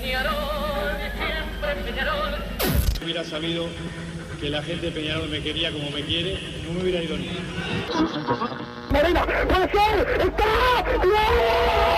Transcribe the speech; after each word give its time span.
Peñarol, 0.00 0.96
siempre 1.16 1.74
Peñarol. 1.84 2.34
Hubiera 3.02 3.24
sabido 3.24 3.66
que 4.40 4.48
la 4.48 4.62
gente 4.62 4.86
de 4.86 4.92
Peñarol 4.92 5.28
me 5.28 5.40
quería 5.42 5.72
como 5.72 5.90
me 5.90 6.02
quiere, 6.02 6.38
no 6.64 6.72
me 6.72 6.82
hubiera 6.82 7.02
ido 7.02 7.16
ni. 7.16 7.30
Marina, 8.90 9.24
puede 9.26 9.70
ser, 9.70 10.20
está, 10.20 10.84
No 11.04 11.97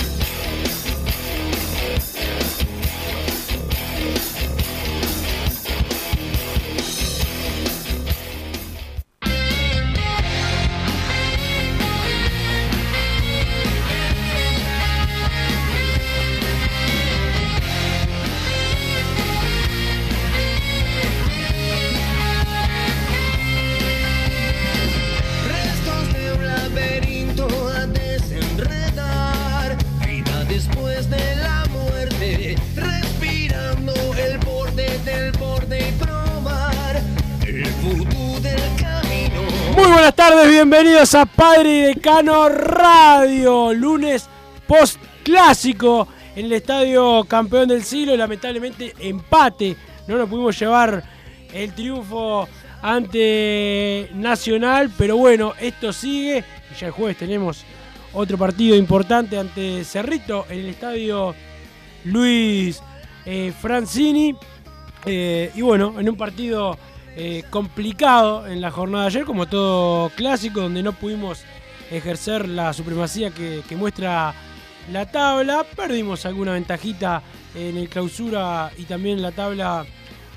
A 41.01 41.25
Padre 41.25 41.77
y 41.77 41.81
Decano 41.81 42.47
Radio. 42.47 43.73
Lunes 43.73 44.29
post 44.67 45.01
clásico 45.23 46.07
en 46.35 46.45
el 46.45 46.53
estadio 46.53 47.23
campeón 47.23 47.69
del 47.69 47.83
siglo. 47.83 48.15
Lamentablemente 48.15 48.93
empate. 48.99 49.75
No 50.07 50.15
nos 50.15 50.29
pudimos 50.29 50.59
llevar 50.59 51.03
el 51.51 51.73
triunfo 51.73 52.47
ante 52.83 54.11
Nacional. 54.13 54.91
Pero 54.95 55.17
bueno, 55.17 55.53
esto 55.59 55.91
sigue. 55.91 56.43
Y 56.71 56.79
ya 56.79 56.87
el 56.87 56.93
jueves 56.93 57.17
tenemos 57.17 57.63
otro 58.13 58.37
partido 58.37 58.75
importante 58.75 59.39
ante 59.39 59.83
Cerrito 59.83 60.45
en 60.51 60.59
el 60.59 60.67
estadio 60.67 61.33
Luis 62.05 62.79
eh, 63.25 63.51
Francini. 63.59 64.35
Eh, 65.03 65.51
y 65.55 65.61
bueno, 65.63 65.99
en 65.99 66.07
un 66.07 66.15
partido 66.15 66.77
eh, 67.15 67.43
complicado 67.49 68.47
en 68.47 68.61
la 68.61 68.71
jornada 68.71 69.03
de 69.03 69.07
ayer, 69.09 69.25
como 69.25 69.45
todo 69.45 70.09
clásico, 70.11 70.61
donde 70.61 70.81
no 70.81 70.93
pudimos 70.93 71.43
ejercer 71.91 72.47
la 72.47 72.71
supremacía 72.71 73.31
que, 73.31 73.63
muestra 73.75 74.33
la 74.91 75.11
tabla. 75.11 75.65
Perdimos 75.75 76.25
alguna 76.25 76.53
ventajita 76.53 77.21
en 77.53 77.77
el 77.77 77.89
clausura 77.89 78.71
y 78.77 78.83
también 78.83 79.17
en 79.17 79.23
la 79.23 79.33
tabla 79.33 79.85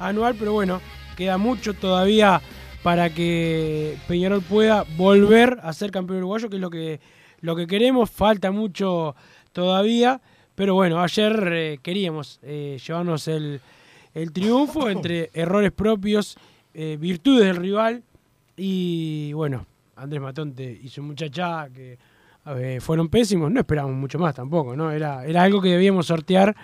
anual, 0.00 0.34
pero 0.36 0.52
bueno, 0.52 0.80
queda 1.16 1.38
mucho 1.38 1.74
todavía 1.74 2.42
para 2.82 3.08
que 3.08 3.96
Peñarol 4.08 4.42
pueda 4.42 4.84
volver 4.96 5.58
a 5.62 5.72
ser 5.72 5.90
campeón 5.92 6.18
uruguayo, 6.18 6.50
que 6.50 6.56
es 6.56 6.60
lo 6.60 6.70
que, 6.70 7.00
lo 7.40 7.54
que 7.54 7.68
queremos. 7.68 8.10
Falta 8.10 8.50
mucho 8.50 9.14
todavía, 9.52 10.20
pero 10.56 10.74
bueno, 10.74 11.00
ayer 11.00 11.50
eh, 11.52 11.78
queríamos 11.82 12.40
eh, 12.42 12.78
llevarnos 12.84 13.28
el, 13.28 13.60
el 14.12 14.32
triunfo 14.32 14.88
entre 14.88 15.30
errores 15.34 15.72
propios, 15.72 16.36
eh, 16.74 16.96
virtudes 17.00 17.46
del 17.46 17.56
rival 17.56 18.02
y 18.56 19.32
bueno, 19.32 19.66
Andrés 19.96 20.20
Matonte 20.20 20.80
y 20.82 20.88
su 20.88 21.02
muchacha 21.02 21.68
que 21.72 21.98
fueron 22.80 23.08
pésimos, 23.08 23.50
no 23.50 23.60
esperábamos 23.60 23.96
mucho 23.96 24.18
más 24.18 24.34
tampoco, 24.34 24.76
¿no? 24.76 24.90
Era, 24.90 25.24
era 25.24 25.42
algo 25.42 25.62
que 25.62 25.70
debíamos 25.70 26.06
sortear 26.06 26.54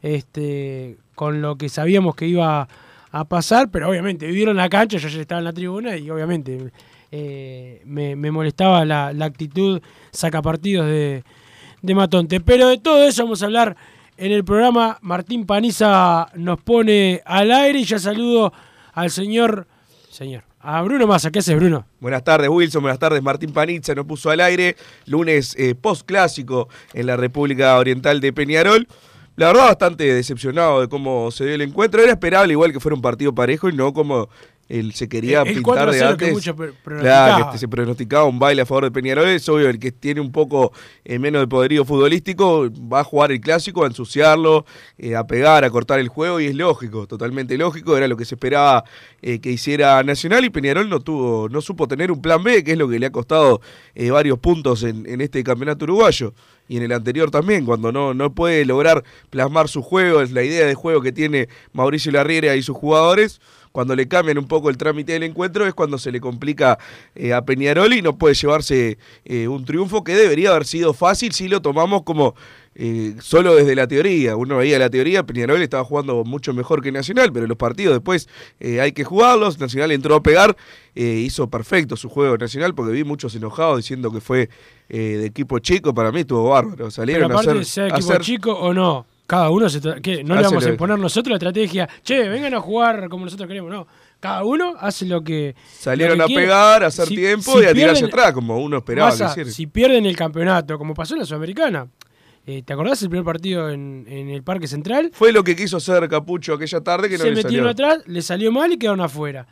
este, 0.00 0.96
con 1.16 1.42
lo 1.42 1.56
que 1.56 1.68
sabíamos 1.68 2.14
que 2.14 2.28
iba 2.28 2.68
a 3.10 3.24
pasar, 3.24 3.70
pero 3.70 3.88
obviamente 3.88 4.26
vivieron 4.26 4.56
la 4.56 4.68
cancha, 4.68 4.98
yo 4.98 5.08
ya 5.08 5.20
estaba 5.20 5.40
en 5.40 5.44
la 5.44 5.52
tribuna 5.52 5.96
y 5.96 6.10
obviamente 6.10 6.70
eh, 7.10 7.80
me, 7.84 8.16
me 8.16 8.30
molestaba 8.30 8.84
la, 8.84 9.12
la 9.12 9.24
actitud 9.24 9.80
sacapartidos 10.10 10.86
de, 10.86 11.24
de 11.80 11.94
Matonte. 11.94 12.40
Pero 12.40 12.68
de 12.68 12.78
todo 12.78 13.06
eso 13.06 13.22
vamos 13.22 13.40
a 13.40 13.46
hablar 13.46 13.76
en 14.16 14.32
el 14.32 14.44
programa. 14.44 14.98
Martín 15.00 15.46
Paniza 15.46 16.26
nos 16.34 16.60
pone 16.60 17.22
al 17.24 17.52
aire 17.52 17.78
y 17.78 17.84
ya 17.84 17.98
saludo 17.98 18.52
al 18.94 19.10
señor, 19.10 19.66
señor, 20.10 20.44
a 20.60 20.80
Bruno 20.82 21.06
Massa. 21.06 21.30
¿Qué 21.30 21.40
haces, 21.40 21.56
Bruno? 21.56 21.86
Buenas 22.00 22.24
tardes, 22.24 22.48
Wilson. 22.48 22.82
Buenas 22.82 22.98
tardes, 22.98 23.22
Martín 23.22 23.52
Panizza. 23.52 23.94
Nos 23.94 24.06
puso 24.06 24.30
al 24.30 24.40
aire. 24.40 24.76
Lunes 25.06 25.54
eh, 25.58 25.74
post-clásico 25.74 26.68
en 26.92 27.06
la 27.06 27.16
República 27.16 27.76
Oriental 27.76 28.20
de 28.20 28.32
Peñarol. 28.32 28.88
La 29.36 29.48
verdad, 29.48 29.64
bastante 29.64 30.14
decepcionado 30.14 30.80
de 30.80 30.88
cómo 30.88 31.32
se 31.32 31.44
dio 31.44 31.54
el 31.56 31.62
encuentro. 31.62 32.00
Era 32.00 32.12
esperable 32.12 32.52
igual 32.52 32.72
que 32.72 32.78
fuera 32.78 32.94
un 32.94 33.02
partido 33.02 33.34
parejo 33.34 33.68
y 33.68 33.72
no 33.72 33.92
como 33.92 34.28
él 34.68 34.92
se 34.94 35.08
quería 35.08 35.42
El- 35.42 35.48
el 35.48 35.54
pintar 35.54 35.62
4 35.64 35.82
a 35.82 35.92
de 35.92 35.98
0 35.98 36.16
que 36.16 36.24
antes. 36.26 36.32
mucho 36.32 36.56
Claro, 37.00 37.50
que 37.52 37.58
se 37.58 37.68
pronosticaba 37.68 38.24
un 38.24 38.38
baile 38.38 38.62
a 38.62 38.66
favor 38.66 38.84
de 38.84 38.90
Peñarol. 38.90 39.28
Es 39.28 39.48
obvio, 39.48 39.68
el 39.68 39.78
que 39.78 39.92
tiene 39.92 40.20
un 40.20 40.32
poco 40.32 40.72
eh, 41.04 41.18
menos 41.18 41.42
de 41.42 41.48
poderío 41.48 41.84
futbolístico 41.84 42.68
va 42.92 43.00
a 43.00 43.04
jugar 43.04 43.32
el 43.32 43.40
clásico, 43.40 43.84
a 43.84 43.86
ensuciarlo, 43.86 44.64
eh, 44.98 45.16
a 45.16 45.26
pegar, 45.26 45.64
a 45.64 45.70
cortar 45.70 45.98
el 46.00 46.08
juego 46.08 46.40
y 46.40 46.46
es 46.46 46.54
lógico, 46.54 47.06
totalmente 47.06 47.56
lógico. 47.58 47.96
Era 47.96 48.08
lo 48.08 48.16
que 48.16 48.24
se 48.24 48.34
esperaba 48.36 48.84
eh, 49.22 49.40
que 49.40 49.50
hiciera 49.50 50.02
Nacional 50.02 50.44
y 50.44 50.50
Peñarol 50.50 50.88
no 50.88 51.00
tuvo, 51.00 51.48
no 51.48 51.60
supo 51.60 51.86
tener 51.88 52.10
un 52.10 52.22
plan 52.22 52.42
B, 52.42 52.64
que 52.64 52.72
es 52.72 52.78
lo 52.78 52.88
que 52.88 52.98
le 52.98 53.06
ha 53.06 53.12
costado 53.12 53.60
eh, 53.94 54.10
varios 54.10 54.38
puntos 54.38 54.82
en, 54.82 55.06
en 55.08 55.20
este 55.20 55.42
campeonato 55.44 55.84
uruguayo 55.84 56.32
y 56.66 56.78
en 56.78 56.82
el 56.84 56.92
anterior 56.92 57.30
también, 57.30 57.66
cuando 57.66 57.92
no, 57.92 58.14
no 58.14 58.34
puede 58.34 58.64
lograr 58.64 59.04
plasmar 59.28 59.68
su 59.68 59.82
juego, 59.82 60.22
es 60.22 60.32
la 60.32 60.42
idea 60.42 60.66
de 60.66 60.74
juego 60.74 61.02
que 61.02 61.12
tiene 61.12 61.48
Mauricio 61.74 62.10
Larriera 62.12 62.56
y 62.56 62.62
sus 62.62 62.74
jugadores. 62.76 63.40
Cuando 63.74 63.96
le 63.96 64.06
cambian 64.06 64.38
un 64.38 64.46
poco 64.46 64.70
el 64.70 64.76
trámite 64.76 65.14
del 65.14 65.24
encuentro 65.24 65.66
es 65.66 65.74
cuando 65.74 65.98
se 65.98 66.12
le 66.12 66.20
complica 66.20 66.78
eh, 67.16 67.32
a 67.32 67.44
Peñarol 67.44 67.92
y 67.92 68.02
no 68.02 68.16
puede 68.16 68.36
llevarse 68.36 68.98
eh, 69.24 69.48
un 69.48 69.64
triunfo 69.64 70.04
que 70.04 70.14
debería 70.14 70.50
haber 70.50 70.64
sido 70.64 70.94
fácil 70.94 71.32
si 71.32 71.48
lo 71.48 71.60
tomamos 71.60 72.04
como 72.04 72.36
eh, 72.76 73.16
solo 73.18 73.52
desde 73.56 73.74
la 73.74 73.88
teoría. 73.88 74.36
Uno 74.36 74.58
veía 74.58 74.78
la 74.78 74.90
teoría, 74.90 75.24
Peñarol 75.26 75.60
estaba 75.60 75.82
jugando 75.84 76.22
mucho 76.22 76.54
mejor 76.54 76.82
que 76.82 76.92
Nacional, 76.92 77.32
pero 77.32 77.48
los 77.48 77.56
partidos 77.56 77.94
después 77.94 78.28
eh, 78.60 78.80
hay 78.80 78.92
que 78.92 79.02
jugarlos. 79.02 79.58
Nacional 79.58 79.90
entró 79.90 80.14
a 80.14 80.22
pegar, 80.22 80.56
eh, 80.94 81.02
hizo 81.26 81.50
perfecto 81.50 81.96
su 81.96 82.08
juego 82.08 82.38
Nacional 82.38 82.76
porque 82.76 82.92
vi 82.92 83.02
muchos 83.02 83.34
enojados 83.34 83.78
diciendo 83.78 84.12
que 84.12 84.20
fue 84.20 84.50
de 84.88 85.26
equipo 85.26 85.58
chico. 85.58 85.92
Para 85.92 86.12
mí 86.12 86.20
estuvo 86.20 86.48
bárbaro. 86.50 86.76
Pero 86.76 86.90
Salieron 86.92 87.32
a 87.32 87.34
aparte, 87.34 87.50
hacer, 87.50 87.64
sea 87.64 87.84
a 87.86 87.88
equipo 87.88 88.12
hacer- 88.12 88.20
chico 88.22 88.52
o 88.52 88.72
no, 88.72 89.04
cada 89.26 89.50
uno 89.50 89.68
se. 89.68 89.80
No 90.24 90.34
le 90.34 90.42
vamos 90.42 90.64
a 90.66 90.68
imponer 90.70 90.98
nosotros 90.98 91.30
la 91.30 91.36
estrategia, 91.36 91.88
che, 92.02 92.28
vengan 92.28 92.54
a 92.54 92.60
jugar 92.60 93.08
como 93.08 93.24
nosotros 93.24 93.46
queremos, 93.48 93.70
no. 93.70 93.86
Cada 94.20 94.42
uno 94.44 94.74
hace 94.78 95.04
lo 95.06 95.22
que. 95.22 95.54
Salieron 95.78 96.18
lo 96.18 96.24
a 96.24 96.26
quiere. 96.26 96.42
pegar, 96.42 96.82
a 96.84 96.86
hacer 96.86 97.06
Si- 97.08 97.16
tiempo 97.16 97.52
si 97.58 97.64
y 97.64 97.66
a 97.66 97.72
tirarse 97.74 98.04
pierden- 98.04 98.08
atrás, 98.18 98.32
como 98.32 98.58
uno 98.58 98.78
esperaba 98.78 99.10
hiciera. 99.14 99.50
si 99.50 99.66
pierden 99.66 100.06
el 100.06 100.16
campeonato, 100.16 100.78
como 100.78 100.94
pasó 100.94 101.14
en 101.14 101.20
la 101.20 101.26
Sudamericana, 101.26 101.88
eh, 102.46 102.62
¿te 102.62 102.72
acordás 102.72 103.02
el 103.02 103.08
primer 103.10 103.24
partido 103.24 103.68
en, 103.70 104.06
en 104.08 104.30
el 104.30 104.42
Parque 104.42 104.66
Central? 104.66 105.10
Fue 105.12 105.32
lo 105.32 105.42
que 105.44 105.54
quiso 105.56 105.76
hacer 105.78 106.08
Capucho 106.08 106.54
aquella 106.54 106.80
tarde 106.82 107.08
que 107.08 107.16
no 107.18 107.24
se 107.24 107.30
le 107.30 107.36
metieron 107.42 107.68
salió. 107.68 107.86
atrás, 107.88 108.06
le 108.06 108.22
salió 108.22 108.50
mal 108.52 108.72
y 108.72 108.78
quedaron 108.78 109.00
afuera. 109.00 109.46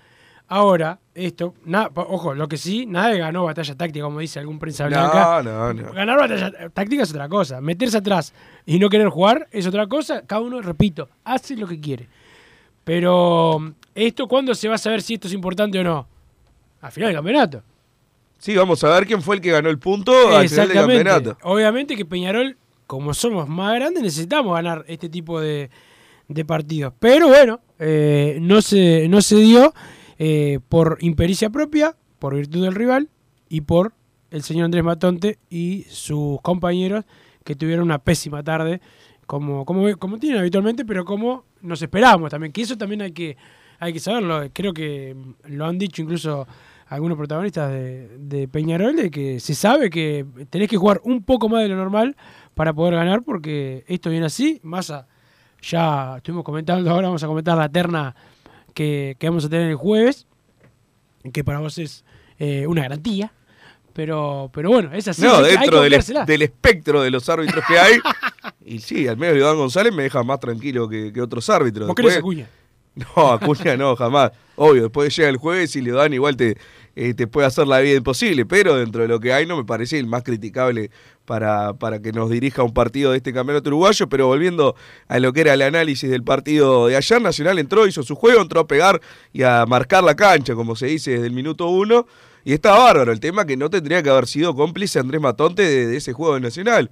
Ahora, 0.48 0.98
esto, 1.14 1.54
na- 1.64 1.90
pa- 1.90 2.06
ojo, 2.08 2.34
lo 2.34 2.48
que 2.48 2.56
sí, 2.56 2.86
nadie 2.86 3.18
ganó 3.18 3.44
batalla 3.44 3.74
táctica, 3.76 4.04
como 4.04 4.20
dice 4.20 4.38
algún 4.38 4.58
prensa 4.58 4.86
blanca. 4.86 5.42
No, 5.42 5.72
no, 5.72 5.74
no. 5.74 5.92
Ganar 5.92 6.18
batalla 6.18 6.50
táctica 6.72 7.02
es 7.02 7.10
otra 7.10 7.28
cosa. 7.28 7.60
Meterse 7.60 7.98
atrás 7.98 8.32
y 8.66 8.78
no 8.78 8.88
querer 8.88 9.08
jugar 9.08 9.46
es 9.50 9.66
otra 9.66 9.86
cosa. 9.86 10.22
Cada 10.26 10.40
uno, 10.40 10.60
repito, 10.62 11.08
hace 11.24 11.56
lo 11.56 11.66
que 11.66 11.80
quiere. 11.80 12.08
Pero, 12.84 13.74
¿esto 13.94 14.26
cuándo 14.26 14.54
se 14.54 14.68
va 14.68 14.74
a 14.74 14.78
saber 14.78 15.02
si 15.02 15.14
esto 15.14 15.28
es 15.28 15.34
importante 15.34 15.78
o 15.78 15.84
no? 15.84 16.06
Al 16.80 16.90
final 16.92 17.08
del 17.10 17.16
campeonato. 17.16 17.62
Sí, 18.38 18.56
vamos 18.56 18.82
a 18.82 18.88
ver 18.88 19.06
quién 19.06 19.22
fue 19.22 19.36
el 19.36 19.40
que 19.40 19.52
ganó 19.52 19.68
el 19.70 19.78
punto 19.78 20.12
al 20.36 20.48
final 20.48 20.68
del 20.68 20.76
campeonato. 20.76 21.38
Obviamente 21.42 21.94
que 21.94 22.04
Peñarol, 22.04 22.56
como 22.88 23.14
somos 23.14 23.48
más 23.48 23.74
grandes, 23.76 24.02
necesitamos 24.02 24.52
ganar 24.54 24.84
este 24.88 25.08
tipo 25.08 25.40
de, 25.40 25.70
de 26.26 26.44
partidos. 26.44 26.92
Pero 26.98 27.28
bueno, 27.28 27.60
eh, 27.78 28.38
no, 28.40 28.60
se, 28.60 29.06
no 29.08 29.22
se 29.22 29.36
dio. 29.36 29.72
Eh, 30.24 30.60
por 30.68 30.98
impericia 31.00 31.50
propia, 31.50 31.96
por 32.20 32.36
virtud 32.36 32.62
del 32.62 32.76
rival 32.76 33.08
y 33.48 33.62
por 33.62 33.92
el 34.30 34.44
señor 34.44 34.66
Andrés 34.66 34.84
Matonte 34.84 35.40
y 35.50 35.84
sus 35.88 36.40
compañeros 36.42 37.04
que 37.42 37.56
tuvieron 37.56 37.86
una 37.86 37.98
pésima 37.98 38.40
tarde, 38.44 38.80
como, 39.26 39.64
como, 39.64 39.96
como 39.96 40.18
tienen 40.18 40.38
habitualmente, 40.38 40.84
pero 40.84 41.04
como 41.04 41.46
nos 41.60 41.82
esperábamos 41.82 42.30
también, 42.30 42.52
que 42.52 42.62
eso 42.62 42.78
también 42.78 43.02
hay 43.02 43.10
que, 43.10 43.36
hay 43.80 43.92
que 43.92 43.98
saberlo. 43.98 44.48
Creo 44.52 44.72
que 44.72 45.16
lo 45.48 45.66
han 45.66 45.76
dicho 45.76 46.02
incluso 46.02 46.46
algunos 46.86 47.18
protagonistas 47.18 47.72
de, 47.72 48.48
Peñarol, 48.52 48.94
de 48.94 49.10
que 49.10 49.40
se 49.40 49.56
sabe 49.56 49.90
que 49.90 50.24
tenés 50.50 50.68
que 50.68 50.76
jugar 50.76 51.00
un 51.02 51.24
poco 51.24 51.48
más 51.48 51.62
de 51.62 51.68
lo 51.68 51.74
normal 51.74 52.14
para 52.54 52.72
poder 52.72 52.94
ganar, 52.94 53.24
porque 53.24 53.84
esto 53.88 54.08
viene 54.08 54.26
así, 54.26 54.60
más 54.62 54.88
a, 54.92 55.08
ya 55.60 56.18
estuvimos 56.18 56.44
comentando, 56.44 56.88
ahora 56.92 57.08
vamos 57.08 57.24
a 57.24 57.26
comentar 57.26 57.58
la 57.58 57.68
terna 57.68 58.14
que, 58.74 59.16
que 59.18 59.28
vamos 59.28 59.44
a 59.44 59.48
tener 59.48 59.70
el 59.70 59.76
jueves, 59.76 60.26
que 61.32 61.44
para 61.44 61.58
vos 61.60 61.78
es 61.78 62.04
eh, 62.38 62.66
una 62.66 62.82
garantía. 62.82 63.32
Pero, 63.92 64.50
pero 64.54 64.70
bueno, 64.70 64.90
es 64.94 65.06
así. 65.06 65.20
No, 65.20 65.36
hay 65.36 65.52
que 65.52 65.58
dentro 65.58 65.82
del, 65.82 66.42
espectro 66.42 67.02
de 67.02 67.10
los 67.10 67.28
árbitros 67.28 67.62
que 67.68 67.78
hay. 67.78 67.98
y 68.64 68.78
sí, 68.78 69.06
al 69.06 69.18
menos 69.18 69.36
Iván 69.36 69.56
González 69.56 69.92
me 69.92 70.04
deja 70.04 70.22
más 70.22 70.40
tranquilo 70.40 70.88
que, 70.88 71.12
que 71.12 71.20
otros 71.20 71.48
árbitros. 71.50 71.92
No, 73.16 73.32
Acuña 73.32 73.76
no, 73.76 73.96
jamás. 73.96 74.32
Obvio, 74.56 74.82
después 74.82 75.14
llega 75.16 75.28
el 75.28 75.38
jueves 75.38 75.74
y 75.76 75.80
Leodán 75.80 76.12
igual 76.12 76.36
te, 76.36 76.56
eh, 76.94 77.14
te 77.14 77.26
puede 77.26 77.46
hacer 77.46 77.66
la 77.66 77.80
vida 77.80 77.96
imposible, 77.96 78.44
pero 78.44 78.76
dentro 78.76 79.02
de 79.02 79.08
lo 79.08 79.18
que 79.18 79.32
hay 79.32 79.46
no 79.46 79.56
me 79.56 79.64
parece 79.64 79.98
el 79.98 80.06
más 80.06 80.22
criticable 80.22 80.90
para, 81.24 81.72
para 81.72 82.00
que 82.00 82.12
nos 82.12 82.28
dirija 82.28 82.62
un 82.62 82.74
partido 82.74 83.12
de 83.12 83.16
este 83.16 83.32
campeonato 83.32 83.70
uruguayo, 83.70 84.08
pero 84.08 84.26
volviendo 84.26 84.74
a 85.08 85.18
lo 85.18 85.32
que 85.32 85.40
era 85.40 85.54
el 85.54 85.62
análisis 85.62 86.10
del 86.10 86.22
partido 86.22 86.88
de 86.88 86.96
ayer, 86.96 87.22
Nacional 87.22 87.58
entró, 87.58 87.86
hizo 87.86 88.02
su 88.02 88.14
juego, 88.14 88.42
entró 88.42 88.60
a 88.60 88.66
pegar 88.66 89.00
y 89.32 89.42
a 89.42 89.64
marcar 89.66 90.04
la 90.04 90.14
cancha, 90.14 90.54
como 90.54 90.76
se 90.76 90.86
dice 90.86 91.12
desde 91.12 91.26
el 91.26 91.32
minuto 91.32 91.68
uno, 91.68 92.06
y 92.44 92.52
está 92.52 92.72
bárbaro 92.72 93.12
el 93.12 93.20
tema 93.20 93.46
que 93.46 93.56
no 93.56 93.70
tendría 93.70 94.02
que 94.02 94.10
haber 94.10 94.26
sido 94.26 94.54
cómplice 94.54 94.98
Andrés 94.98 95.20
Matonte 95.20 95.62
de, 95.62 95.86
de 95.86 95.96
ese 95.96 96.12
juego 96.12 96.34
de 96.34 96.40
Nacional. 96.40 96.90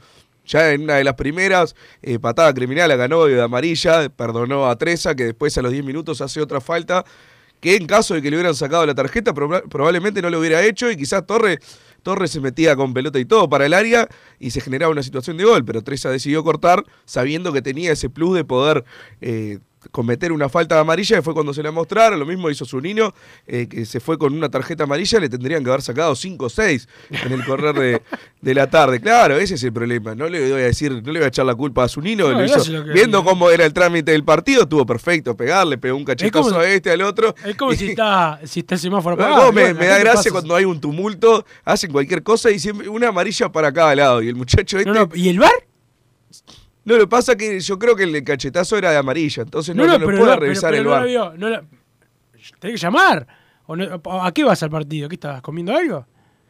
Ya 0.50 0.72
en 0.72 0.82
una 0.82 0.96
de 0.96 1.04
las 1.04 1.14
primeras, 1.14 1.76
eh, 2.02 2.18
patada 2.18 2.52
criminal 2.52 2.88
la 2.88 2.96
ganó 2.96 3.24
de 3.26 3.40
amarilla, 3.40 4.08
perdonó 4.08 4.68
a 4.68 4.76
Treza, 4.76 5.14
que 5.14 5.24
después 5.24 5.56
a 5.58 5.62
los 5.62 5.70
10 5.72 5.84
minutos 5.84 6.20
hace 6.20 6.40
otra 6.40 6.60
falta, 6.60 7.04
que 7.60 7.76
en 7.76 7.86
caso 7.86 8.14
de 8.14 8.22
que 8.22 8.30
le 8.30 8.36
hubieran 8.36 8.54
sacado 8.54 8.84
la 8.86 8.94
tarjeta, 8.94 9.32
proba- 9.34 9.62
probablemente 9.68 10.20
no 10.22 10.30
lo 10.30 10.40
hubiera 10.40 10.62
hecho 10.64 10.90
y 10.90 10.96
quizás 10.96 11.26
Torres, 11.26 11.58
Torres 12.02 12.30
se 12.30 12.40
metía 12.40 12.74
con 12.74 12.94
pelota 12.94 13.18
y 13.18 13.26
todo 13.26 13.48
para 13.48 13.66
el 13.66 13.74
área 13.74 14.08
y 14.38 14.50
se 14.50 14.60
generaba 14.62 14.90
una 14.90 15.02
situación 15.02 15.36
de 15.36 15.44
gol, 15.44 15.64
pero 15.64 15.82
Treza 15.82 16.10
decidió 16.10 16.42
cortar 16.42 16.82
sabiendo 17.04 17.52
que 17.52 17.60
tenía 17.62 17.92
ese 17.92 18.08
plus 18.08 18.34
de 18.34 18.44
poder 18.44 18.84
eh, 19.20 19.58
cometer 19.90 20.32
una 20.32 20.48
falta 20.48 20.78
amarilla, 20.78 21.16
que 21.16 21.22
fue 21.22 21.34
cuando 21.34 21.54
se 21.54 21.62
la 21.62 21.70
mostraron, 21.70 22.18
lo 22.18 22.26
mismo 22.26 22.50
hizo 22.50 22.64
su 22.64 22.80
niño, 22.80 23.12
eh, 23.46 23.66
que 23.68 23.86
se 23.86 24.00
fue 24.00 24.18
con 24.18 24.34
una 24.34 24.48
tarjeta 24.50 24.84
amarilla, 24.84 25.18
le 25.20 25.28
tendrían 25.28 25.64
que 25.64 25.70
haber 25.70 25.82
sacado 25.82 26.14
5 26.14 26.44
o 26.44 26.48
6 26.48 26.88
en 27.24 27.32
el 27.32 27.44
correr 27.44 27.74
de, 27.74 28.02
de 28.40 28.54
la 28.54 28.68
tarde. 28.68 29.00
Claro, 29.00 29.36
ese 29.38 29.54
es 29.54 29.62
el 29.64 29.72
problema. 29.72 30.14
No 30.14 30.28
le 30.28 30.40
voy 30.40 30.60
a 30.60 30.64
decir, 30.64 30.92
no 30.92 31.12
le 31.12 31.20
voy 31.20 31.24
a 31.24 31.28
echar 31.28 31.46
la 31.46 31.54
culpa 31.54 31.84
a 31.84 31.88
su 31.88 32.00
niño, 32.00 32.30
No, 32.30 32.92
viendo 32.92 33.24
cómo 33.24 33.50
era 33.50 33.64
el 33.64 33.72
trámite 33.72 34.12
del 34.12 34.24
partido, 34.24 34.62
estuvo 34.62 34.84
perfecto, 34.84 35.36
pegarle, 35.36 35.78
pegó 35.78 35.96
un 35.96 36.04
cachetazo 36.04 36.58
a 36.58 36.68
este, 36.68 36.90
al 36.90 37.02
otro. 37.02 37.34
Es 37.44 37.56
como 37.56 37.72
si 37.72 37.90
está, 37.90 38.40
si 38.44 38.60
está 38.60 38.74
el 38.74 38.80
semáforo 38.80 39.16
No, 39.16 39.24
apagado. 39.24 39.52
me, 39.52 39.72
me 39.74 39.86
da 39.86 39.98
gracia 39.98 40.30
cuando 40.30 40.54
hay 40.54 40.64
un 40.64 40.80
tumulto, 40.80 41.44
hacen 41.64 41.90
cualquier 41.90 42.22
cosa 42.22 42.50
y 42.50 42.58
siempre 42.58 42.88
una 42.88 43.08
amarilla 43.08 43.50
para 43.50 43.72
cada 43.72 43.94
lado. 43.94 44.22
Y 44.22 44.28
el 44.28 44.34
muchacho 44.34 44.78
este. 44.78 44.90
No, 44.90 45.06
no, 45.06 45.08
¿Y 45.14 45.28
el 45.28 45.38
bar? 45.38 45.50
No, 46.90 46.96
lo 46.96 47.04
que 47.04 47.08
pasa 47.08 47.36
que 47.36 47.60
yo 47.60 47.78
creo 47.78 47.94
que 47.94 48.02
el 48.04 48.24
cachetazo 48.24 48.76
era 48.76 48.90
de 48.90 48.96
amarilla, 48.96 49.42
entonces 49.44 49.74
no, 49.76 49.84
No, 49.86 49.92
no, 49.92 49.98
no, 50.00 50.04
puede 50.06 50.18
no, 50.18 50.24
pero- 50.24 50.40
revisar 50.40 50.70
pero 50.70 50.82
el 50.82 50.84
no 50.84 50.90
bar. 50.90 51.38
no 51.38 51.48
la- 51.48 51.64
Tenés 52.58 52.80
que 52.80 52.86
llamar. 52.86 53.26
¿O 53.66 53.76
no- 53.76 54.00
¿A 54.22 54.32
qué 54.32 54.42
vas 54.44 54.62
al 54.62 54.70
partido? 54.70 55.08
¿Qué 55.08 55.14
estabas 55.14 55.40
comiendo 55.42 55.74
algo? 55.76 56.06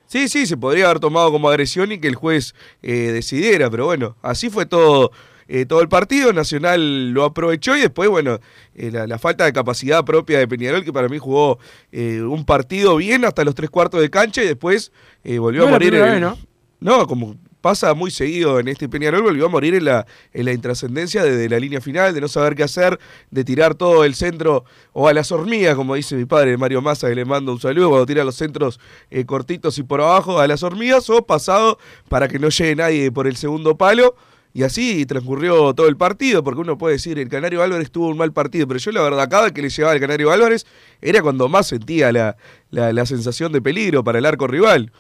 Sí, 0.07 0.29
sí, 0.29 0.47
se 0.47 0.57
podría 0.57 0.87
haber 0.87 0.99
tomado 1.01 1.31
como 1.31 1.49
agresión 1.51 1.93
y 1.93 1.99
que 2.01 2.09
el 2.09 2.15
juez 2.15 2.55
eh, 2.83 3.11
decidiera, 3.13 3.71
pero 3.71 3.85
bueno, 3.87 4.17
así 4.23 4.51
fue 4.51 4.67
todo, 4.67 5.13
eh, 5.47 5.67
todo 5.67 5.83
el 5.83 5.89
partido. 5.89 6.33
Nacional 6.33 7.11
lo 7.13 7.25
aprovechó 7.25 7.77
y 7.77 7.81
después, 7.81 8.09
bueno, 8.09 8.39
eh, 8.75 8.91
la, 8.91 9.07
la 9.07 9.19
falta 9.19 9.45
de 9.45 9.53
capacidad 9.53 10.05
propia 10.05 10.39
de 10.39 10.49
Peñarol, 10.49 10.85
que 10.85 10.93
para 10.93 11.09
mí 11.09 11.19
jugó 11.19 11.59
eh, 11.93 12.23
un 12.23 12.45
partido 12.45 12.97
bien 12.97 13.25
hasta 13.25 13.45
los 13.45 13.55
tres 13.55 13.69
cuartos 13.71 14.01
de 14.01 14.11
cancha 14.11 14.43
y 14.43 14.47
después 14.47 14.91
volvió 15.23 15.61
No 15.61 15.67
a 15.67 15.69
es 15.69 15.73
morir. 15.73 15.93
vez, 15.93 16.23
No, 16.81 17.07
como 17.07 17.37
pasa 17.61 17.95
muy 17.95 18.11
seguido 18.11 18.59
en 18.59 18.69
este 18.69 18.89
Peñarol, 18.89 19.23
volvió 19.23 19.47
a 19.47 19.49
morir 19.49 19.75
en 19.75 19.85
la, 19.85 20.07
en 20.33 20.45
la 20.47 20.53
intrascendencia 20.53 21.23
de, 21.23 21.49
la 21.49 21.59
línea 21.59 21.81
final, 21.81 22.15
de 22.15 22.21
no 22.21 22.29
saber 22.29 22.55
qué 22.55 22.63
hacer, 22.63 22.99
de 23.31 23.45
tirar 23.45 23.75
todo 23.75 24.05
el 24.05 24.15
centro 24.15 24.65
o 24.93 25.09
a 25.09 25.13
las 25.13 25.31
hormigas, 25.33 25.75
como 25.75 25.95
dice 25.95 26.17
mi 26.17 26.25
padre 26.25 26.57
Mario 26.57 26.83
Massa, 26.83 27.09
que 27.09 27.15
le 27.15 27.25
mando 27.25 27.53
un 27.53 27.61
saludo, 27.61 27.91
cuando 27.91 28.07
tira 28.07 28.25
los 28.25 28.37
centros 28.37 28.81
eh, 29.11 29.25
cortitos 29.25 29.79
y 29.79 29.83
por 29.83 30.01
abajo 30.01 30.41
a 30.41 30.47
las 30.47 30.63
hormigas, 30.63 31.09
o 31.11 31.25
pasado 31.27 31.79
para 32.09 32.29
que 32.29 32.39
no 32.39 32.49
llegue 32.49 32.77
nadie 32.77 33.13
por 33.13 33.27
el 33.27 33.37
segundo 33.37 33.77
palo. 33.77 34.15
Y 34.53 34.65
así 34.65 35.07
transcurrió 35.07 35.73
todo 35.75 35.87
el 35.87 35.97
partido, 35.97 36.43
porque 36.43 36.61
uno 36.61 36.77
puede 36.77 36.95
decir, 36.95 37.21
el 37.21 37.29
Canario 37.29 37.63
Álvarez 37.63 37.93
tuvo 37.93 38.09
un 38.09 38.17
mal 38.17 38.33
partido, 38.33 38.67
pero 38.67 38.81
yo 38.81 38.91
la 38.91 39.01
verdad, 39.03 39.29
cada 39.31 39.53
que 39.53 39.63
le 39.63 39.69
llegaba 39.69 39.95
el 39.95 40.01
Canario 40.01 40.33
Álvarez 40.33 40.67
era 41.01 41.23
cuando 41.23 41.49
más 41.49 41.69
sentía 41.69 42.11
la, 42.11 42.37
la, 42.71 42.93
la 42.93 43.07
sensación 43.07 43.53
de 43.53 43.63
peligro 43.63 44.03
para 44.03 44.19
el 44.19 44.27
arco 44.27 44.49
rival 44.49 44.91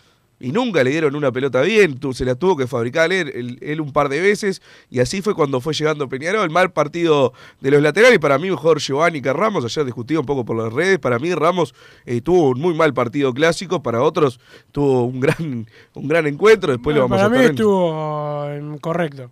y 0.41 0.53
nunca 0.53 0.83
le 0.83 0.91
dieron 0.91 1.15
una 1.15 1.31
pelota 1.31 1.61
bien, 1.61 1.99
se 2.13 2.25
la 2.25 2.35
tuvo 2.35 2.57
que 2.57 2.67
fabricar 2.67 3.13
él, 3.13 3.31
él- 3.35 3.59
él 3.61 3.81
un 3.81 3.93
par 3.93 4.09
de 4.09 4.21
veces, 4.21 4.63
y 4.89 5.01
así 5.01 5.21
fue 5.21 5.35
cuando 5.35 5.61
fue 5.61 5.75
llegando 5.75 6.09
Peñarol, 6.09 6.49
mal 6.51 6.73
partido 6.73 7.33
de 7.61 7.71
los 7.71 7.83
laterales, 7.83 8.19
para 8.19 8.39
mí 8.39 8.49
mejor 8.51 8.81
Giovanni 8.81 9.21
que 9.21 9.33
Ramos, 9.33 9.65
ayer 9.65 9.85
discutí 9.85 10.17
un 10.17 10.25
poco 10.25 10.45
por 10.45 10.57
las 10.57 10.73
redes, 10.73 10.99
para 10.99 11.19
mí 11.19 11.35
Ramos 11.35 11.75
eh, 12.07 12.21
tuvo 12.23 12.49
un 12.51 12.61
muy 12.61 12.75
mal 12.75 12.95
partido 12.95 13.33
clásico, 13.35 13.83
para 13.83 14.03
otros 14.03 14.41
tuvo 14.73 15.05
un 15.05 15.21
gran, 15.21 15.67
un 15.95 16.09
gran 16.09 16.27
encuentro, 16.27 16.73
después 16.73 16.97
lo 16.97 17.03
vamos 17.03 17.19
para 17.19 17.27
a 17.27 17.29
mí 17.29 17.37
estar 17.37 17.51
estuvo 17.51 18.45
eh, 18.49 18.79
correcto. 18.81 19.31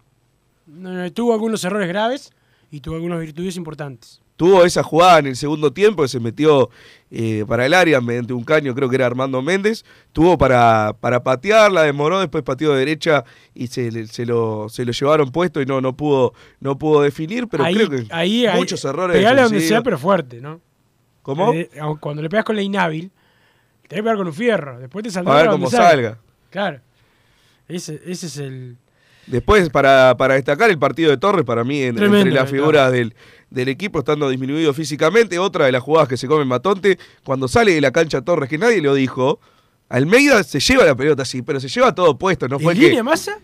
Tuvo 1.15 1.33
algunos 1.33 1.65
errores 1.65 1.89
graves 1.89 2.31
y 2.71 2.81
tuvo 2.81 2.97
algunas 2.97 3.19
virtudes 3.21 3.57
importantes. 3.57 4.21
Tuvo 4.39 4.65
esa 4.65 4.83
jugada 4.83 5.19
en 5.19 5.27
el 5.27 5.37
segundo 5.37 5.73
tiempo 5.73 6.03
que 6.03 6.09
se 6.09 6.21
metió 6.21 6.71
eh, 7.11 7.45
para 7.49 7.67
el 7.67 7.75
área 7.75 8.01
mediante 8.01 8.33
un 8.33 8.45
caño, 8.45 8.73
creo 8.73 8.89
que 8.89 8.95
era 8.95 9.05
Armando 9.07 9.43
Méndez. 9.43 9.85
Tuvo 10.13 10.39
para, 10.39 10.95
para 11.01 11.23
patearla, 11.25 11.83
demoró, 11.83 12.21
después 12.21 12.45
pateó 12.45 12.73
de 12.73 12.79
derecha 12.79 13.25
y 13.53 13.67
se, 13.67 14.07
se 14.07 14.25
lo, 14.25 14.69
se 14.69 14.85
lo 14.85 14.93
llevaron 14.93 15.33
puesto 15.33 15.61
y 15.61 15.67
no, 15.67 15.81
no, 15.81 15.97
pudo, 15.97 16.35
no 16.61 16.79
pudo 16.79 17.03
definir, 17.03 17.49
pero 17.49 17.65
ahí, 17.65 17.75
creo 17.75 17.91
que 17.91 18.07
ahí, 18.11 18.47
ahí- 18.47 18.57
muchos 18.59 18.85
errores. 18.85 19.17
Pegale 19.17 19.43
donde 19.43 19.57
defensivos. 19.57 19.69
sea, 19.69 19.83
pero 19.83 19.99
fuerte, 19.99 20.41
¿no? 20.41 20.61
¿Cómo? 21.23 21.53
Eh, 21.53 21.69
aun- 21.81 21.99
cuando 21.99 22.23
le 22.23 22.29
pegas 22.31 22.45
con 22.45 22.55
la 22.55 22.63
inhábil, 22.63 23.11
te 23.89 23.97
que 23.97 24.03
pegar 24.05 24.17
con 24.19 24.29
un 24.29 24.33
fierro. 24.35 24.79
Después 24.79 25.03
te 25.03 25.11
saldrá 25.11 25.35
A 25.35 25.43
ver 25.43 25.51
cómo 25.51 25.69
salga. 25.69 25.89
salga. 25.91 26.19
Claro. 26.51 26.81
Ese, 27.67 28.01
ese 28.07 28.27
es 28.29 28.37
el. 28.39 28.77
Después, 29.27 29.69
para, 29.69 30.17
para 30.17 30.35
destacar 30.35 30.71
el 30.71 30.79
partido 30.79 31.11
de 31.11 31.19
Torres, 31.19 31.45
para 31.45 31.63
mí, 31.63 31.83
en- 31.83 31.97
Tremendo, 31.97 32.19
entre 32.19 32.33
las 32.35 32.49
claro. 32.49 32.57
figuras 32.63 32.93
del, 32.93 33.15
del 33.51 33.69
equipo, 33.69 34.01
estando 34.01 34.29
disminuido 34.29 34.73
físicamente, 34.75 35.39
otra 35.39 35.67
de 35.67 35.73
las 35.73 35.83
jugadas 35.83 36.09
que 36.09 36.17
se 36.17 36.27
come 36.27 36.45
Matonte, 36.45 36.99
cuando 37.25 37.49
sale 37.49 37.75
de 37.75 37.81
la 37.81 37.91
cancha 37.91 38.23
Torres, 38.23 38.49
que 38.49 38.59
nadie 38.59 38.81
lo 38.81 38.95
dijo, 38.95 39.41
Almeida 39.89 40.43
se 40.45 40.61
lleva 40.61 40.85
la 40.85 40.95
pelota, 40.95 41.25
sí, 41.25 41.43
pero 41.43 41.61
se 41.61 41.69
lleva 41.69 41.95
todo 41.95 42.19
puesto, 42.19 42.49
no 42.49 42.59
fue 42.59 42.75
¿En 42.75 42.79
que... 42.79 42.87
línea 42.87 43.03
masa? 43.03 43.39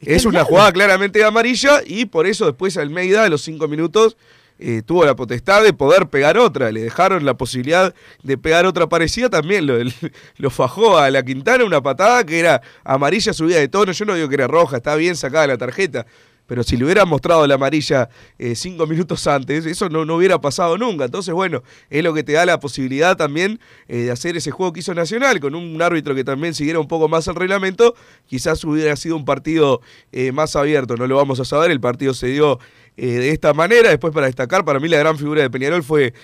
Es 0.00 0.24
una 0.24 0.44
jugada 0.44 0.70
claramente 0.72 1.18
de 1.18 1.24
amarilla 1.24 1.80
y 1.84 2.06
por 2.06 2.26
eso 2.26 2.46
después 2.46 2.76
Almeida 2.76 3.24
a 3.24 3.28
los 3.28 3.42
cinco 3.42 3.66
minutos 3.66 4.16
eh, 4.60 4.82
tuvo 4.84 5.04
la 5.04 5.14
potestad 5.14 5.62
de 5.62 5.72
poder 5.72 6.08
pegar 6.08 6.36
otra. 6.36 6.72
Le 6.72 6.82
dejaron 6.82 7.24
la 7.24 7.34
posibilidad 7.34 7.94
de 8.22 8.38
pegar 8.38 8.66
otra 8.66 8.88
parecida 8.88 9.30
también. 9.30 9.66
Lo, 9.66 9.76
lo 10.36 10.50
fajó 10.50 10.98
a 10.98 11.10
la 11.10 11.22
Quintana 11.24 11.64
una 11.64 11.82
patada 11.82 12.24
que 12.24 12.38
era 12.40 12.62
amarilla 12.84 13.32
subida 13.32 13.58
de 13.58 13.68
tono. 13.68 13.92
Yo 13.92 14.04
no 14.04 14.14
digo 14.14 14.28
que 14.28 14.34
era 14.34 14.46
roja, 14.46 14.78
está 14.78 14.96
bien 14.96 15.16
sacada 15.16 15.46
la 15.46 15.58
tarjeta. 15.58 16.06
Pero 16.48 16.62
si 16.62 16.78
le 16.78 16.86
hubieran 16.86 17.06
mostrado 17.06 17.46
la 17.46 17.56
amarilla 17.56 18.08
eh, 18.38 18.54
cinco 18.54 18.86
minutos 18.86 19.26
antes, 19.26 19.66
eso 19.66 19.90
no, 19.90 20.06
no 20.06 20.16
hubiera 20.16 20.40
pasado 20.40 20.78
nunca. 20.78 21.04
Entonces, 21.04 21.34
bueno, 21.34 21.62
es 21.90 22.02
lo 22.02 22.14
que 22.14 22.22
te 22.22 22.32
da 22.32 22.46
la 22.46 22.58
posibilidad 22.58 23.18
también 23.18 23.60
eh, 23.86 23.98
de 23.98 24.10
hacer 24.10 24.34
ese 24.34 24.50
juego 24.50 24.72
que 24.72 24.80
hizo 24.80 24.94
Nacional, 24.94 25.40
con 25.40 25.54
un 25.54 25.80
árbitro 25.82 26.14
que 26.14 26.24
también 26.24 26.54
siguiera 26.54 26.80
un 26.80 26.88
poco 26.88 27.06
más 27.06 27.28
el 27.28 27.34
reglamento, 27.34 27.94
quizás 28.26 28.64
hubiera 28.64 28.96
sido 28.96 29.14
un 29.16 29.26
partido 29.26 29.82
eh, 30.10 30.32
más 30.32 30.56
abierto. 30.56 30.96
No 30.96 31.06
lo 31.06 31.16
vamos 31.16 31.38
a 31.38 31.44
saber, 31.44 31.70
el 31.70 31.80
partido 31.80 32.14
se 32.14 32.28
dio 32.28 32.58
de 32.96 33.30
esta 33.30 33.52
manera. 33.52 33.90
Después, 33.90 34.14
para 34.14 34.26
destacar, 34.26 34.64
para 34.64 34.80
mí 34.80 34.88
la 34.88 34.98
gran 34.98 35.18
figura 35.18 35.42
de 35.42 35.50
Peñarol 35.50 35.84
fue 35.84 36.14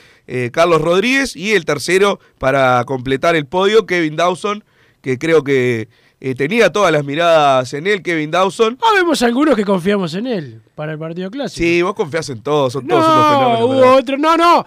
Carlos 0.51 0.81
Rodríguez 0.81 1.37
y 1.37 1.53
el 1.53 1.65
tercero 1.65 2.19
para 2.39 2.83
completar 2.85 3.37
el 3.37 3.47
podio, 3.47 3.87
Kevin 3.87 4.17
Dawson, 4.17 4.65
que 5.01 5.17
creo 5.17 5.45
que 5.45 5.89
eh, 6.21 6.35
tenía 6.35 6.71
todas 6.73 6.93
las 6.93 7.05
miradas 7.05 7.73
en 7.75 7.87
él, 7.87 8.03
Kevin 8.03 8.31
Dawson. 8.31 8.79
Ah, 8.83 8.93
vemos 8.95 9.21
algunos 9.23 9.55
que 9.57 9.65
confiamos 9.65 10.15
en 10.15 10.27
él 10.27 10.63
para 10.75 10.93
el 10.93 10.99
partido 10.99 11.31
clásico. 11.31 11.59
Sí, 11.65 11.83
vos 11.83 11.95
confías 11.95 12.29
en 12.31 12.43
todos, 12.43 12.73
son 12.73 12.87
todos 12.87 13.05
no, 13.07 13.13
unos 13.15 13.27
fenómenos. 13.29 13.61
hubo 13.65 13.75
¿verdad? 13.81 13.97
otro. 13.99 14.19
No, 14.19 14.37
no. 14.37 14.67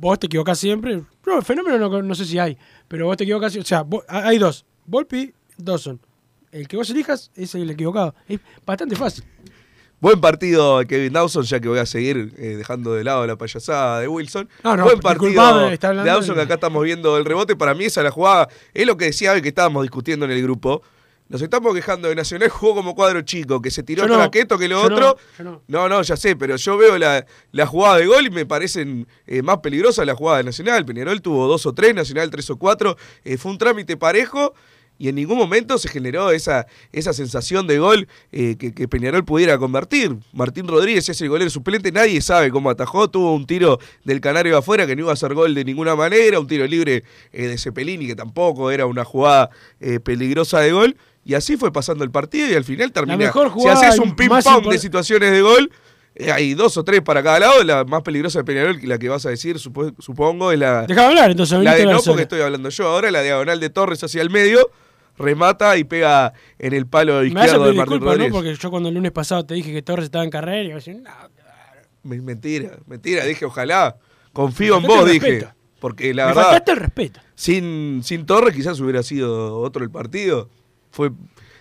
Vos 0.00 0.18
te 0.18 0.26
equivocás 0.26 0.58
siempre. 0.58 1.02
No, 1.26 1.42
fenómeno 1.42 1.78
no, 1.78 2.02
no 2.02 2.14
sé 2.14 2.24
si 2.24 2.38
hay. 2.38 2.56
Pero 2.88 3.06
vos 3.06 3.16
te 3.16 3.24
equivocás. 3.24 3.52
siempre. 3.52 3.66
O 3.66 3.68
sea, 3.68 3.82
vos- 3.82 4.04
hay 4.08 4.38
dos: 4.38 4.64
Volpi, 4.86 5.32
Dawson. 5.56 6.00
El 6.50 6.68
que 6.68 6.76
vos 6.76 6.88
elijas 6.90 7.30
es 7.34 7.54
el 7.54 7.68
equivocado. 7.70 8.14
Es 8.28 8.38
bastante 8.64 8.94
fácil. 8.96 9.24
Buen 10.04 10.20
partido 10.20 10.82
Kevin 10.86 11.14
Dawson, 11.14 11.44
ya 11.44 11.60
que 11.60 11.66
voy 11.66 11.78
a 11.78 11.86
seguir 11.86 12.34
eh, 12.36 12.56
dejando 12.58 12.92
de 12.92 13.04
lado 13.04 13.26
la 13.26 13.36
payasada 13.36 14.00
de 14.00 14.06
Wilson. 14.06 14.46
No, 14.62 14.76
no, 14.76 14.84
Buen 14.84 15.00
partido 15.00 15.70
está 15.70 15.94
de 15.94 16.04
Dawson, 16.04 16.34
que 16.34 16.42
acá 16.42 16.54
estamos 16.54 16.84
viendo 16.84 17.16
el 17.16 17.24
rebote. 17.24 17.56
Para 17.56 17.72
mí 17.72 17.86
esa 17.86 18.02
es 18.02 18.04
la 18.04 18.10
jugada. 18.10 18.50
Es 18.74 18.86
lo 18.86 18.98
que 18.98 19.06
decía 19.06 19.32
hoy 19.32 19.40
que 19.40 19.48
estábamos 19.48 19.80
discutiendo 19.80 20.26
en 20.26 20.32
el 20.32 20.42
grupo. 20.42 20.82
Nos 21.30 21.40
estamos 21.40 21.74
quejando 21.74 22.10
de 22.10 22.16
Nacional, 22.16 22.50
jugó 22.50 22.74
como 22.74 22.94
cuadro 22.94 23.22
chico, 23.22 23.62
que 23.62 23.70
se 23.70 23.82
tiró 23.82 24.06
no, 24.06 24.16
traqueto 24.16 24.58
que 24.58 24.68
lo 24.68 24.76
no, 24.86 24.94
otro. 24.94 25.16
No, 25.68 25.88
no, 25.88 26.02
ya 26.02 26.18
sé, 26.18 26.36
pero 26.36 26.56
yo 26.56 26.76
veo 26.76 26.98
la, 26.98 27.24
la 27.52 27.66
jugada 27.66 27.96
de 27.96 28.04
gol 28.04 28.26
y 28.26 28.30
me 28.30 28.44
parecen 28.44 29.08
eh, 29.26 29.40
más 29.40 29.60
peligrosas 29.60 30.04
las 30.04 30.18
jugadas 30.18 30.40
de 30.40 30.44
Nacional. 30.44 30.84
Peñarol 30.84 31.22
tuvo 31.22 31.48
dos 31.48 31.64
o 31.64 31.72
tres, 31.72 31.94
Nacional 31.94 32.28
tres 32.28 32.50
o 32.50 32.58
cuatro. 32.58 32.98
Eh, 33.24 33.38
fue 33.38 33.52
un 33.52 33.56
trámite 33.56 33.96
parejo 33.96 34.52
y 34.98 35.08
en 35.08 35.16
ningún 35.16 35.36
momento 35.38 35.76
se 35.78 35.88
generó 35.88 36.30
esa, 36.30 36.66
esa 36.92 37.12
sensación 37.12 37.66
de 37.66 37.78
gol 37.78 38.06
eh, 38.32 38.56
que, 38.58 38.72
que 38.72 38.86
Peñarol 38.86 39.24
pudiera 39.24 39.58
convertir. 39.58 40.16
Martín 40.32 40.68
Rodríguez 40.68 41.08
es 41.08 41.20
el 41.20 41.28
golero 41.28 41.50
suplente, 41.50 41.90
nadie 41.92 42.20
sabe 42.20 42.50
cómo 42.50 42.70
atajó. 42.70 43.08
Tuvo 43.10 43.34
un 43.34 43.46
tiro 43.46 43.78
del 44.04 44.20
Canario 44.20 44.56
afuera 44.56 44.86
que 44.86 44.94
no 44.94 45.02
iba 45.02 45.10
a 45.10 45.14
hacer 45.14 45.34
gol 45.34 45.54
de 45.54 45.64
ninguna 45.64 45.96
manera, 45.96 46.38
un 46.38 46.46
tiro 46.46 46.66
libre 46.66 47.02
eh, 47.32 47.46
de 47.48 47.58
Cepelini 47.58 48.06
que 48.06 48.14
tampoco 48.14 48.70
era 48.70 48.86
una 48.86 49.04
jugada 49.04 49.50
eh, 49.80 49.98
peligrosa 50.00 50.60
de 50.60 50.72
gol. 50.72 50.96
Y 51.24 51.34
así 51.34 51.56
fue 51.56 51.72
pasando 51.72 52.04
el 52.04 52.10
partido 52.10 52.48
y 52.50 52.54
al 52.54 52.64
final 52.64 52.92
termina. 52.92 53.16
mejor 53.16 53.50
si 53.58 53.66
haces 53.66 53.98
un 53.98 54.10
y 54.10 54.12
ping 54.12 54.28
más 54.28 54.44
pong 54.44 54.62
impor- 54.64 54.72
de 54.72 54.78
situaciones 54.78 55.32
de 55.32 55.40
gol, 55.40 55.70
eh, 56.16 56.30
hay 56.30 56.52
dos 56.54 56.76
o 56.76 56.84
tres 56.84 57.00
para 57.00 57.22
cada 57.22 57.40
lado. 57.40 57.64
La 57.64 57.84
más 57.84 58.02
peligrosa 58.02 58.40
de 58.40 58.44
Peñarol, 58.44 58.78
la 58.84 58.98
que 58.98 59.08
vas 59.08 59.24
a 59.26 59.30
decir, 59.30 59.56
supo- 59.58 59.94
supongo, 59.98 60.52
es 60.52 60.58
la, 60.58 60.82
Déjame 60.86 61.08
hablar, 61.08 61.30
entonces. 61.30 61.58
la 61.64 61.74
de 61.74 61.86
no, 61.86 61.98
porque 62.02 62.22
estoy 62.22 62.42
hablando 62.42 62.68
yo 62.68 62.86
ahora, 62.86 63.10
la 63.10 63.22
diagonal 63.22 63.58
de 63.58 63.70
Torres 63.70 64.04
hacia 64.04 64.20
el 64.20 64.28
medio, 64.30 64.70
remata 65.16 65.76
y 65.76 65.84
pega 65.84 66.32
en 66.58 66.72
el 66.72 66.86
palo 66.86 67.22
izquierdo 67.24 67.66
de 67.66 67.72
Martín 67.74 67.98
disculpas, 68.00 68.18
¿no? 68.18 68.28
Porque 68.34 68.54
yo 68.54 68.70
cuando 68.70 68.88
el 68.88 68.94
lunes 68.94 69.12
pasado 69.12 69.44
te 69.46 69.54
dije 69.54 69.72
que 69.72 69.82
Torres 69.82 70.06
estaba 70.06 70.24
en 70.24 70.30
carrera 70.30 70.62
y 70.84 70.94
no, 70.94 71.10
Me- 72.02 72.20
Mentira, 72.20 72.78
mentira, 72.86 73.24
dije 73.24 73.44
ojalá. 73.44 73.96
Confío 74.32 74.78
en 74.78 74.82
vos, 74.82 75.08
dije. 75.10 75.46
Porque 75.80 76.12
la 76.14 76.24
me 76.24 76.28
verdad, 76.30 76.42
faltaste 76.44 76.72
el 76.72 76.76
respeto. 76.78 77.20
sin, 77.34 78.00
sin 78.02 78.26
Torres 78.26 78.54
quizás 78.54 78.80
hubiera 78.80 79.02
sido 79.02 79.58
otro 79.60 79.84
el 79.84 79.90
partido. 79.90 80.48
Fue, 80.90 81.10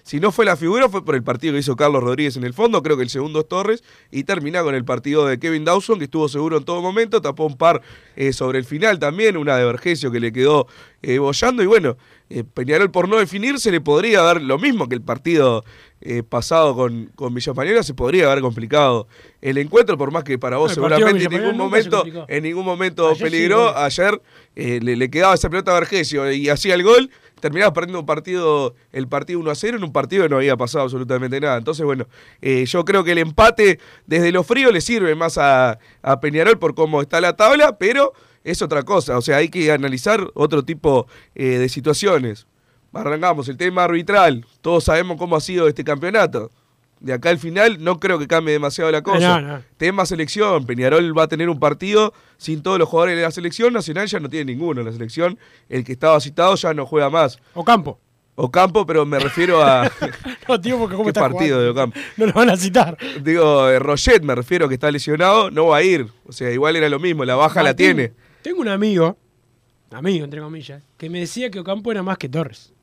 si 0.04 0.20
no 0.20 0.32
fue 0.32 0.46
la 0.46 0.56
figura, 0.58 0.90
fue 0.90 1.04
por 1.04 1.16
el 1.16 1.24
partido 1.24 1.54
que 1.54 1.60
hizo 1.60 1.76
Carlos 1.76 2.02
Rodríguez 2.04 2.36
en 2.38 2.44
el 2.46 2.54
fondo. 2.54 2.82
Creo 2.84 2.96
que 2.98 3.04
el 3.04 3.10
segundo 3.10 3.42
es 3.42 3.48
Torres. 3.48 3.84
Y 4.12 4.24
termina 4.24 4.64
con 4.64 4.76
el 4.76 4.86
partido 4.86 5.26
de 5.26 5.40
Kevin 5.40 5.66
Dawson, 5.66 5.98
que 5.98 6.06
estuvo 6.06 6.28
seguro 6.30 6.58
en 6.58 6.64
todo 6.64 6.82
momento. 6.82 7.22
Tapó 7.22 7.46
un 7.46 7.58
par 7.58 7.82
eh, 8.16 8.32
sobre 8.34 8.60
el 8.60 8.66
final 8.66 8.98
también. 9.00 9.38
Una 9.38 9.58
de 9.58 9.66
Vergesio 9.66 10.10
que 10.12 10.20
le 10.20 10.32
quedó 10.32 10.68
eh, 11.02 11.20
bollando. 11.20 11.62
Y 11.64 11.66
bueno, 11.68 11.98
eh, 12.34 12.44
Peñarol 12.44 12.90
por 12.90 13.08
no 13.08 13.18
definirse 13.18 13.72
le 13.72 13.80
podría 13.80 14.22
dar 14.22 14.42
lo 14.42 14.58
mismo 14.58 14.90
que 14.90 14.96
el 14.96 15.02
partido 15.02 15.64
eh, 16.02 16.24
pasado 16.24 16.76
con, 16.76 17.12
con 17.16 17.34
Villa 17.34 17.52
Española. 17.52 17.84
Se 17.84 17.94
podría 17.94 18.26
haber 18.26 18.42
complicado 18.42 19.08
el 19.40 19.58
encuentro, 19.58 19.98
por 19.98 20.12
más 20.12 20.24
que 20.24 20.40
para 20.40 20.58
vos 20.58 20.72
No, 20.72 20.76
seguramente 20.76 21.26
en 21.26 21.32
ningún 21.32 21.52
se 21.52 21.58
momento, 21.58 22.04
en 22.28 22.44
ningún 22.44 22.66
momento 22.66 23.10
Ayer 23.10 23.24
peligró. 23.24 23.78
Ayer 23.78 24.20
eh, 24.56 24.80
le, 24.82 24.96
le 24.96 25.10
quedaba 25.12 25.36
esa 25.36 25.50
pelota 25.50 25.72
a 25.72 25.76
Vergesio 25.76 26.32
y 26.32 26.50
hacía 26.50 26.74
el 26.74 26.84
gol. 26.84 27.10
Terminaba 27.40 27.72
perdiendo 27.72 28.00
un 28.00 28.06
partido, 28.06 28.74
el 28.92 29.08
partido 29.08 29.40
1 29.40 29.52
a 29.52 29.56
0 29.56 29.78
en 29.78 29.84
un 29.84 29.94
partido 29.94 30.24
que 30.24 30.30
no 30.30 30.38
había 30.38 30.58
pasado 30.58 30.86
absolutamente 30.86 31.40
nada. 31.40 31.58
Entonces, 31.58 31.86
bueno, 31.86 32.08
eh, 32.42 32.66
yo 32.66 32.84
creo 32.84 33.04
que 33.04 33.12
el 33.12 33.20
empate 33.20 33.80
desde 34.08 34.32
lo 34.32 34.44
frío 34.44 34.72
le 34.72 34.82
sirve 34.82 35.14
más 35.14 35.38
a, 35.38 35.78
a 36.02 36.20
Peñarol 36.20 36.58
por 36.58 36.74
cómo 36.74 37.02
está 37.02 37.22
la 37.22 37.36
tabla, 37.36 37.78
pero 37.78 38.14
es 38.44 38.62
otra 38.62 38.84
cosa. 38.84 39.18
O 39.18 39.22
sea, 39.22 39.38
hay 39.38 39.50
que 39.50 39.72
analizar 39.72 40.30
otro 40.34 40.64
tipo 40.64 41.08
eh, 41.36 41.58
de 41.58 41.70
situaciones. 41.70 42.48
Arrancamos 42.94 43.48
el 43.50 43.58
tema 43.58 43.86
arbitral. 43.86 44.46
Todos 44.62 44.84
sabemos 44.86 45.18
cómo 45.18 45.36
ha 45.36 45.42
sido 45.42 45.68
este 45.68 45.84
campeonato. 45.84 46.52
De 47.00 47.12
acá 47.12 47.32
al 47.32 47.38
final 47.40 47.84
no 47.84 48.00
creo 48.00 48.18
que 48.18 48.28
cambie 48.28 48.54
demasiado 48.54 48.90
la 48.92 49.02
cosa. 49.02 49.42
no, 49.42 49.56
no. 49.56 49.64
Tema 49.78 50.06
selección. 50.06 50.66
Peñarol 50.66 51.18
va 51.18 51.24
a 51.24 51.28
tener 51.28 51.50
un 51.50 51.60
partido 51.60 52.14
sin 52.38 52.64
todos 52.64 52.80
los 52.80 52.88
jugadores 52.88 53.18
de 53.18 53.24
la 53.24 53.32
selección. 53.32 53.74
Nacional 53.74 54.08
ya 54.08 54.20
no 54.20 54.30
tiene 54.30 54.54
ninguno 54.54 54.82
en 54.82 54.88
la 54.88 54.94
selección. 54.94 55.38
El 55.68 55.84
que 55.84 55.92
estaba 55.92 56.20
citado 56.22 56.56
ya 56.56 56.74
no 56.74 56.86
juega 56.86 57.10
más. 57.10 57.40
Ocampo. 57.56 58.00
Ocampo, 58.36 58.86
pero 58.86 59.06
me 59.06 59.20
refiero 59.20 59.62
a. 59.64 59.92
No, 60.48 60.60
tío, 60.60 60.78
porque 60.78 60.96
cómo 60.98 61.08
¿Qué 61.08 61.14
partido 61.14 61.62
de. 61.62 61.70
Ocampo? 61.70 61.98
No 62.18 62.26
lo 62.26 62.34
van 62.34 62.50
a 62.50 62.58
citar. 62.58 62.98
Digo, 63.22 63.70
eh, 63.70 63.80
Roget, 63.80 64.24
me 64.24 64.36
refiero 64.36 64.68
que 64.68 64.74
está 64.74 64.92
lesionado, 64.92 65.50
no 65.52 65.68
va 65.68 65.78
a 65.78 65.84
ir. 65.84 66.08
O 66.28 66.34
sea, 66.34 66.52
igual 66.52 66.76
era 66.76 66.90
lo 66.90 67.00
mismo, 67.00 67.24
la 67.24 67.36
baja 67.36 67.64
la 67.64 67.76
tiene. 67.76 68.12
Tengo 68.44 68.62
un 68.62 68.68
amigo, 68.68 69.18
amigo 69.92 70.26
entre 70.26 70.42
comillas, 70.42 70.84
que 70.98 71.10
me 71.10 71.22
decía 71.22 71.50
que 71.50 71.60
Ocampo 71.60 71.92
era 71.92 72.04
más 72.04 72.18
que 72.18 72.30
Torres. 72.30 72.74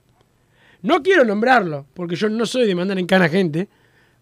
No 0.82 1.02
quiero 1.02 1.24
nombrarlo, 1.24 1.86
porque 1.94 2.16
yo 2.16 2.28
no 2.30 2.46
soy 2.46 2.66
de 2.66 2.74
mandar 2.74 2.98
en 2.98 3.06
cana 3.06 3.28
gente, 3.28 3.68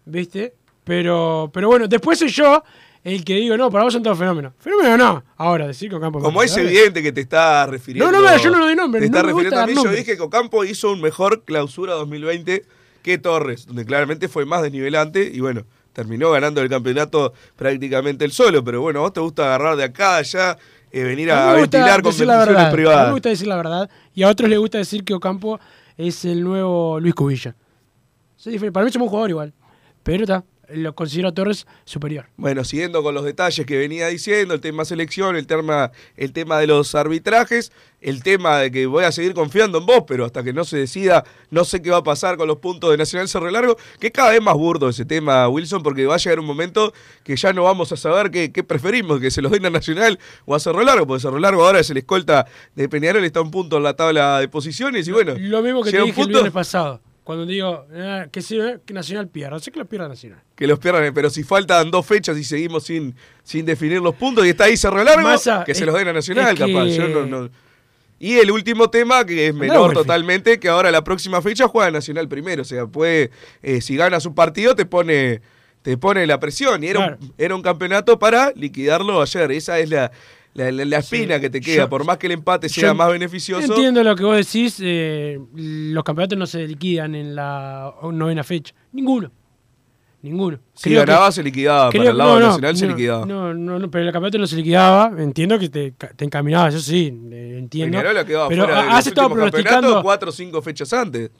¿viste? 0.05 0.53
Pero, 0.83 1.49
pero 1.53 1.69
bueno, 1.69 1.87
después 1.87 2.19
soy 2.19 2.27
yo 2.29 2.61
el 3.03 3.23
que 3.23 3.35
digo, 3.35 3.55
no, 3.55 3.71
para 3.71 3.85
vos 3.85 3.93
son 3.93 4.03
todos 4.03 4.17
fenómenos. 4.17 4.53
Fenómeno 4.59 4.97
no. 4.97 5.23
Ahora, 5.37 5.67
decir 5.67 5.89
que 5.89 5.95
Ocampo 5.95 6.19
Como 6.19 6.43
es 6.43 6.55
evidente 6.57 7.01
que 7.01 7.13
te 7.13 7.21
está 7.21 7.65
refiriendo. 7.65 8.11
No, 8.11 8.21
no, 8.21 8.37
yo 8.37 8.49
no 8.51 8.59
lo 8.59 8.65
doy 8.65 8.75
nombre, 8.75 8.99
Te 8.99 9.09
no 9.09 9.17
está 9.17 9.31
gusta 9.31 9.49
refiriendo 9.49 9.81
a 9.81 9.83
mí. 9.83 9.89
Yo 9.89 9.97
dije 9.97 10.17
que 10.17 10.21
Ocampo 10.21 10.65
hizo 10.65 10.91
un 10.91 10.99
mejor 10.99 11.45
clausura 11.45 11.93
2020 11.93 12.65
que 13.01 13.17
Torres, 13.17 13.65
donde 13.65 13.85
claramente 13.85 14.27
fue 14.27 14.45
más 14.45 14.61
desnivelante 14.61 15.31
y 15.33 15.39
bueno, 15.39 15.63
terminó 15.93 16.31
ganando 16.31 16.61
el 16.61 16.69
campeonato 16.69 17.33
prácticamente 17.55 18.25
el 18.25 18.31
solo. 18.31 18.63
Pero 18.63 18.81
bueno, 18.81 18.99
a 18.99 19.03
vos 19.03 19.13
te 19.13 19.21
gusta 19.21 19.45
agarrar 19.45 19.77
de 19.77 19.85
acá, 19.85 20.17
allá, 20.17 20.57
eh, 20.91 21.03
venir 21.03 21.31
A 21.31 21.51
a, 21.51 21.53
ventilar 21.53 22.01
conversaciones 22.01 22.37
verdad. 22.37 22.55
A 22.55 22.59
mí 22.59 22.65
me 22.65 22.71
privadas. 22.71 23.11
gusta 23.11 23.29
decir 23.29 23.47
la 23.47 23.57
verdad. 23.57 23.89
Y 24.13 24.23
a 24.23 24.29
otros 24.29 24.49
les 24.49 24.59
gusta 24.59 24.77
decir 24.77 25.03
que 25.03 25.13
Ocampo 25.13 25.59
es 25.97 26.25
el 26.25 26.43
nuevo 26.43 26.99
Luis 26.99 27.13
Cubilla. 27.13 27.55
Para 28.71 28.85
mí 28.85 28.91
somos 28.91 29.05
un 29.05 29.09
jugador 29.09 29.29
igual. 29.29 29.53
Pero 30.03 30.23
está, 30.23 30.43
lo 30.73 30.95
considero 30.95 31.29
a 31.29 31.31
Torres 31.33 31.67
superior. 31.85 32.25
Bueno, 32.37 32.63
siguiendo 32.63 33.03
con 33.03 33.13
los 33.13 33.23
detalles 33.23 33.65
que 33.65 33.77
venía 33.77 34.07
diciendo, 34.07 34.53
el 34.53 34.61
tema 34.61 34.85
selección, 34.85 35.35
el 35.35 35.47
tema, 35.47 35.91
el 36.15 36.33
tema 36.33 36.59
de 36.59 36.67
los 36.67 36.95
arbitrajes, 36.95 37.71
el 38.01 38.23
tema 38.23 38.59
de 38.59 38.71
que 38.71 38.85
voy 38.85 39.03
a 39.03 39.11
seguir 39.11 39.33
confiando 39.33 39.79
en 39.79 39.85
vos, 39.85 40.03
pero 40.07 40.25
hasta 40.25 40.43
que 40.43 40.53
no 40.53 40.63
se 40.63 40.77
decida, 40.77 41.23
no 41.49 41.65
sé 41.65 41.81
qué 41.81 41.91
va 41.91 41.97
a 41.97 42.03
pasar 42.03 42.37
con 42.37 42.47
los 42.47 42.57
puntos 42.57 42.91
de 42.91 42.97
Nacional 42.97 43.27
Cerro 43.27 43.49
Largo, 43.49 43.77
que 43.99 44.07
es 44.07 44.13
cada 44.13 44.31
vez 44.31 44.41
más 44.41 44.55
burdo 44.55 44.89
ese 44.89 45.05
tema, 45.05 45.47
Wilson, 45.47 45.83
porque 45.83 46.05
va 46.05 46.15
a 46.15 46.17
llegar 46.17 46.39
un 46.39 46.45
momento 46.45 46.93
que 47.23 47.35
ya 47.35 47.53
no 47.53 47.63
vamos 47.63 47.91
a 47.91 47.97
saber 47.97 48.31
qué, 48.31 48.51
qué 48.51 48.63
preferimos, 48.63 49.19
que 49.19 49.31
se 49.31 49.41
los 49.41 49.51
den 49.51 49.65
a 49.65 49.69
Nacional 49.69 50.19
o 50.45 50.55
a 50.55 50.59
Cerro 50.59 50.83
Largo, 50.83 51.07
porque 51.07 51.21
Cerro 51.21 51.39
Largo 51.39 51.65
ahora 51.65 51.79
es 51.79 51.89
el 51.89 51.97
escolta 51.97 52.47
de 52.75 52.87
Peñarol, 52.89 53.23
está 53.23 53.41
un 53.41 53.51
punto 53.51 53.77
en 53.77 53.83
la 53.83 53.95
tabla 53.95 54.39
de 54.39 54.47
posiciones 54.47 55.07
y 55.07 55.11
bueno. 55.11 55.35
Lo 55.37 55.61
mismo 55.61 55.83
que 55.83 55.91
te 55.91 55.97
dije 55.97 56.09
el 56.09 56.15
punto 56.15 56.29
viernes 56.29 56.53
pasado. 56.53 57.01
Cuando 57.29 57.45
digo 57.45 57.85
ah, 57.95 58.25
que, 58.31 58.41
sí, 58.41 58.59
eh, 58.59 58.79
que 58.83 58.91
Nacional 58.91 59.27
pierda. 59.27 59.59
Sé 59.59 59.69
que 59.71 59.77
lo 59.77 59.85
pierda 59.85 60.07
Nacional. 60.07 60.41
que 60.55 60.65
los 60.65 60.79
pierdan, 60.79 61.13
pero 61.13 61.29
si 61.29 61.43
faltan 61.43 61.91
dos 61.91 62.03
fechas 62.03 62.35
y 62.39 62.43
seguimos 62.43 62.85
sin, 62.85 63.13
sin 63.43 63.67
definir 63.67 64.01
los 64.01 64.15
puntos 64.15 64.47
y 64.47 64.49
está 64.49 64.63
ahí 64.63 64.75
Cerro 64.75 65.03
Largo, 65.03 65.21
Massa, 65.21 65.63
que 65.63 65.75
se 65.75 65.85
los 65.85 65.93
den 65.93 66.07
a 66.07 66.13
Nacional, 66.13 66.55
es 66.55 66.59
que- 66.59 66.73
capaz. 66.73 66.85
Yo 66.87 67.07
no- 67.07 67.27
no- 67.27 67.49
Y 68.17 68.33
el 68.39 68.49
último 68.49 68.89
tema, 68.89 69.23
que 69.27 69.49
es 69.49 69.53
menor 69.53 69.93
totalmente, 69.93 70.59
que 70.59 70.69
ahora 70.69 70.89
la 70.89 71.03
próxima 71.03 71.39
fecha 71.43 71.67
juega 71.67 71.91
Nacional 71.91 72.27
primero. 72.27 72.63
O 72.63 72.65
sea, 72.65 72.87
puede, 72.87 73.29
eh, 73.61 73.79
si 73.79 73.95
gana 73.95 74.19
su 74.19 74.33
partido, 74.33 74.73
te 74.75 74.87
pone, 74.87 75.41
te 75.83 75.97
pone 75.97 76.25
la 76.25 76.39
presión. 76.39 76.83
Y 76.83 76.87
era, 76.87 76.99
Claro. 76.99 77.17
un, 77.21 77.33
era 77.37 77.53
un 77.53 77.61
campeonato 77.61 78.17
para 78.17 78.51
liquidarlo 78.55 79.21
ayer. 79.21 79.51
Esa 79.51 79.77
es 79.77 79.91
la, 79.91 80.11
la, 80.53 80.71
la- 80.71 80.85
la 80.85 80.97
espina 80.97 81.35
Sí. 81.35 81.41
que 81.41 81.49
te 81.49 81.61
queda. 81.61 81.83
Yo- 81.83 81.89
Por 81.89 82.03
más 82.05 82.17
que 82.17 82.27
el 82.27 82.33
empate 82.33 82.67
sea 82.69 82.89
yo 82.89 82.95
más 82.95 83.11
beneficioso. 83.11 83.65
Entiendo 83.73 84.03
lo 84.03 84.15
que 84.15 84.23
vos 84.23 84.35
decís. 84.37 84.77
eh, 84.81 85.39
los 85.55 86.03
campeonatos 86.03 86.37
no 86.37 86.45
se 86.47 86.67
liquidan 86.67 87.15
en 87.15 87.35
la 87.35 87.93
novena 88.11 88.43
fecha. 88.43 88.73
Ninguno. 88.91 89.31
Ninguno. 90.21 90.59
Si 90.73 90.89
Creo 90.89 91.05
que- 91.05 91.11
ganaba, 91.11 91.31
se 91.31 91.41
liquidaba. 91.41 91.89
creo- 91.91 92.01
para 92.01 92.11
el 92.11 92.17
lado 92.17 92.33
no, 92.33 92.39
no, 92.39 92.47
Nacional 92.47 92.75
se 92.77 92.87
liquidaba. 92.87 93.25
No, 93.25 93.53
no, 93.53 93.79
no, 93.79 93.89
pero 93.89 94.03
el 94.05 94.11
campeonato 94.11 94.37
no 94.37 94.47
se 94.47 94.57
liquidaba. 94.57 95.13
Entiendo 95.21 95.57
que 95.57 95.69
te, 95.69 95.91
te 95.91 96.25
encaminaba, 96.25 96.67
eso 96.67 96.79
sí, 96.79 97.13
eh, 97.31 97.55
entiendo. 97.59 97.97
Ha 97.99 98.47
pero 98.49 98.65
has 98.67 99.07
estado 99.07 99.29
pronosticando. 99.29 100.01
cuatro 100.03 100.29
o 100.29 100.33
cinco 100.33 100.61
fechas 100.61 100.91
antes. 100.91 101.31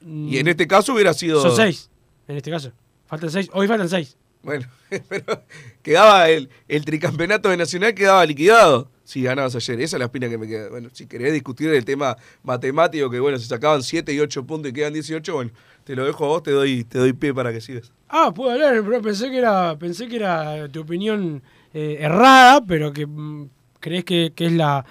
Mm, 0.00 0.28
Y 0.32 0.38
en 0.38 0.48
este 0.48 0.66
caso 0.66 0.94
hubiera 0.94 1.12
sido. 1.12 1.42
Son 1.42 1.54
seis, 1.54 1.90
en 2.26 2.36
este 2.38 2.50
caso. 2.50 2.72
Faltan 3.06 3.28
seis. 3.30 3.50
Hoy 3.52 3.68
faltan 3.68 3.88
seis. 3.90 4.16
Bueno, 4.42 4.66
pero 5.08 5.44
quedaba 5.82 6.28
el, 6.28 6.48
el 6.68 6.84
tricampeonato 6.84 7.48
de 7.48 7.56
Nacional 7.56 7.94
quedaba 7.94 8.24
liquidado 8.26 8.90
si 9.04 9.22
ganabas 9.22 9.54
ayer. 9.54 9.80
Esa 9.80 9.96
es 9.96 9.98
la 9.98 10.06
espina 10.06 10.28
que 10.28 10.38
me 10.38 10.48
queda. 10.48 10.68
Bueno, 10.68 10.88
si 10.92 11.06
querés 11.06 11.32
discutir 11.32 11.68
el 11.70 11.84
tema 11.84 12.16
matemático, 12.42 13.10
que 13.10 13.20
bueno, 13.20 13.38
se 13.38 13.46
sacaban 13.46 13.82
7 13.82 14.12
y 14.12 14.20
8 14.20 14.46
puntos 14.46 14.70
y 14.70 14.72
quedan 14.72 14.92
18, 14.92 15.34
bueno, 15.34 15.50
te 15.84 15.94
lo 15.94 16.04
dejo 16.04 16.24
a 16.24 16.28
vos, 16.28 16.42
te 16.42 16.50
doy, 16.50 16.84
te 16.84 16.98
doy 16.98 17.12
pie 17.12 17.34
para 17.34 17.52
que 17.52 17.60
sigas. 17.60 17.92
Ah, 18.08 18.32
puedo 18.34 18.50
hablar, 18.50 18.82
pero 18.84 19.02
pensé 19.02 19.30
que 19.30 19.38
era, 19.38 19.78
pensé 19.78 20.08
que 20.08 20.16
era 20.16 20.68
tu 20.68 20.80
opinión 20.80 21.42
eh, 21.72 21.98
errada, 22.00 22.64
pero 22.64 22.92
que 22.92 23.06
mm, 23.06 23.48
crees 23.80 24.04
que, 24.04 24.32
que 24.34 24.46
es 24.46 24.52
la, 24.52 24.84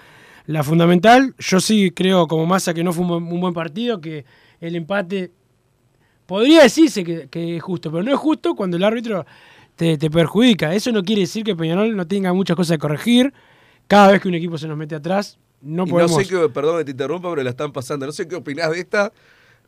la 0.46 0.64
fundamental. 0.64 1.34
Yo 1.40 1.60
sí 1.60 1.92
creo, 1.92 2.28
como 2.28 2.46
masa, 2.46 2.74
que 2.74 2.84
no 2.84 2.94
fue 2.94 3.06
un, 3.06 3.12
un 3.12 3.42
buen 3.42 3.54
partido, 3.54 4.02
que 4.02 4.26
el 4.60 4.76
empate 4.76 5.32
podría 6.26 6.64
decirse 6.64 7.04
que, 7.04 7.28
que 7.30 7.58
es 7.58 7.64
justo, 7.64 7.92
pero 7.92 8.04
no 8.04 8.12
es 8.12 8.20
justo 8.20 8.56
cuando 8.56 8.78
el 8.78 8.84
árbitro 8.84 9.26
te, 9.76 9.98
te 9.98 10.10
perjudica. 10.10 10.74
Eso 10.74 10.92
no 10.92 11.04
quiere 11.04 11.22
decir 11.22 11.44
que 11.44 11.56
Peñarol 11.56 11.96
no 11.96 12.08
tenga 12.08 12.34
muchas 12.34 12.56
cosas 12.56 12.78
que 12.78 12.82
corregir. 12.82 13.34
Cada 13.88 14.12
vez 14.12 14.22
que 14.22 14.28
un 14.28 14.36
equipo 14.36 14.58
se 14.58 14.68
nos 14.68 14.78
mete 14.78 14.96
atrás, 14.96 15.38
no 15.62 15.84
y 15.84 15.86
no 15.88 15.92
podemos. 15.92 16.16
sé 16.16 16.28
qué, 16.28 16.50
perdón 16.50 16.78
que 16.78 16.86
te 16.86 16.92
interrumpa, 16.92 17.30
pero 17.30 17.44
la 17.44 17.50
están 17.50 17.72
pasando. 17.72 18.06
No 18.06 18.12
sé 18.12 18.28
qué 18.28 18.36
opinás 18.36 18.72
de 18.72 18.80
esta, 18.80 19.12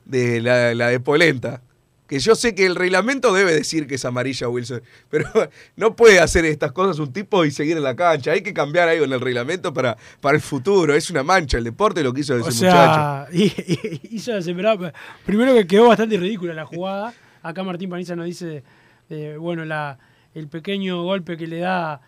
de 0.06 0.42
la, 0.42 0.74
la 0.74 0.88
de 0.88 1.00
Polenta. 1.00 1.62
Que 2.08 2.20
yo 2.20 2.36
sé 2.36 2.54
que 2.54 2.66
el 2.66 2.76
reglamento 2.76 3.34
debe 3.34 3.54
decir 3.54 3.88
que 3.88 3.96
es 3.96 4.04
amarilla 4.06 4.50
Wilson, 4.50 4.82
pero 5.10 5.26
no 5.78 5.96
puede 5.96 6.20
hacer 6.20 6.44
estas 6.46 6.72
cosas 6.74 7.00
un 7.00 7.14
tipo 7.14 7.46
y 7.46 7.52
seguir 7.52 7.78
en 7.78 7.84
la 7.84 7.96
cancha. 7.96 8.32
Hay 8.32 8.42
que 8.44 8.54
cambiar 8.54 8.90
algo 8.90 9.06
en 9.06 9.14
el 9.14 9.22
reglamento 9.22 9.74
para, 9.74 9.98
para 10.22 10.36
el 10.36 10.42
futuro. 10.42 10.94
Es 10.94 11.10
una 11.10 11.24
mancha 11.24 11.58
el 11.58 11.64
deporte 11.64 12.04
lo 12.04 12.14
que 12.14 12.22
hizo 12.22 12.36
ese 12.38 12.48
O 12.50 12.52
sea, 12.52 13.28
y- 13.34 13.44
y- 13.46 14.02
hizo 14.12 14.34
desesperado. 14.34 14.92
Primero 15.26 15.54
que 15.54 15.66
quedó 15.66 15.88
bastante 15.88 16.18
ridícula 16.18 16.54
la 16.54 16.66
jugada. 16.66 17.14
Acá 17.42 17.64
Martín 17.64 17.90
Paniza 17.90 18.16
nos 18.16 18.26
dice, 18.26 18.64
eh, 19.10 19.36
bueno, 19.40 19.64
la, 19.66 19.98
el 20.34 20.48
pequeño 20.50 21.04
golpe 21.04 21.38
que 21.38 21.48
le 21.48 21.60
da 21.60 22.02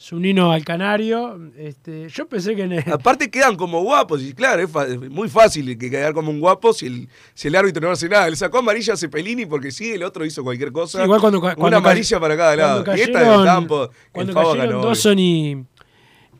Zunino 0.00 0.50
al 0.50 0.64
Canario. 0.64 1.38
Este, 1.58 2.08
yo 2.08 2.26
pensé 2.26 2.56
que 2.56 2.62
en 2.62 2.72
el- 2.72 2.92
Aparte 2.92 3.30
quedan 3.30 3.56
como 3.56 3.82
guapos, 3.82 4.22
y 4.22 4.32
claro, 4.32 4.62
es, 4.62 5.10
muy 5.10 5.28
fácil 5.28 5.76
que 5.76 5.90
quedar 5.90 6.14
como 6.14 6.30
un 6.30 6.40
guapo 6.40 6.72
si 6.72 6.86
el, 6.86 7.08
si 7.34 7.48
el 7.48 7.56
árbitro 7.56 7.82
no 7.86 7.92
hace 7.92 8.08
nada. 8.08 8.30
Le 8.30 8.36
sacó 8.36 8.58
amarilla 8.58 8.94
a 8.94 8.96
Cepelini 8.96 9.44
porque 9.44 9.70
sí, 9.70 9.90
el 9.92 10.02
otro 10.02 10.24
hizo 10.24 10.42
cualquier 10.42 10.72
cosa. 10.72 10.98
Sí, 10.98 11.04
igual 11.04 11.20
cuando, 11.20 11.38
cuando 11.40 11.66
Una 11.66 11.76
amarilla 11.76 12.18
para 12.18 12.36
cada 12.36 12.56
lado. 12.56 12.84
Y 12.96 13.00
esta 13.00 13.20
cayeron- 13.20 13.36
del 13.38 13.46
campo, 13.46 13.84
el 13.84 13.90
Cuando 14.12 14.32
cayeron 14.34 14.58
ganó. 14.58 14.80
Dawson 14.86 15.18
y, 15.18 15.64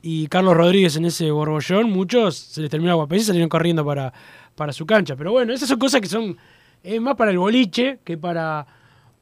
y 0.01 0.27
Carlos 0.29 0.57
Rodríguez 0.57 0.97
en 0.97 1.05
ese 1.05 1.31
borbollón, 1.31 1.91
muchos 1.91 2.37
se 2.37 2.63
les 2.63 2.71
terminó 2.71 2.89
la 2.93 2.95
guapés 2.95 3.23
y 3.23 3.25
salieron 3.27 3.51
corriendo 3.51 3.85
para, 3.85 4.11
para 4.55 4.73
su 4.73 4.87
cancha. 4.87 5.17
Pero 5.17 5.33
bueno, 5.33 5.53
esas 5.53 5.69
son 5.69 5.79
cosas 5.79 6.01
que 6.01 6.09
son 6.09 6.37
es 6.83 6.99
más 6.99 7.15
para 7.15 7.31
el 7.31 7.37
boliche 7.39 7.99
que 8.05 8.17
para, 8.17 8.67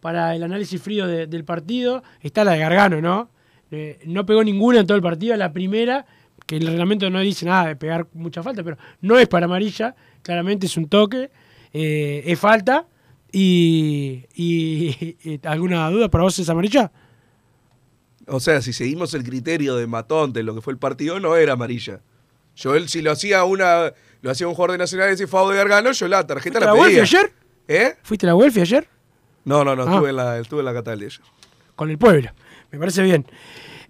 para 0.01 0.37
el 0.37 0.45
análisis 0.45 0.81
frío 0.81 1.09
de- 1.09 1.27
del 1.27 1.45
partido. 1.45 2.05
Está 2.21 2.45
la 2.45 2.53
de 2.53 2.59
Gargano, 2.61 3.01
¿no? 3.01 3.31
Eh, 3.71 4.01
no 4.07 4.25
pegó 4.25 4.43
ninguna 4.45 4.81
en 4.81 4.87
todo 4.87 4.97
el 4.97 5.03
partido, 5.03 5.37
la 5.37 5.53
primera, 5.53 6.07
que 6.47 6.57
el 6.57 6.67
reglamento 6.67 7.09
no 7.11 7.21
dice 7.21 7.45
nada 7.47 7.67
de 7.69 7.77
pegar 7.77 8.07
mucha 8.15 8.43
falta, 8.43 8.63
pero 8.63 8.79
no 9.03 9.19
es 9.19 9.29
para 9.29 9.45
amarilla, 9.47 9.95
claramente 10.23 10.67
es 10.67 10.77
un 10.77 10.89
toque, 10.89 11.31
eh, 11.73 12.23
es 12.27 12.39
falta. 12.39 12.87
Y, 13.31 14.25
y- 14.35 15.17
y- 15.23 15.41
¿Alguna 15.47 15.91
duda 15.91 16.09
para 16.09 16.25
vos 16.25 16.39
es 16.39 16.49
amarilla? 16.49 16.91
O 18.27 18.41
sea, 18.41 18.61
si 18.63 18.73
seguimos 18.73 19.13
el 19.15 19.23
criterio 19.23 19.77
de 19.77 19.87
Matonte, 19.87 20.43
lo 20.43 20.55
que 20.55 20.61
fue 20.61 20.73
el 20.73 20.79
partido, 20.79 21.21
no 21.21 21.37
era 21.37 21.53
amarilla. 21.55 22.01
Yo 22.57 22.75
él, 22.75 22.89
si 22.89 23.03
lo 23.03 23.13
hacía 23.13 23.45
una, 23.45 23.93
lo 24.23 24.31
hacía 24.31 24.49
un 24.49 24.55
jugador 24.55 24.73
de 24.73 24.79
Nacional 24.79 25.11
ese 25.11 25.27
Favo 25.27 25.51
de 25.51 25.57
Gargano, 25.57 25.93
yo 25.93 26.09
la 26.09 26.27
tarjeta 26.27 26.59
¿Fuiste 26.59 26.65
la 26.65 26.71
a 26.73 26.75
la 26.75 26.81
Welfi 26.81 27.01
pedía. 27.01 27.03
ayer? 27.03 27.33
¿Eh? 27.69 27.95
¿Fuiste 28.03 28.27
a 28.27 28.29
la 28.29 28.35
Welfi 28.35 28.61
ayer? 28.61 28.89
No, 29.45 29.65
no, 29.65 29.77
no, 29.77 29.83
Ah. 29.83 29.93
estuve 29.93 30.11
en 30.11 30.17
la, 30.17 30.39
estuve 30.39 30.61
en 30.61 30.65
la 30.67 30.93
ayer. 30.93 31.13
Con 31.77 31.91
el 31.91 31.99
pueblo. 31.99 32.31
Me 32.71 32.79
parece 32.79 33.03
bien. 33.03 33.25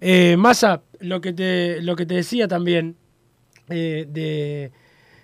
Eh, 0.01 0.35
Massa, 0.37 0.81
lo 0.99 1.19
que 1.21 1.33
te, 1.33 1.81
lo 1.81 1.95
que 1.95 2.05
te 2.05 2.13
decía 2.15 2.47
también 2.47 2.95
eh, 3.69 4.05
de, 4.09 4.71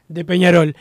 de 0.08 0.26
Peñarol. 0.26 0.76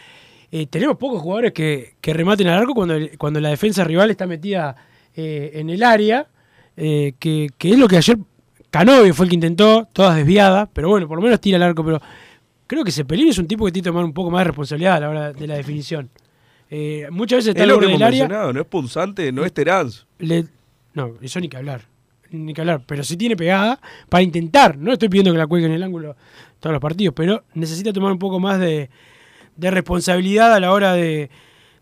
Eh, 0.50 0.66
tenemos 0.66 0.97
pocos 0.97 1.21
jugadores 1.23 1.52
que, 1.52 1.95
que 2.00 2.12
rematen 2.12 2.47
al 2.49 2.59
arco 2.61 2.75
cuando, 2.75 2.95
el- 2.95 3.16
cuando 3.19 3.40
la 3.40 3.49
defensa 3.50 3.85
rival 3.85 4.11
está 4.11 4.26
metida 4.26 4.76
en 5.16 5.71
el 5.71 5.83
área, 5.85 6.26
que, 6.76 7.12
que 7.57 7.71
es 7.71 7.78
lo 7.78 7.87
que 7.87 7.97
ayer 7.99 8.19
Canovio 8.71 9.14
fue 9.14 9.26
el 9.26 9.31
que 9.31 9.37
intentó, 9.37 9.87
todas 9.93 10.16
desviadas, 10.16 10.69
pero 10.73 10.88
bueno, 10.88 11.07
por 11.07 11.16
lo 11.19 11.23
menos 11.23 11.40
tira 11.40 11.57
el 11.57 11.62
arco, 11.62 11.85
pero 11.85 12.00
creo 12.66 12.83
que 12.83 12.90
Cepelín 12.90 13.28
es 13.28 13.38
un 13.38 13.47
tipo 13.47 13.64
que 13.64 13.71
tiene 13.71 13.85
que 13.85 13.90
tomar 13.90 14.04
un 14.04 14.12
poco 14.12 14.33
más 14.33 14.40
de 14.40 14.45
responsabilidad 14.47 14.97
a 14.97 15.00
la 15.00 15.09
hora 15.11 15.33
de 15.33 15.47
la 15.47 15.54
definición. 15.54 16.11
Muchas 17.12 17.37
veces 17.38 17.49
está 17.50 17.61
Es 17.61 17.62
al 17.62 17.69
lo 17.69 17.78
que 17.78 17.87
hemos 17.87 18.02
área. 18.02 18.23
mencionado, 18.25 18.52
no 18.52 18.61
es 18.61 18.66
punzante, 18.66 19.31
no 19.31 19.45
es 19.45 19.52
Teranz. 19.52 20.04
le- 20.19 20.47
no, 20.95 21.14
eso 21.23 21.38
ni 21.38 21.49
que 21.49 21.57
hablar. 21.59 21.83
Ni 22.35 22.53
que 22.53 22.61
hablar. 22.61 22.83
Pero 22.87 23.05
si 23.05 23.17
tiene 23.17 23.37
pegada 23.37 23.81
para 24.09 24.23
intentar. 24.23 24.76
No 24.76 24.93
estoy 24.93 25.09
pidiendo 25.09 25.33
que 25.33 25.38
la 25.38 25.47
cuelgue 25.47 25.67
en 25.67 25.73
el 25.75 25.83
ángulo 25.83 26.17
todos 26.61 26.73
los 26.73 26.81
partidos, 26.81 27.14
pero 27.14 27.45
necesita 27.55 27.93
tomar 27.93 28.12
un 28.12 28.19
poco 28.19 28.41
más 28.41 28.59
de, 28.59 28.88
responsabilidad 29.57 30.55
a 30.55 30.61
la 30.61 30.73
hora 30.73 30.95
de, 30.95 31.31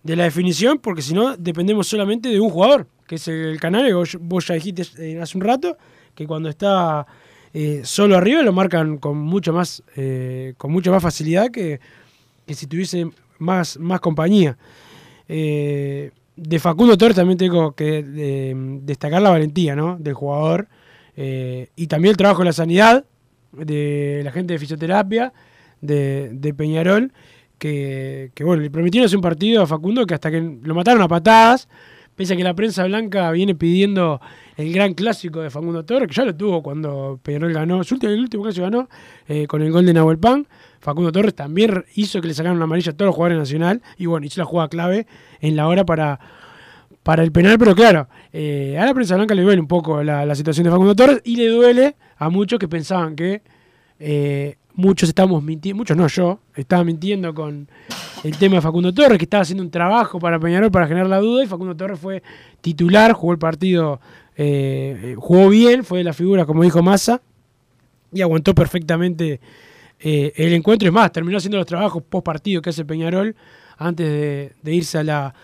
la 0.04 0.24
definición, 0.24 0.78
porque 0.78 1.02
si 1.02 1.14
no, 1.14 1.36
dependemos 1.36 1.86
solamente 1.86 2.28
de 2.28 2.40
un 2.40 2.50
jugador, 2.50 2.86
que 3.06 3.14
es 3.14 3.28
el 3.28 3.60
Canario. 3.60 3.98
Vos, 3.98 4.18
vos 4.20 4.46
ya 4.46 4.54
dijiste 4.54 4.82
eh, 4.98 5.20
hace 5.20 5.38
un 5.38 5.44
rato 5.44 5.78
que 6.14 6.26
cuando 6.26 6.48
está 6.48 7.06
eh, 7.54 7.82
solo 7.84 8.16
arriba 8.16 8.42
lo 8.42 8.52
marcan 8.52 8.98
con 8.98 9.18
mucho 9.18 9.52
más, 9.52 9.82
eh, 9.96 10.54
con 10.58 10.72
mucha 10.72 10.90
más 10.90 11.02
facilidad 11.02 11.50
que, 11.50 11.80
si 12.48 12.66
tuviese 12.66 13.08
más, 13.38 13.78
más 13.78 14.00
compañía. 14.00 14.58
De 16.36 16.58
Facundo 16.58 16.96
Torres 16.96 17.16
también 17.16 17.38
tengo 17.38 17.72
que 17.72 18.54
destacar 18.82 19.20
la 19.20 19.30
valentía 19.30 19.76
¿no? 19.76 19.96
del 19.98 20.14
jugador 20.14 20.68
eh, 21.16 21.68
y 21.76 21.86
también 21.86 22.10
el 22.12 22.16
trabajo 22.16 22.40
de 22.40 22.46
la 22.46 22.52
sanidad, 22.52 23.04
de 23.52 24.22
la 24.24 24.32
gente 24.32 24.54
de 24.54 24.58
fisioterapia, 24.58 25.32
de, 25.80 26.30
de 26.32 26.54
Peñarol, 26.54 27.12
que, 27.58 28.32
bueno, 28.40 28.62
le 28.62 28.70
prometieron 28.70 29.06
hacer 29.06 29.16
un 29.16 29.22
partido 29.22 29.62
a 29.62 29.66
Facundo 29.66 30.04
que 30.04 30.14
hasta 30.14 30.30
que 30.30 30.40
lo 30.40 30.74
mataron 30.74 31.00
a 31.02 31.08
patadas, 31.08 31.68
pese 32.16 32.34
a 32.34 32.36
que 32.36 32.42
la 32.42 32.54
prensa 32.54 32.84
blanca 32.84 33.30
viene 33.30 33.54
pidiendo 33.54 34.20
el 34.56 34.72
gran 34.72 34.94
clásico 34.94 35.40
de 35.40 35.50
Facundo 35.50 35.84
Torres, 35.84 36.08
que 36.08 36.14
ya 36.14 36.24
lo 36.24 36.34
tuvo 36.34 36.62
cuando 36.62 37.20
Peñarol 37.22 37.52
ganó, 37.52 37.84
su 37.84 37.94
último, 37.94 38.12
el 38.12 38.20
último 38.20 38.42
clásico 38.42 38.64
ganó 38.64 38.88
eh, 39.28 39.46
con 39.46 39.62
el 39.62 39.70
gol 39.70 39.86
de 39.86 39.94
Nahuel 39.94 40.18
Pan. 40.18 40.46
Facundo 40.82 41.12
Torres 41.12 41.32
también 41.32 41.84
hizo 41.94 42.20
que 42.20 42.26
le 42.26 42.34
sacaran 42.34 42.56
una 42.56 42.64
amarilla 42.64 42.90
a 42.90 42.96
todos 42.96 43.06
los 43.06 43.14
jugadores 43.14 43.38
nacional 43.38 43.80
y 43.96 44.06
bueno, 44.06 44.26
hizo 44.26 44.40
la 44.40 44.44
jugada 44.44 44.68
clave 44.68 45.06
en 45.40 45.54
la 45.54 45.68
hora 45.68 45.86
para, 45.86 46.18
para 47.04 47.22
el 47.22 47.30
penal, 47.30 47.56
pero 47.56 47.76
claro, 47.76 48.08
eh, 48.32 48.76
a 48.80 48.84
la 48.84 48.92
prensa 48.92 49.14
blanca 49.14 49.32
le 49.36 49.42
duele 49.42 49.60
un 49.60 49.68
poco 49.68 50.02
la, 50.02 50.34
situación 50.34 50.64
de 50.64 50.70
Facundo 50.72 50.96
Torres 50.96 51.20
y 51.24 51.36
le 51.36 51.46
duele 51.46 51.94
a 52.18 52.28
muchos 52.30 52.58
que 52.58 52.66
pensaban 52.66 53.14
que 53.14 53.42
eh, 54.00 54.56
muchos 54.74 55.08
estábamos 55.08 55.40
mintiendo, 55.44 55.78
muchos 55.78 55.96
no, 55.96 56.08
yo 56.08 56.40
estaba 56.56 56.82
mintiendo 56.82 57.32
con 57.32 57.68
el 58.24 58.36
tema 58.36 58.56
de 58.56 58.62
Facundo 58.62 58.92
Torres, 58.92 59.18
que 59.18 59.24
estaba 59.24 59.42
haciendo 59.42 59.62
un 59.62 59.70
trabajo 59.70 60.18
para 60.18 60.40
Peñarol 60.40 60.72
para 60.72 60.88
generar 60.88 61.08
la 61.08 61.20
duda 61.20 61.44
y 61.44 61.46
Facundo 61.46 61.76
Torres 61.76 62.00
fue 62.00 62.24
titular, 62.60 63.12
jugó 63.12 63.32
el 63.34 63.38
partido, 63.38 64.00
eh, 64.36 65.14
jugó 65.16 65.48
bien, 65.48 65.84
fue 65.84 65.98
de 65.98 66.04
la 66.04 66.12
figura, 66.12 66.44
como 66.44 66.64
dijo 66.64 66.82
Massa, 66.82 67.22
y 68.12 68.20
aguantó 68.20 68.52
perfectamente 68.52 69.40
eh, 70.02 70.32
el 70.36 70.52
encuentro. 70.52 70.88
Es 70.88 70.92
más, 70.92 71.12
terminó 71.12 71.38
haciendo 71.38 71.58
los 71.58 71.66
trabajos 71.66 72.02
post 72.02 72.24
partido 72.24 72.60
que 72.62 72.70
hace 72.70 72.84
Peñarol 72.84 73.36
antes 73.78 74.54
de, 74.62 74.74
irse 74.74 74.98
a 74.98 75.04
la, 75.04 75.34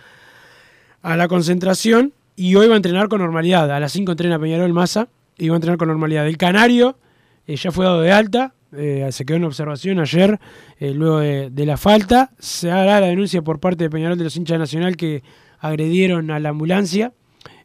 a 1.03 1.17
la 1.17 1.29
concentración. 1.29 2.13
Y 2.37 2.55
hoy 2.55 2.69
va 2.69 2.75
a 2.75 2.77
entrenar 2.77 3.09
con 3.09 3.21
normalidad. 3.21 3.71
A 3.71 3.81
las 3.81 3.93
5 3.93 4.13
entrena 4.13 4.39
Peñarol 4.39 4.73
Massa 4.73 5.09
y 5.37 5.49
va 5.49 5.55
a 5.55 5.59
entrenar 5.59 5.79
con 5.79 5.89
normalidad. 5.89 6.27
El 6.27 6.37
Canario 6.37 6.99
eh, 7.47 7.57
ya 7.57 7.73
fue 7.73 7.85
dado 7.85 8.01
de 8.01 8.13
alta. 8.13 8.55
eh, 8.77 9.09
se 9.11 9.25
quedó 9.25 9.39
en 9.39 9.45
observación 9.45 9.99
ayer, 9.99 10.39
eh, 10.79 10.93
luego 10.93 11.19
de, 11.19 11.67
la 11.67 11.77
falta. 11.77 12.31
Se 12.39 12.71
hará 12.71 13.01
la 13.01 13.07
denuncia 13.07 13.41
por 13.41 13.59
parte 13.59 13.85
de 13.85 13.91
Peñarol 13.91 14.19
de 14.19 14.25
los 14.25 14.37
hinchas 14.37 14.59
Nacional 14.59 14.97
que 14.97 15.23
agredieron 15.59 16.31
a 16.31 16.39
la 16.39 16.51
ambulancia. 16.51 17.13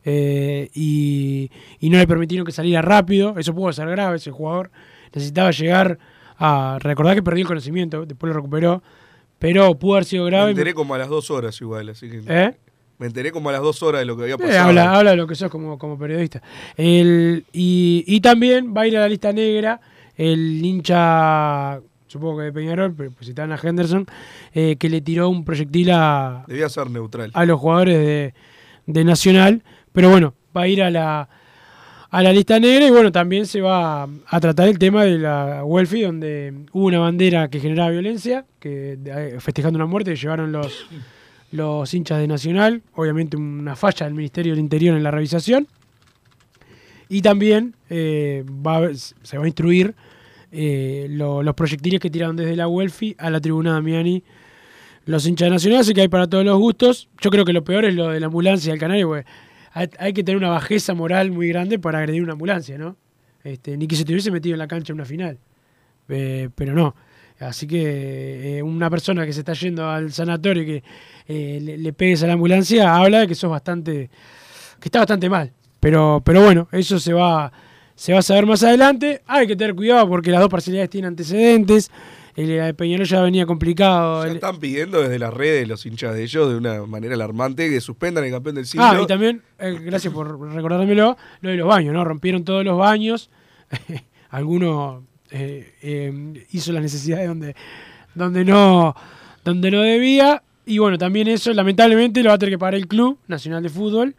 y 0.05 1.49
no 1.81 1.97
le 1.97 2.07
permitieron 2.07 2.45
que 2.45 2.51
saliera 2.51 2.81
rápido. 2.81 3.35
Eso 3.37 3.53
pudo 3.53 3.73
ser 3.73 3.89
grave. 3.89 4.17
Ese 4.17 4.31
jugador 4.31 4.71
necesitaba 5.13 5.51
llegar 5.51 5.99
a 6.37 6.77
recordar 6.79 7.15
que 7.15 7.23
perdió 7.23 7.41
el 7.43 7.47
conocimiento, 7.47 8.05
después 8.05 8.29
lo 8.29 8.35
recuperó, 8.35 8.81
pero 9.39 9.73
pudo 9.77 9.93
haber 9.95 10.05
sido 10.05 10.23
Me 10.25 10.29
grave. 10.31 10.51
enteré 10.51 10.73
como 10.73 10.93
a 10.95 10.97
las 10.97 11.09
dos 11.09 11.29
horas 11.31 11.59
igual, 11.61 11.89
así 11.89 12.09
que... 12.09 12.21
¿Eh? 12.27 12.55
Me 12.99 13.07
enteré 13.07 13.31
como 13.31 13.49
a 13.49 13.51
las 13.51 13.61
dos 13.61 13.81
horas 13.83 13.99
de 13.99 14.05
lo 14.05 14.15
que 14.15 14.23
había 14.23 14.35
Eh, 14.35 14.37
pasado. 14.37 14.67
habla, 14.69 14.93
habla 14.95 15.11
de 15.11 15.17
lo 15.17 15.27
que 15.27 15.35
sos 15.35 15.49
como, 15.49 15.77
como 15.77 15.97
periodista. 15.97 16.41
El, 16.77 17.43
y, 17.51 18.03
y 18.07 18.21
también 18.21 18.73
va 18.75 18.81
a 18.81 18.87
ir 18.87 18.95
a 18.97 19.01
la 19.01 19.09
lista 19.09 19.33
negra 19.33 19.81
el 20.15 20.63
hincha, 20.63 21.81
supongo 22.07 22.37
que 22.37 22.43
de 22.45 22.53
Peñarol, 22.53 22.93
pero 22.93 23.11
pues 23.11 23.27
está 23.27 23.43
a 23.45 23.59
Henderson, 23.61 24.05
eh, 24.53 24.75
que 24.77 24.89
le 24.89 25.01
tiró 25.01 25.27
un 25.29 25.43
proyectil 25.43 25.89
a, 25.91 26.45
Debía 26.47 26.69
ser 26.69 26.89
neutral. 26.91 27.31
a 27.33 27.45
los 27.45 27.59
jugadores 27.59 27.97
de, 27.97 28.33
de 28.85 29.03
Nacional. 29.03 29.63
Pero 29.91 30.09
bueno, 30.11 30.35
va 30.55 30.61
a 30.61 30.67
ir 30.67 30.83
a 30.83 30.89
la, 30.91 31.27
a 32.15 32.21
la 32.21 32.31
lista 32.31 32.59
negra 32.59 32.85
y 32.85 32.91
bueno, 32.91 33.11
también 33.11 33.45
se 33.47 33.59
va 33.59 34.03
a, 34.27 34.39
tratar 34.39 34.67
el 34.67 34.77
tema 34.77 35.03
de 35.03 35.17
la 35.17 35.63
Welfi, 35.65 36.01
donde 36.01 36.53
hubo 36.71 36.85
una 36.85 36.99
bandera 36.99 37.47
que 37.49 37.59
generaba 37.59 37.89
violencia, 37.89 38.45
que 38.59 38.97
de- 38.97 39.39
festejando 39.39 39.77
una 39.77 39.87
muerte 39.87 40.11
que 40.11 40.17
llevaron 40.17 40.51
los, 40.51 40.85
los 41.51 41.91
hinchas 41.93 42.19
de 42.19 42.27
Nacional, 42.27 42.83
obviamente 42.95 43.35
una 43.35 43.75
falla 43.75 44.05
del 44.05 44.13
Ministerio 44.13 44.51
del 44.53 44.59
Interior 44.59 44.95
en 44.95 45.01
la 45.03 45.09
revisación. 45.11 45.67
Y 47.09 47.21
también 47.21 47.73
eh, 47.89 48.43
se 49.23 49.37
va 49.37 49.43
a 49.43 49.47
instruir 49.47 49.93
eh, 50.51 51.07
lo- 51.09 51.41
los 51.41 51.55
proyectiles 51.55 51.99
que 51.99 52.09
tiraron 52.09 52.35
desde 52.35 52.55
la 52.55 52.67
Welfi 52.67 53.15
a 53.17 53.29
la 53.29 53.41
tribuna 53.41 53.73
Damiani 53.73 54.23
los 55.05 55.25
hinchas 55.27 55.47
de 55.47 55.49
Nacional, 55.49 55.79
así 55.81 55.93
que 55.93 56.01
hay 56.01 56.07
para 56.07 56.27
todos 56.27 56.45
los 56.45 56.57
gustos. 56.59 57.09
Yo 57.19 57.29
creo 57.29 57.43
que 57.43 57.53
lo 57.53 57.63
peor 57.63 57.85
es 57.85 57.93
lo 57.95 58.09
de 58.09 58.19
la 58.19 58.27
ambulancia 58.27 58.71
del 58.71 58.79
Canario, 58.79 59.07
porque 59.09 59.25
hay, 59.73 60.13
que 60.13 60.23
tener 60.23 60.37
una 60.37 60.49
bajeza 60.49 60.93
moral 60.93 61.31
muy 61.31 61.47
grande 61.49 61.79
para 61.79 61.99
agredir 61.99 62.21
una 62.21 62.33
ambulancia, 62.33 62.77
¿no? 62.77 62.95
Este, 63.43 63.75
ni 63.75 63.87
que 63.87 63.95
se 63.95 64.05
te 64.05 64.13
hubiese 64.13 64.31
metido 64.31 64.53
en 64.53 64.59
la 64.59 64.67
cancha 64.67 64.93
en 64.93 64.95
una 64.95 65.05
final. 65.05 65.39
Eh, 66.09 66.49
pero 66.55 66.73
no. 66.73 66.95
Así 67.39 67.67
que 67.67 68.57
eh, 68.57 68.63
una 68.63 68.89
persona 68.89 69.25
que 69.25 69.33
se 69.33 69.39
está 69.39 69.53
yendo 69.53 69.89
al 69.89 70.13
sanatorio 70.13 70.63
y 70.63 70.65
que 70.65 70.83
eh, 71.27 71.59
le, 71.61 71.77
le 71.77 71.93
pegues 71.93 72.23
a 72.23 72.27
la 72.27 72.33
ambulancia 72.33 72.95
habla 72.95 73.21
de 73.21 73.27
que 73.27 73.35
sos 73.35 73.49
bastante. 73.49 74.09
que 74.79 74.87
está 74.87 74.99
bastante 74.99 75.29
mal. 75.29 75.51
Pero, 75.79 76.21
pero 76.23 76.41
bueno, 76.43 76.69
eso 76.71 76.99
se 76.99 77.11
va, 77.11 77.51
se 77.95 78.13
va 78.13 78.19
a 78.19 78.21
saber 78.21 78.45
más 78.45 78.63
adelante. 78.63 79.21
Hay 79.25 79.47
que 79.47 79.55
tener 79.55 79.75
cuidado 79.75 80.07
porque 80.07 80.31
las 80.31 80.39
dos 80.39 80.49
parcialidades 80.49 80.89
tienen 80.89 81.09
antecedentes. 81.09 81.91
El 82.35 82.47
de 82.47 82.73
Peñarol 82.73 83.05
ya 83.05 83.21
venía 83.21 83.45
complicado. 83.45 84.23
Ya 84.23 84.29
El- 84.29 84.35
están 84.37 84.59
pidiendo 84.59 85.01
desde 85.01 85.19
las 85.19 85.33
redes 85.33 85.67
los 85.67 85.85
hinchas 85.85 86.13
de 86.15 86.23
ellos 86.23 86.49
de 86.49 86.57
una 86.57 86.85
manera 86.85 87.13
alarmante 87.15 87.69
que 87.69 87.79
suspendan 87.81 88.23
el 88.23 88.31
campeón 88.31 88.55
del 88.55 88.65
siglo. 88.65 88.85
Ah, 88.85 88.99
y 89.01 89.05
también, 89.07 89.41
eh, 89.59 89.77
gracias 89.83 90.13
por 90.13 90.39
recordármelo, 90.53 91.15
lo 91.41 91.49
de 91.49 91.55
los 91.57 91.67
baños, 91.67 91.93
¿no? 91.93 92.03
Rompieron 92.03 92.43
todos 92.43 92.63
los 92.65 92.77
baños. 92.77 93.29
Alguno 94.29 95.03
eh, 95.31 95.73
eh, 95.81 96.45
hizo 96.51 96.71
las 96.71 96.81
necesidades 96.81 97.27
donde, 97.27 97.55
donde, 98.15 98.45
no, 98.45 98.95
donde 99.43 99.71
no 99.71 99.81
debía. 99.81 100.41
Y 100.65 100.77
bueno, 100.77 100.97
también 100.97 101.27
eso, 101.27 101.51
lamentablemente, 101.53 102.23
lo 102.23 102.29
va 102.29 102.35
a 102.35 102.37
tener 102.39 102.53
que 102.53 102.59
pagar 102.59 102.75
el 102.75 102.87
Club 102.87 103.19
Nacional 103.27 103.61
de 103.61 103.69
Fútbol. 103.69 104.15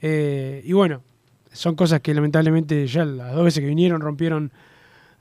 Eh, 0.00 0.62
y 0.64 0.72
bueno, 0.72 1.02
son 1.52 1.74
cosas 1.76 2.00
que 2.00 2.14
lamentablemente 2.14 2.86
ya 2.86 3.04
las 3.04 3.34
dos 3.34 3.44
veces 3.44 3.60
que 3.60 3.66
vinieron 3.68 4.00
rompieron 4.00 4.50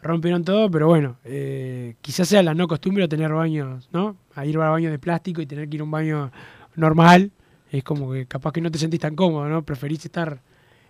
rompieron 0.02 0.44
todo, 0.44 0.70
pero 0.70 0.88
bueno, 0.88 1.18
eh, 1.24 1.96
quizás 2.02 2.28
sea 2.28 2.44
la 2.44 2.54
no 2.54 2.68
costumbre 2.68 3.08
tener 3.08 3.32
baños, 3.32 3.90
¿no? 3.92 4.18
A 4.36 4.46
ir 4.46 4.58
a 4.58 4.70
baños 4.70 4.92
de 4.92 5.00
plástico 5.00 5.42
y 5.42 5.46
tener 5.46 5.70
que 5.70 5.76
ir 5.76 5.82
a 5.82 5.84
un 5.84 5.92
baño 5.92 6.32
normal, 6.76 7.32
es 7.72 7.84
como 7.84 8.12
que 8.12 8.26
capaz 8.26 8.52
que 8.52 8.62
no 8.62 8.72
te 8.72 8.80
sentís 8.80 9.00
tan 9.00 9.16
cómodo, 9.16 9.48
¿no? 9.48 9.64
Preferís 9.64 10.04
estar 10.06 10.42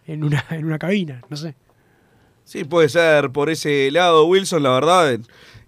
en 0.06 0.24
una, 0.24 0.44
en 0.52 0.66
una 0.66 0.80
cabina, 0.80 1.22
no 1.30 1.38
sé. 1.38 1.56
Sí, 2.44 2.64
puede 2.64 2.90
ser 2.90 3.32
por 3.32 3.50
ese 3.50 3.92
lado, 3.92 4.26
Wilson, 4.26 4.64
la 4.64 4.72
verdad. 4.72 5.20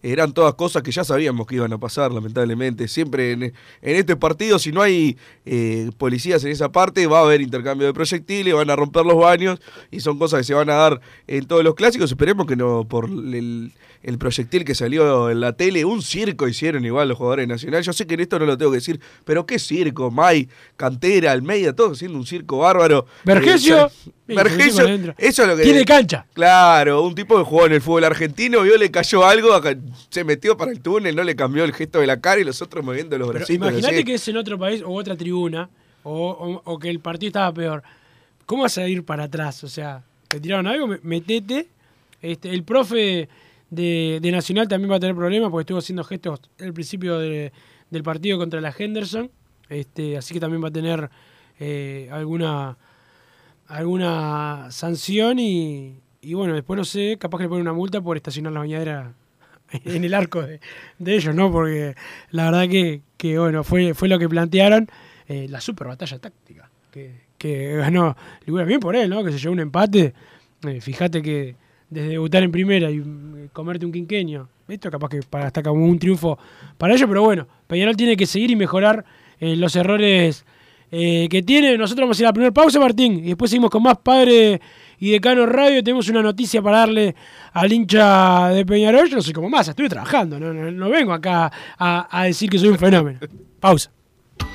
Eran 0.04 0.34
todas 0.34 0.54
cosas 0.56 0.84
que 0.84 0.92
ya 0.92 1.06
sabíamos 1.06 1.48
que 1.48 1.56
iban 1.56 1.72
a 1.72 1.78
pasar, 1.78 2.12
lamentablemente. 2.12 2.90
Siempre 2.90 3.32
en, 3.32 3.44
en 3.44 3.54
este 3.82 4.18
partido, 4.18 4.60
si 4.60 4.74
no 4.74 4.82
hay 4.82 5.18
eh, 5.46 5.90
policías 5.98 6.44
en 6.44 6.52
esa 6.52 6.72
parte, 6.72 7.08
va 7.08 7.20
a 7.20 7.24
haber 7.24 7.42
intercambio 7.42 7.88
de 7.88 7.94
proyectiles, 7.94 8.54
van 8.54 8.70
a 8.70 8.76
romper 8.76 9.06
los 9.06 9.18
baños 9.18 9.62
y 9.92 10.02
son 10.02 10.20
cosas 10.20 10.40
que 10.40 10.44
se 10.44 10.54
van 10.54 10.70
a 10.70 10.74
dar 10.74 11.02
en 11.28 11.46
todos 11.46 11.64
los 11.64 11.74
clásicos. 11.74 12.12
Esperemos 12.12 12.46
que 12.46 12.58
no 12.58 12.86
por 12.86 13.06
el, 13.06 13.72
el 14.04 14.18
proyectil 14.18 14.66
que 14.66 14.76
salió 14.76 15.30
en 15.30 15.40
la 15.40 15.54
tele, 15.54 15.86
un 15.86 16.02
circo 16.02 16.48
hicieron 16.48 16.84
igual 16.86 17.08
los 17.08 17.18
jugadores 17.18 17.48
nacionales. 17.48 17.86
Yo 17.86 17.94
sé 17.94 18.06
que 18.06 18.16
en 18.16 18.20
esto 18.20 18.38
no 18.38 18.46
lo 18.46 18.58
tengo 18.58 18.72
que 18.72 18.78
decir, 18.78 19.00
pero 19.24 19.46
qué 19.46 19.58
circo, 19.60 20.12
May, 20.12 20.50
Cantera, 20.76 21.32
Almeida, 21.32 21.74
todos 21.74 21.94
haciendo 21.94 22.18
un 22.18 22.26
circo 22.26 22.58
bárbaro. 22.60 23.06
Vergesio, 23.24 23.90
Eh, 24.28 24.36
Vergesio, 24.36 24.86
eso 25.18 25.42
es 25.44 25.48
lo 25.48 25.56
que... 25.58 25.64
Tiene 25.64 25.86
cancha. 25.86 26.26
Claro, 26.34 27.02
un 27.04 27.16
tipo 27.16 27.38
que 27.38 27.44
jugó 27.44 27.66
en 27.66 27.74
el 27.74 27.82
fútbol 27.82 28.04
argentino, 28.04 28.62
vio, 28.62 28.78
le 28.78 28.92
cayó 28.92 29.26
algo, 29.26 29.50
se 30.10 30.24
metió 30.24 30.56
para 30.58 30.72
el 30.72 30.82
túnel, 30.82 31.16
no 31.16 31.24
le 31.24 31.36
cambió 31.36 31.64
el 31.64 31.74
gesto 31.74 32.00
de 32.00 32.08
la 32.08 32.20
cara 32.20 32.40
y 32.42 32.44
los 32.44 32.62
otros 32.62 32.84
moviendo 32.84 33.18
los 33.18 33.28
bracitos. 33.30 33.56
imagínate 33.56 34.04
que 34.04 34.16
es 34.16 34.28
en 34.28 34.38
otro 34.38 34.60
país 34.60 34.82
o 34.86 34.92
otra 34.94 35.16
tribuna, 35.16 35.70
o, 36.04 36.12
o- 36.32 36.62
o 36.74 36.80
que 36.80 36.90
el 36.90 37.00
partido 37.00 37.28
estaba 37.28 37.54
peor. 37.54 37.84
¿Cómo 38.46 38.64
vas 38.64 38.78
a 38.78 38.86
ir 38.88 39.04
para 39.06 39.24
atrás? 39.24 39.64
O 39.64 39.70
sea, 39.70 40.04
te 40.28 40.40
tiraron 40.42 40.68
algo, 40.68 40.88
me- 40.88 41.00
metete. 41.04 41.68
Este, 42.22 42.50
el 42.52 42.64
profe 42.64 43.28
de, 43.74 44.20
de 44.22 44.32
Nacional 44.32 44.68
también 44.68 44.92
va 44.92 44.96
a 44.98 45.00
tener 45.00 45.16
problemas 45.16 45.50
porque 45.50 45.62
estuvo 45.64 45.80
haciendo 45.80 46.04
gestos 46.04 46.42
al 46.60 46.74
principio 46.74 47.18
de- 47.20 47.52
del 47.90 48.04
partido 48.04 48.38
contra 48.38 48.60
la 48.62 48.74
Henderson. 48.78 49.30
Este, 49.70 50.18
así 50.18 50.34
que 50.34 50.40
también 50.40 50.64
va 50.64 50.68
a 50.68 50.72
tener 50.72 51.10
eh, 51.60 52.10
alguna 52.12 52.78
alguna 53.68 54.68
sanción 54.72 55.40
y, 55.40 56.00
y 56.22 56.34
bueno, 56.34 56.54
después 56.54 56.78
no 56.78 56.86
sé, 56.86 57.18
capaz 57.20 57.38
que 57.38 57.44
le 57.44 57.50
ponen 57.50 57.62
una 57.64 57.74
multa 57.74 58.02
por 58.02 58.18
estacionar 58.18 58.52
la 58.54 58.60
bañadera 58.60 59.14
en 59.86 60.04
el 60.04 60.14
arco 60.14 60.42
de, 60.42 60.60
de 61.00 61.16
ellos, 61.16 61.34
¿no? 61.34 61.52
Porque 61.52 61.96
la 62.32 62.46
verdad 62.46 62.68
que, 62.70 63.02
que, 63.18 63.40
bueno, 63.40 63.64
fue, 63.64 63.94
fue 63.94 64.10
lo 64.10 64.20
que 64.20 64.30
plantearon, 64.30 64.88
eh, 65.28 65.48
la 65.50 65.62
super 65.62 65.88
batalla 65.88 66.20
táctica 66.20 66.70
que, 66.92 67.22
que 67.38 67.78
ganó 67.78 68.16
Ligura. 68.46 68.66
Bien 68.66 68.80
por 68.80 68.96
él, 68.96 69.10
¿no? 69.10 69.24
Que 69.24 69.32
se 69.32 69.40
llevó 69.40 69.54
un 69.54 69.60
empate. 69.62 70.14
Eh, 70.68 70.82
fíjate 70.82 71.22
que 71.22 71.56
desde 71.90 72.10
debutar 72.10 72.44
en 72.44 72.52
primera 72.52 72.90
y 72.92 73.00
mm, 73.00 73.50
comerte 73.54 73.86
un 73.86 73.92
quinqueño, 73.92 74.48
esto 74.68 74.90
capaz 74.90 75.10
que 75.10 75.20
para 75.22 75.48
hasta 75.48 75.62
como 75.62 75.86
un 75.86 76.00
triunfo 76.00 76.38
para 76.78 76.94
ellos, 76.94 77.08
pero 77.08 77.22
bueno, 77.24 77.48
Peñarol 77.68 77.96
tiene 77.96 78.16
que 78.18 78.26
seguir 78.26 78.52
y 78.52 78.56
mejorar 78.56 79.04
eh, 79.40 79.56
los 79.56 79.76
errores 79.76 80.46
eh, 80.92 81.28
que 81.30 81.42
tiene. 81.44 81.78
Nosotros 81.78 82.06
vamos 82.06 82.20
a 82.20 82.22
ir 82.22 82.26
a 82.26 82.30
la 82.30 82.34
primera 82.34 82.54
pausa, 82.54 82.80
Martín, 82.80 83.14
y 83.20 83.28
después 83.30 83.52
seguimos 83.52 83.70
con 83.72 83.84
más 83.84 83.98
Padre 83.98 84.62
y 85.00 85.12
Decano 85.12 85.46
Radio. 85.46 85.84
Tenemos 85.84 86.08
una 86.10 86.22
noticia 86.22 86.62
para 86.62 86.80
darle 86.80 87.16
al 87.52 87.72
hincha 87.74 88.50
de 88.50 88.66
Peñarol. 88.66 89.10
Yo 89.10 89.16
no 89.18 89.22
soy 89.22 89.34
como 89.34 89.50
más, 89.50 89.68
estuve 89.68 89.90
trabajando, 89.90 90.40
no, 90.40 90.54
no- 90.54 90.72
no 90.72 90.90
vengo 90.90 91.12
acá 91.14 91.52
a 91.78 92.24
decir 92.26 92.50
que 92.50 92.58
soy 92.60 92.70
un 92.70 92.78
fenómeno. 92.78 93.20
Pausa. 93.60 93.92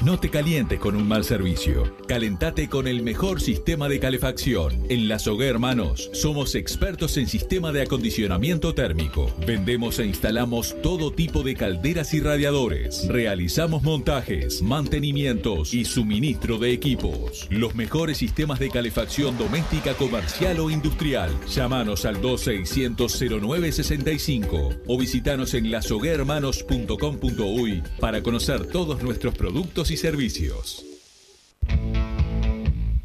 No 0.04 0.20
te 0.20 0.28
calientes 0.30 0.78
con 0.78 0.94
un 0.96 1.08
mal 1.08 1.24
servicio. 1.24 1.96
Calentate 2.06 2.68
con 2.68 2.86
el 2.86 3.02
mejor 3.02 3.40
sistema 3.40 3.88
de 3.88 3.98
calefacción. 3.98 4.84
En 4.88 5.08
Las 5.08 5.26
Hogué 5.26 5.48
Hermanos 5.48 6.08
somos 6.12 6.54
expertos 6.54 7.16
en 7.16 7.26
sistema 7.26 7.72
de 7.72 7.82
acondicionamiento 7.82 8.74
térmico. 8.74 9.34
Vendemos 9.46 9.98
e 9.98 10.06
instalamos 10.06 10.76
todo 10.82 11.10
tipo 11.12 11.42
de 11.42 11.56
calderas 11.56 12.12
y 12.14 12.20
radiadores. 12.20 13.08
Realizamos 13.08 13.82
montajes, 13.82 14.62
mantenimientos 14.62 15.74
y 15.74 15.84
suministro 15.84 16.58
de 16.58 16.72
equipos. 16.72 17.48
Los 17.50 17.74
mejores 17.74 18.18
sistemas 18.18 18.58
de 18.58 18.70
calefacción 18.70 19.38
doméstica, 19.38 19.94
comercial 19.94 20.60
o 20.60 20.70
industrial. 20.70 21.30
Llámanos 21.48 22.04
al 22.04 22.20
2600-0965 22.22 24.82
o 24.86 24.98
visitanos 24.98 25.54
en 25.54 25.70
lashoguermanos.com.uy 25.70 27.82
para 27.98 28.22
conocer 28.22 28.66
todos 28.66 29.02
nuestros 29.02 29.34
productos 29.34 29.77
y 29.86 29.96
servicios. 29.96 30.84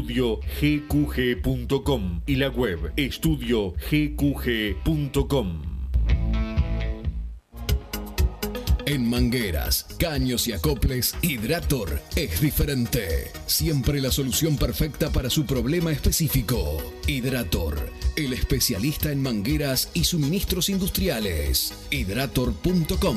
estudiogqg.com 0.00 2.22
y 2.26 2.36
la 2.36 2.48
web 2.48 2.92
estudiogqg.com. 2.96 5.62
En 8.86 9.06
mangueras, 9.08 9.86
caños 9.98 10.48
y 10.48 10.52
acoples, 10.52 11.14
Hidrator 11.22 12.00
es 12.16 12.40
diferente. 12.40 13.30
Siempre 13.46 14.00
la 14.00 14.10
solución 14.10 14.56
perfecta 14.56 15.10
para 15.10 15.30
su 15.30 15.46
problema 15.46 15.92
específico. 15.92 16.78
Hidrator, 17.06 17.78
el 18.16 18.32
especialista 18.32 19.12
en 19.12 19.22
mangueras 19.22 19.90
y 19.94 20.02
suministros 20.04 20.68
industriales. 20.70 21.72
Hidrator.com. 21.90 23.16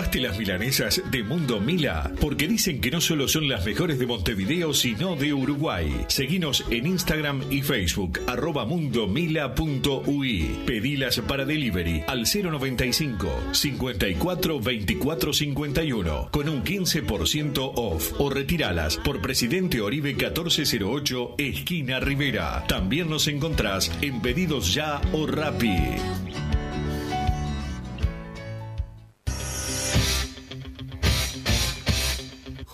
¿Probaste 0.00 0.20
las 0.22 0.38
milanesas 0.38 1.02
de 1.10 1.22
Mundo 1.22 1.60
Mila? 1.60 2.10
Porque 2.22 2.48
dicen 2.48 2.80
que 2.80 2.90
no 2.90 3.02
solo 3.02 3.28
son 3.28 3.50
las 3.50 3.66
mejores 3.66 3.98
de 3.98 4.06
Montevideo, 4.06 4.72
sino 4.72 5.14
de 5.14 5.34
Uruguay. 5.34 6.06
Seguinos 6.08 6.64
en 6.70 6.86
Instagram 6.86 7.42
y 7.50 7.60
Facebook, 7.60 8.18
arroba 8.26 8.64
mundomila.ui. 8.64 10.56
Pedilas 10.64 11.20
para 11.28 11.44
delivery 11.44 12.02
al 12.06 12.20
095 12.24 13.28
54 13.52 14.58
24 14.58 15.32
51 15.34 16.28
con 16.30 16.48
un 16.48 16.64
15% 16.64 17.72
off 17.74 18.14
o 18.18 18.30
retiralas 18.30 18.96
por 18.96 19.20
Presidente 19.20 19.82
Oribe 19.82 20.14
1408, 20.14 21.34
esquina 21.36 22.00
Rivera. 22.00 22.64
También 22.66 23.10
nos 23.10 23.28
encontrás 23.28 23.92
en 24.00 24.22
Pedidos 24.22 24.72
Ya 24.72 24.98
o 25.12 25.26
Rappi. 25.26 25.76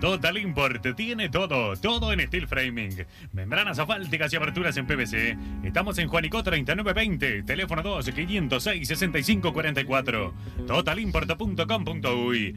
Total 0.00 0.36
Import 0.38 0.94
tiene 0.94 1.28
todo, 1.28 1.74
todo 1.76 2.12
en 2.12 2.20
steel 2.26 2.46
framing. 2.46 3.06
Membranas 3.32 3.78
asfálticas 3.78 4.32
y 4.32 4.36
aberturas 4.36 4.76
en 4.76 4.86
PVC. 4.86 5.36
Estamos 5.64 5.98
en 5.98 6.08
Juanico 6.08 6.42
3920, 6.42 7.42
teléfono 7.44 7.82
2 7.82 8.10
506 8.10 8.88
6544. 8.88 10.34
Totalimport.com.uy. 10.66 12.56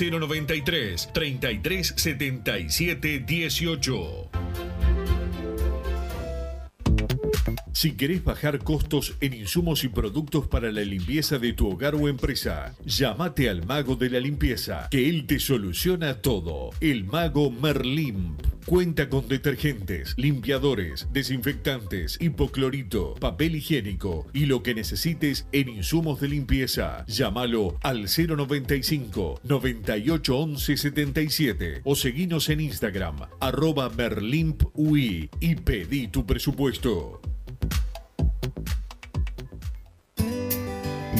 093 0.09 1.09
33 1.13 1.93
77 1.95 3.19
18. 3.19 4.29
Si 7.73 7.93
querés 7.93 8.23
bajar 8.23 8.59
costos 8.59 9.15
en 9.21 9.33
insumos 9.33 9.83
y 9.83 9.87
productos 9.87 10.47
para 10.47 10.71
la 10.71 10.81
limpieza 10.81 11.39
de 11.39 11.53
tu 11.53 11.69
hogar 11.69 11.95
o 11.95 12.07
empresa, 12.07 12.75
llámate 12.85 13.49
al 13.49 13.65
mago 13.65 13.95
de 13.95 14.09
la 14.09 14.19
limpieza, 14.19 14.87
que 14.91 15.09
él 15.09 15.25
te 15.25 15.39
soluciona 15.39 16.21
todo. 16.21 16.71
El 16.79 17.05
mago 17.05 17.49
Merlimp 17.49 18.40
cuenta 18.65 19.09
con 19.09 19.27
detergentes, 19.27 20.13
limpiadores, 20.17 21.07
desinfectantes, 21.11 22.17
hipoclorito, 22.19 23.15
papel 23.15 23.55
higiénico 23.55 24.27
y 24.33 24.45
lo 24.45 24.63
que 24.63 24.73
necesites 24.73 25.47
en 25.51 25.69
insumos 25.69 26.19
de 26.19 26.29
limpieza. 26.29 27.05
Llámalo 27.07 27.77
al 27.81 28.07
095 28.07 29.41
98 29.43 30.37
11 30.37 30.77
77 30.77 31.81
o 31.83 31.95
seguinos 31.95 32.49
en 32.49 32.61
Instagram 32.61 33.17
arroba 33.39 33.89
merlimpui 33.89 35.29
y 35.39 35.55
pedí 35.55 36.07
tu 36.07 36.25
presupuesto. 36.25 37.20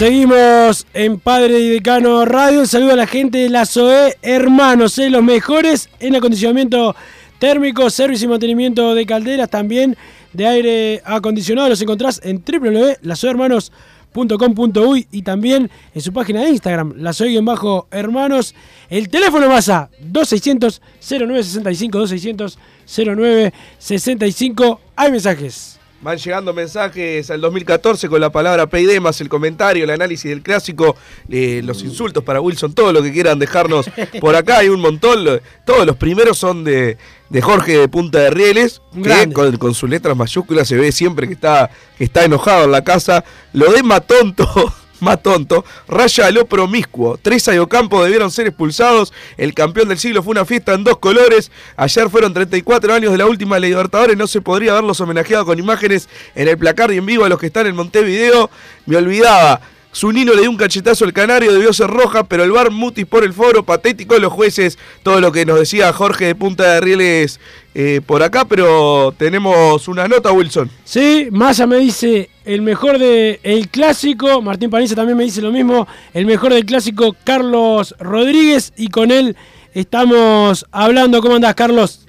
Seguimos 0.00 0.86
en 0.94 1.20
Padre 1.20 1.60
y 1.60 1.68
Decano 1.68 2.24
Radio. 2.24 2.64
Saludo 2.64 2.92
a 2.92 2.96
la 2.96 3.06
gente 3.06 3.36
de 3.36 3.50
la 3.50 3.66
SOE 3.66 4.16
Hermanos, 4.22 4.98
eh, 4.98 5.10
los 5.10 5.22
mejores 5.22 5.90
en 6.00 6.16
acondicionamiento 6.16 6.96
térmico, 7.38 7.90
servicio 7.90 8.24
y 8.24 8.30
mantenimiento 8.30 8.94
de 8.94 9.04
calderas, 9.04 9.50
también 9.50 9.98
de 10.32 10.46
aire 10.46 11.02
acondicionado. 11.04 11.68
Los 11.68 11.82
encontrás 11.82 12.18
en 12.24 12.42
www.lasoehermanos.com.uy 12.42 15.06
y 15.12 15.20
también 15.20 15.70
en 15.94 16.00
su 16.00 16.14
página 16.14 16.44
de 16.44 16.48
Instagram, 16.48 16.94
lasoe-hermanos. 16.96 18.54
El 18.88 19.10
teléfono 19.10 19.50
más 19.50 19.68
a 19.68 19.90
2600 20.00 20.80
0965 21.10 21.98
2600 21.98 22.58
0965. 22.86 24.80
Hay 24.96 25.12
mensajes. 25.12 25.79
Van 26.02 26.16
llegando 26.16 26.54
mensajes 26.54 27.30
al 27.30 27.42
2014 27.42 28.08
con 28.08 28.22
la 28.22 28.30
palabra 28.30 28.66
PID 28.66 29.00
más 29.00 29.20
el 29.20 29.28
comentario, 29.28 29.84
el 29.84 29.90
análisis 29.90 30.30
del 30.30 30.42
clásico, 30.42 30.96
eh, 31.28 31.60
los 31.62 31.82
insultos 31.82 32.24
para 32.24 32.40
Wilson, 32.40 32.72
todo 32.72 32.90
lo 32.90 33.02
que 33.02 33.12
quieran 33.12 33.38
dejarnos 33.38 33.90
por 34.20 34.34
acá. 34.34 34.58
Hay 34.58 34.70
un 34.70 34.80
montón. 34.80 35.40
Todos 35.66 35.84
los 35.84 35.96
primeros 35.96 36.38
son 36.38 36.64
de, 36.64 36.96
de 37.28 37.42
Jorge 37.42 37.76
de 37.76 37.88
Punta 37.88 38.18
de 38.18 38.30
Rieles, 38.30 38.80
que 39.02 39.30
con, 39.32 39.56
con 39.58 39.74
sus 39.74 39.90
letras 39.90 40.16
mayúsculas 40.16 40.66
se 40.68 40.76
ve 40.76 40.90
siempre 40.90 41.26
que 41.26 41.34
está, 41.34 41.70
que 41.98 42.04
está 42.04 42.24
enojado 42.24 42.64
en 42.64 42.72
la 42.72 42.82
casa. 42.82 43.22
Lo 43.52 43.70
de 43.70 43.82
Matonto. 43.82 44.72
Más 45.00 45.22
tonto, 45.22 45.64
raya 45.88 46.30
lo 46.30 46.46
promiscuo. 46.46 47.18
Tres 47.20 47.48
Ayocampo 47.48 48.02
debieron 48.04 48.30
ser 48.30 48.46
expulsados. 48.46 49.12
El 49.36 49.54
campeón 49.54 49.88
del 49.88 49.98
siglo 49.98 50.22
fue 50.22 50.32
una 50.32 50.44
fiesta 50.44 50.74
en 50.74 50.84
dos 50.84 50.98
colores. 50.98 51.50
Ayer 51.76 52.08
fueron 52.10 52.34
34 52.34 52.94
años 52.94 53.12
de 53.12 53.18
la 53.18 53.26
última 53.26 53.58
Libertadores. 53.58 54.16
No 54.16 54.26
se 54.26 54.40
podría 54.40 54.72
haberlos 54.72 55.00
homenajeado 55.00 55.46
con 55.46 55.58
imágenes 55.58 56.08
en 56.34 56.48
el 56.48 56.58
placar 56.58 56.92
y 56.92 56.98
en 56.98 57.06
vivo 57.06 57.24
a 57.24 57.28
los 57.28 57.38
que 57.38 57.46
están 57.46 57.66
en 57.66 57.76
Montevideo. 57.76 58.50
Me 58.86 58.96
olvidaba. 58.96 59.60
Zunino 59.94 60.34
le 60.34 60.42
dio 60.42 60.50
un 60.50 60.56
cachetazo 60.56 61.04
al 61.04 61.12
canario, 61.12 61.52
debió 61.52 61.72
ser 61.72 61.88
roja, 61.88 62.24
pero 62.24 62.44
el 62.44 62.52
bar 62.52 62.70
mutis 62.70 63.06
por 63.06 63.24
el 63.24 63.32
foro, 63.32 63.64
patético 63.64 64.18
los 64.18 64.32
jueces, 64.32 64.78
todo 65.02 65.20
lo 65.20 65.32
que 65.32 65.44
nos 65.44 65.58
decía 65.58 65.92
Jorge 65.92 66.26
de 66.26 66.34
Punta 66.34 66.74
de 66.74 66.80
Rieles 66.80 67.40
eh, 67.74 68.00
por 68.04 68.22
acá, 68.22 68.44
pero 68.44 69.12
tenemos 69.16 69.88
una 69.88 70.06
nota, 70.06 70.32
Wilson. 70.32 70.70
Sí, 70.84 71.28
Maya 71.30 71.66
me 71.66 71.78
dice 71.78 72.30
el 72.44 72.62
mejor 72.62 72.98
de 72.98 73.40
el 73.42 73.68
clásico, 73.68 74.40
Martín 74.42 74.70
Paniza 74.70 74.94
también 74.94 75.18
me 75.18 75.24
dice 75.24 75.42
lo 75.42 75.50
mismo, 75.50 75.88
el 76.14 76.26
mejor 76.26 76.54
del 76.54 76.64
clásico 76.64 77.16
Carlos 77.24 77.94
Rodríguez 77.98 78.72
y 78.76 78.88
con 78.88 79.10
él 79.10 79.36
estamos 79.74 80.66
hablando. 80.70 81.20
¿Cómo 81.20 81.36
andás, 81.36 81.54
Carlos? 81.54 82.06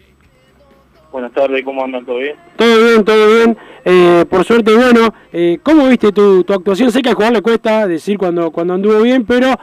Buenas 1.11 1.33
tardes, 1.33 1.61
¿cómo 1.65 1.83
andan? 1.83 2.05
¿Todo 2.05 2.19
bien? 2.19 2.35
Todo 2.55 2.85
bien, 2.85 3.03
todo 3.03 3.27
bien. 3.35 3.57
Eh, 3.83 4.25
por 4.29 4.45
suerte, 4.45 4.73
bueno, 4.73 5.13
eh, 5.33 5.59
¿cómo 5.61 5.87
viste 5.89 6.13
tu, 6.13 6.43
tu 6.45 6.53
actuación? 6.53 6.89
Sé 6.89 7.01
que 7.01 7.09
al 7.09 7.15
jugador 7.15 7.35
le 7.35 7.41
cuesta 7.41 7.85
decir 7.85 8.17
cuando, 8.17 8.49
cuando 8.51 8.75
anduvo 8.75 9.01
bien, 9.01 9.25
pero 9.25 9.53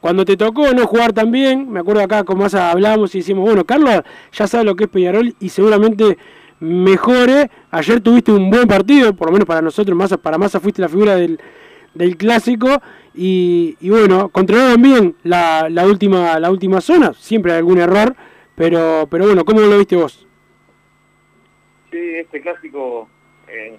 cuando 0.00 0.24
te 0.24 0.36
tocó 0.36 0.72
no 0.72 0.86
jugar 0.86 1.12
tan 1.12 1.32
bien, 1.32 1.68
me 1.68 1.80
acuerdo 1.80 2.02
acá 2.02 2.22
con 2.22 2.38
Massa 2.38 2.70
hablamos 2.70 3.12
y 3.16 3.18
decimos, 3.18 3.44
bueno, 3.44 3.64
Carlos 3.64 4.02
ya 4.32 4.46
sabe 4.46 4.64
lo 4.64 4.76
que 4.76 4.84
es 4.84 4.90
Peñarol 4.90 5.34
y 5.40 5.48
seguramente 5.48 6.18
mejore. 6.60 7.50
Ayer 7.72 8.00
tuviste 8.00 8.30
un 8.30 8.48
buen 8.48 8.68
partido, 8.68 9.12
por 9.12 9.26
lo 9.26 9.32
menos 9.32 9.46
para 9.46 9.60
nosotros, 9.60 9.96
Massa, 9.96 10.18
para 10.18 10.38
Massa 10.38 10.60
fuiste 10.60 10.82
la 10.82 10.88
figura 10.88 11.16
del, 11.16 11.40
del 11.94 12.16
clásico 12.16 12.80
y, 13.12 13.76
y 13.80 13.90
bueno, 13.90 14.28
controlaron 14.28 14.80
bien 14.80 15.16
la, 15.24 15.68
la 15.68 15.84
última 15.84 16.38
la 16.38 16.48
última 16.50 16.80
zona, 16.80 17.12
siempre 17.14 17.52
hay 17.52 17.58
algún 17.58 17.78
error, 17.78 18.14
pero, 18.54 19.08
pero 19.10 19.26
bueno, 19.26 19.44
¿cómo 19.44 19.62
lo 19.62 19.78
viste 19.78 19.96
vos? 19.96 20.28
Este 22.20 22.40
clásico 22.40 23.08
eh, 23.48 23.76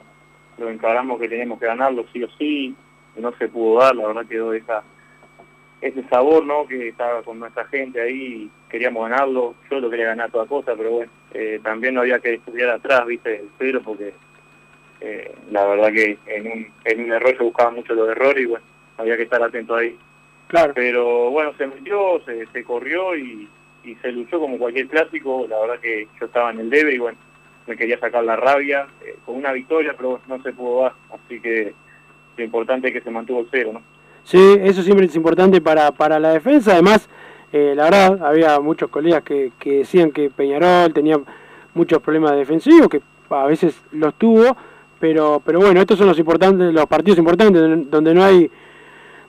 lo 0.58 0.70
encaramos 0.70 1.20
que 1.20 1.30
teníamos 1.30 1.60
que 1.60 1.66
ganarlo 1.66 2.06
sí 2.14 2.24
o 2.24 2.30
sí, 2.38 2.76
no 3.16 3.32
se 3.38 3.48
pudo 3.48 3.80
dar, 3.80 3.96
la 3.96 4.08
verdad 4.08 4.26
quedó 4.26 4.54
esa 4.54 4.84
ese 5.82 6.02
sabor, 6.04 6.46
¿no? 6.46 6.66
Que 6.66 6.88
estaba 6.90 7.22
con 7.24 7.40
nuestra 7.40 7.66
gente 7.66 8.02
ahí, 8.02 8.50
queríamos 8.70 9.10
ganarlo, 9.10 9.54
yo 9.70 9.82
lo 9.82 9.90
quería 9.90 10.08
ganar 10.08 10.32
toda 10.32 10.46
cosa, 10.46 10.76
pero 10.78 10.92
bueno, 10.92 11.12
eh, 11.34 11.60
también 11.62 11.94
no 11.94 12.02
había 12.02 12.20
que 12.20 12.36
estudiar 12.36 12.70
atrás, 12.70 13.06
viste, 13.06 13.42
el 13.42 13.50
cero, 13.60 13.82
porque 13.84 14.14
eh, 15.02 15.36
la 15.52 15.66
verdad 15.66 15.92
que 15.92 16.18
en 16.28 16.48
un, 16.48 16.68
en 16.86 17.04
un 17.04 17.12
error 17.12 17.38
yo 17.38 17.44
buscaba 17.46 17.72
mucho 17.72 17.94
los 17.94 18.10
errores 18.10 18.44
y 18.44 18.46
bueno, 18.46 18.66
había 18.98 19.18
que 19.18 19.24
estar 19.24 19.44
atento 19.44 19.76
ahí. 19.76 19.98
Claro. 20.48 20.72
Pero 20.74 21.32
bueno, 21.32 21.54
se 21.58 21.68
metió, 21.68 22.22
se, 22.26 22.46
se 22.46 22.64
corrió 22.64 23.18
y, 23.18 23.50
y 23.84 23.96
se 23.96 24.12
luchó 24.14 24.40
como 24.40 24.58
cualquier 24.58 24.88
clásico, 24.88 25.46
la 25.50 25.60
verdad 25.60 25.80
que 25.82 26.08
yo 26.18 26.28
estaba 26.28 26.52
en 26.52 26.62
el 26.62 26.70
debe 26.70 26.96
y 26.96 27.00
bueno, 27.00 27.18
me 27.68 27.78
quería 27.78 28.00
sacar 28.00 28.24
la 28.24 28.36
rabia 28.36 28.88
eh, 29.06 29.18
con 29.26 29.36
una 29.36 29.52
victoria, 29.52 29.94
pero 29.96 30.20
no 30.28 30.42
se 30.42 30.54
pudo 30.54 30.84
dar, 30.84 30.94
así 31.14 31.40
que 31.40 31.74
lo 32.38 32.44
importante 32.44 32.88
es 32.88 32.94
que 32.94 33.02
se 33.02 33.12
mantuvo 33.12 33.46
cero, 33.52 33.72
¿no? 33.74 33.82
Sí, 34.24 34.58
eso 34.62 34.82
siempre 34.84 35.06
es 35.06 35.16
importante 35.16 35.60
para, 35.62 35.92
para 35.92 36.20
la 36.20 36.32
defensa. 36.32 36.72
Además, 36.74 37.10
eh, 37.52 37.74
la 37.76 37.84
verdad, 37.86 38.26
había 38.26 38.60
muchos 38.60 38.90
colegas 38.90 39.22
que, 39.24 39.52
que 39.60 39.80
decían 39.80 40.12
que 40.12 40.30
Peñarol 40.30 40.94
tenía 40.94 41.20
muchos 41.74 42.02
problemas 42.02 42.36
defensivos, 42.36 42.88
que 42.88 43.02
a 43.30 43.46
veces 43.46 43.80
los 43.92 44.14
tuvo, 44.16 44.56
pero, 45.00 45.42
pero 45.46 45.60
bueno, 45.60 45.82
estos 45.82 45.98
son 45.98 46.08
los 46.08 46.18
importantes, 46.18 46.74
los 46.74 46.86
partidos 46.86 47.20
importantes, 47.20 47.92
donde 47.92 48.14
no 48.14 48.24
hay, 48.24 48.50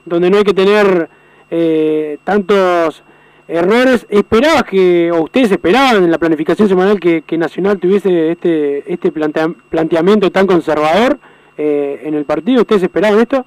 donde 0.05 0.29
no 0.29 0.37
hay 0.37 0.43
que 0.43 0.53
tener 0.53 1.09
eh, 1.51 2.17
tantos 2.23 3.03
errores. 3.47 4.05
¿Esperabas 4.09 4.63
que, 4.63 5.11
o 5.11 5.23
ustedes 5.23 5.51
esperaban 5.51 6.03
en 6.03 6.11
la 6.11 6.17
planificación 6.17 6.67
semanal 6.67 6.99
que, 6.99 7.21
que 7.21 7.37
Nacional 7.37 7.79
tuviese 7.79 8.31
este, 8.31 8.91
este 8.91 9.11
plantea, 9.11 9.49
planteamiento 9.69 10.31
tan 10.31 10.47
conservador 10.47 11.19
eh, 11.57 12.01
en 12.03 12.13
el 12.13 12.25
partido? 12.25 12.61
¿Ustedes 12.61 12.83
esperaban 12.83 13.19
esto? 13.19 13.45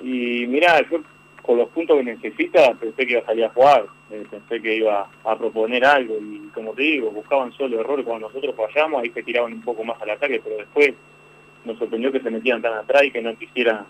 Y 0.00 0.46
mira, 0.46 0.80
yo 0.90 1.00
con 1.42 1.56
los 1.56 1.68
puntos 1.70 1.96
que 1.96 2.04
necesita 2.04 2.74
pensé 2.74 3.06
que 3.06 3.12
iba 3.12 3.22
a 3.22 3.26
salir 3.26 3.44
a 3.44 3.50
jugar, 3.50 3.86
eh, 4.10 4.24
pensé 4.30 4.60
que 4.60 4.76
iba 4.76 5.08
a 5.24 5.38
proponer 5.38 5.84
algo 5.84 6.16
y 6.20 6.48
como 6.54 6.72
te 6.72 6.82
digo, 6.82 7.10
buscaban 7.10 7.52
solo 7.52 7.80
errores 7.80 8.04
cuando 8.04 8.28
nosotros 8.28 8.54
fallamos, 8.54 9.02
ahí 9.02 9.10
se 9.10 9.22
tiraban 9.22 9.52
un 9.54 9.62
poco 9.62 9.82
más 9.82 10.00
al 10.02 10.10
ataque, 10.10 10.40
pero 10.44 10.58
después 10.58 10.92
nos 11.64 11.78
sorprendió 11.78 12.12
que 12.12 12.20
se 12.20 12.30
metían 12.30 12.60
tan 12.60 12.74
atrás 12.74 13.04
y 13.04 13.10
que 13.10 13.22
no 13.22 13.34
quisieran 13.36 13.86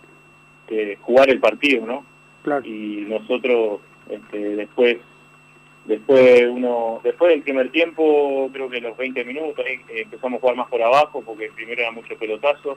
eh, 0.68 0.98
jugar 1.00 1.30
el 1.30 1.40
partido, 1.40 1.84
¿no? 1.84 2.04
Claro. 2.42 2.64
Y 2.64 3.04
nosotros 3.08 3.80
este, 4.08 4.56
después 4.56 4.98
después 5.84 6.46
uno 6.50 7.00
después 7.02 7.30
del 7.30 7.42
primer 7.42 7.70
tiempo 7.70 8.50
creo 8.52 8.68
que 8.68 8.80
los 8.80 8.96
20 8.96 9.24
minutos 9.24 9.64
eh, 9.66 9.80
empezamos 9.88 10.38
a 10.38 10.40
jugar 10.40 10.56
más 10.56 10.68
por 10.68 10.82
abajo 10.82 11.22
porque 11.22 11.50
primero 11.54 11.80
era 11.80 11.90
mucho 11.90 12.16
pelotazo 12.18 12.76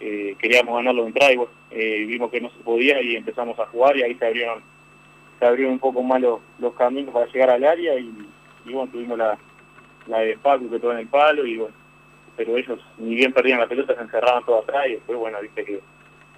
eh, 0.00 0.34
queríamos 0.38 0.76
ganarlo 0.76 1.02
de 1.02 1.08
entrada 1.08 1.32
y 1.32 1.36
bueno, 1.36 1.52
eh, 1.70 2.04
vimos 2.06 2.30
que 2.30 2.40
no 2.40 2.50
se 2.50 2.58
podía 2.64 3.00
y 3.02 3.16
empezamos 3.16 3.58
a 3.58 3.66
jugar 3.66 3.96
y 3.96 4.02
ahí 4.02 4.14
se 4.16 4.26
abrieron 4.26 4.62
se 5.38 5.46
abrieron 5.46 5.74
un 5.74 5.78
poco 5.78 6.02
más 6.02 6.20
los, 6.20 6.40
los 6.58 6.74
caminos 6.74 7.14
para 7.14 7.26
llegar 7.26 7.50
al 7.50 7.64
área 7.64 7.98
y, 7.98 8.12
bueno 8.64 8.90
tuvimos 8.90 9.18
la, 9.18 9.38
la 10.08 10.18
de 10.20 10.36
Paco 10.38 10.68
que 10.68 10.80
todo 10.80 10.92
en 10.92 10.98
el 10.98 11.08
palo 11.08 11.46
y 11.46 11.56
bueno 11.56 11.74
pero 12.36 12.56
ellos 12.56 12.80
ni 12.98 13.14
bien 13.14 13.32
perdían 13.32 13.60
la 13.60 13.68
pelota 13.68 13.94
se 13.94 14.02
encerraban 14.02 14.44
todo 14.44 14.60
atrás 14.60 14.88
y 14.88 14.92
después 14.92 15.18
bueno 15.18 15.38
viste 15.40 15.64
que 15.64 15.80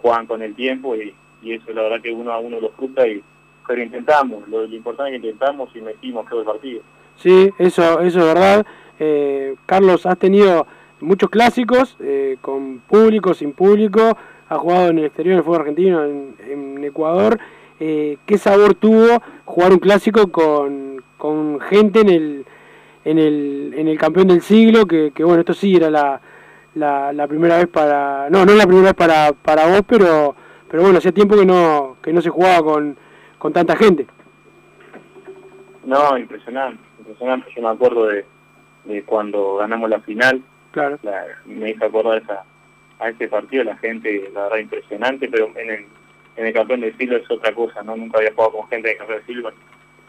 juegan 0.03 0.27
con 0.27 0.43
el 0.43 0.55
tiempo 0.55 0.95
y, 0.95 1.15
y 1.43 1.55
eso 1.55 1.73
la 1.73 1.83
verdad 1.83 2.03
que 2.03 2.13
uno 2.13 2.33
a 2.33 2.39
uno 2.39 2.61
lo 2.61 2.71
frustra 2.71 3.07
y 3.07 3.23
pero 3.67 3.83
intentamos, 3.83 4.47
lo, 4.49 4.65
importante 4.65 5.15
es 5.15 5.21
que 5.21 5.29
intentamos 5.29 5.75
y 5.75 5.81
metimos 5.81 6.29
todo 6.29 6.41
el 6.41 6.47
partido. 6.47 6.83
Sí, 7.17 7.51
eso, 7.59 8.01
eso 8.01 8.21
es 8.21 8.27
verdad. 8.27 8.67
Eh, 8.99 9.55
Carlos, 9.67 10.07
has 10.07 10.19
tenido 10.19 10.67
muchos 11.01 11.31
clásicos, 11.31 11.97
eh, 12.01 12.37
con 12.41 12.81
público, 12.81 13.35
sin 13.35 13.53
público, 13.53 14.17
has 14.49 14.59
jugado 14.59 14.89
en 14.89 14.99
el 14.99 15.05
exterior, 15.07 15.33
en 15.33 15.39
el 15.39 15.45
fútbol 15.45 15.61
argentino, 15.61 16.05
en, 16.05 16.35
en 16.49 16.85
Ecuador. 16.85 17.39
Eh, 17.81 18.19
¿Qué 18.27 18.39
sabor 18.39 18.75
tuvo 18.75 19.23
jugar 19.45 19.73
un 19.73 19.79
clásico 19.79 20.31
con, 20.31 21.03
con 21.19 21.61
gente 21.61 22.01
en 22.01 22.09
el, 22.09 22.47
en, 23.05 23.19
el, 23.19 23.75
en 23.77 23.89
el 23.89 23.99
campeón 23.99 24.29
del 24.29 24.43
siglo? 24.43 24.87
Que, 24.87 25.11
que 25.13 25.25
bueno, 25.25 25.41
esto 25.41 25.55
sí 25.55 25.75
era 25.75 25.91
la, 25.91 26.21
la, 26.75 27.13
la, 27.13 27.27
primera 27.27 27.57
vez 27.57 27.67
para... 27.67 28.29
No, 28.31 28.45
no 28.45 28.53
es 28.53 28.59
la 28.59 28.67
primera 28.67 28.89
vez 28.89 28.95
para, 28.95 29.33
para 29.33 29.67
vos, 29.67 29.83
pero, 29.87 30.37
pero 30.71 30.83
bueno, 30.85 30.99
hacía 30.99 31.13
tiempo 31.13 31.37
que 31.37 31.45
no, 31.45 31.97
que 32.03 32.13
no 32.13 32.21
se 32.21 32.31
jugaba 32.31 32.63
con 32.63 32.97
con 33.43 33.53
tanta 33.53 33.75
gente. 33.75 34.07
No, 35.85 36.17
impresionante, 36.17 36.81
impresionante. 37.01 37.51
Yo 37.57 37.63
me 37.63 37.71
acuerdo 37.71 38.07
de, 38.07 38.25
de 38.85 39.03
cuando 39.03 39.57
ganamos 39.57 39.91
la 39.91 39.99
final. 39.99 40.41
Claro. 40.71 40.97
La, 41.03 41.25
me 41.45 41.71
hizo 41.71 41.85
acordar 41.85 42.23
esa, 42.23 42.45
a 43.01 43.09
ese 43.09 43.27
partido, 43.27 43.65
la 43.65 43.77
gente, 43.79 44.31
la 44.33 44.45
verdad, 44.45 44.59
impresionante, 44.59 45.29
pero 45.29 45.51
en 45.57 45.71
el, 45.71 45.87
en 46.37 46.47
el 46.47 46.53
campeón 46.53 46.83
del 46.83 46.97
siglo 46.97 47.17
es 47.17 47.29
otra 47.29 47.53
cosa, 47.53 47.83
¿no? 47.83 47.97
Nunca 47.97 48.19
había 48.19 48.33
jugado 48.33 48.53
con 48.53 48.69
gente 48.69 48.91
de 48.91 48.97
campeón 48.97 49.19
del 49.19 49.27
siglo. 49.27 49.53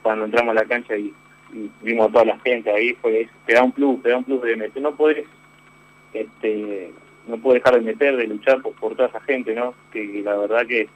Cuando 0.03 0.25
entramos 0.25 0.51
a 0.51 0.61
la 0.61 0.65
cancha 0.65 0.95
y, 0.95 1.11
y 1.53 1.71
vimos 1.81 2.09
a 2.09 2.11
toda 2.11 2.25
la 2.25 2.39
gente 2.41 2.69
ahí, 2.69 2.93
fue, 3.01 3.27
te 3.47 3.55
da 3.55 3.63
un 3.63 3.71
plus, 3.71 3.99
te 4.03 4.09
da 4.09 4.17
un 4.17 4.25
plus 4.25 4.43
de 4.43 4.57
meter. 4.57 4.79
No 4.79 4.95
podés, 4.95 5.25
este, 6.13 6.93
no 7.25 7.37
puedes 7.37 7.63
dejar 7.63 7.79
de 7.79 7.85
meter, 7.85 8.15
de 8.15 8.27
luchar 8.27 8.61
por, 8.61 8.73
por 8.73 8.95
toda 8.95 9.09
esa 9.09 9.21
gente, 9.21 9.55
¿no? 9.55 9.73
Que, 9.91 10.11
que 10.11 10.21
la 10.21 10.37
verdad 10.37 10.67
que 10.67 10.87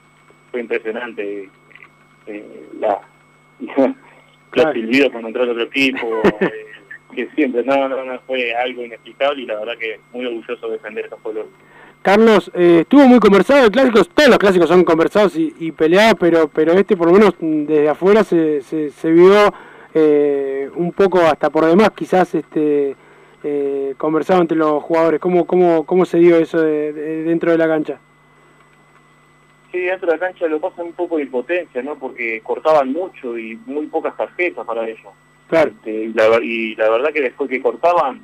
fue 0.51 0.61
impresionante 0.61 1.49
eh, 2.27 2.67
la, 2.79 3.01
los 4.53 4.73
silbidos 4.73 5.11
cuando 5.11 5.27
entró 5.27 5.43
el 5.43 5.49
otro 5.49 5.63
equipo, 5.63 6.21
eh, 6.41 6.51
que 7.13 7.29
siempre, 7.35 7.63
no, 7.63 7.87
no, 7.87 8.03
no, 8.03 8.19
fue 8.27 8.53
algo 8.55 8.83
inexplicable 8.83 9.43
y 9.43 9.45
la 9.45 9.59
verdad 9.59 9.77
que 9.79 9.99
muy 10.13 10.25
orgulloso 10.25 10.67
de 10.67 10.73
defender 10.73 11.05
estos 11.05 11.19
colores. 11.21 11.49
Carlos, 12.01 12.49
eh, 12.53 12.79
estuvo 12.81 13.05
muy 13.07 13.19
conversado 13.19 13.65
el 13.65 13.71
clásico, 13.71 14.03
todos 14.05 14.29
los 14.29 14.37
clásicos 14.37 14.69
son 14.69 14.83
conversados 14.83 15.35
y, 15.35 15.53
y 15.59 15.71
peleados, 15.71 16.15
pero 16.19 16.47
pero 16.47 16.73
este 16.73 16.95
por 16.95 17.07
lo 17.07 17.13
menos 17.13 17.33
desde 17.39 17.89
afuera 17.89 18.23
se, 18.23 18.61
se, 18.61 18.91
se 18.91 19.11
vio 19.11 19.53
eh, 19.93 20.69
un 20.75 20.91
poco 20.91 21.19
hasta 21.19 21.49
por 21.49 21.65
demás 21.65 21.89
quizás 21.95 22.33
este 22.35 22.95
eh, 23.43 23.95
conversado 23.97 24.41
entre 24.41 24.57
los 24.57 24.83
jugadores. 24.83 25.19
¿Cómo, 25.19 25.45
cómo, 25.45 25.85
cómo 25.85 26.05
se 26.05 26.19
dio 26.19 26.37
eso 26.37 26.61
de, 26.61 26.93
de, 26.93 27.23
dentro 27.23 27.51
de 27.51 27.57
la 27.57 27.67
cancha? 27.67 27.99
Sí, 29.71 29.79
dentro 29.79 30.07
de 30.07 30.17
la 30.17 30.27
cancha 30.27 30.47
lo 30.47 30.61
pasa 30.61 30.81
un 30.81 30.93
poco 30.93 31.17
de 31.17 31.23
impotencia, 31.23 31.81
¿no? 31.81 31.97
Porque 31.97 32.41
cortaban 32.41 32.91
mucho 32.91 33.37
y 33.37 33.59
muy 33.65 33.87
pocas 33.87 34.15
tarjetas 34.15 34.65
para 34.65 34.87
ellos. 34.87 35.13
Claro. 35.47 35.71
Este, 35.71 35.91
y, 35.91 36.13
la, 36.13 36.39
y 36.41 36.75
la 36.75 36.89
verdad 36.89 37.11
que 37.11 37.21
después 37.21 37.49
que 37.49 37.61
cortaban, 37.61 38.21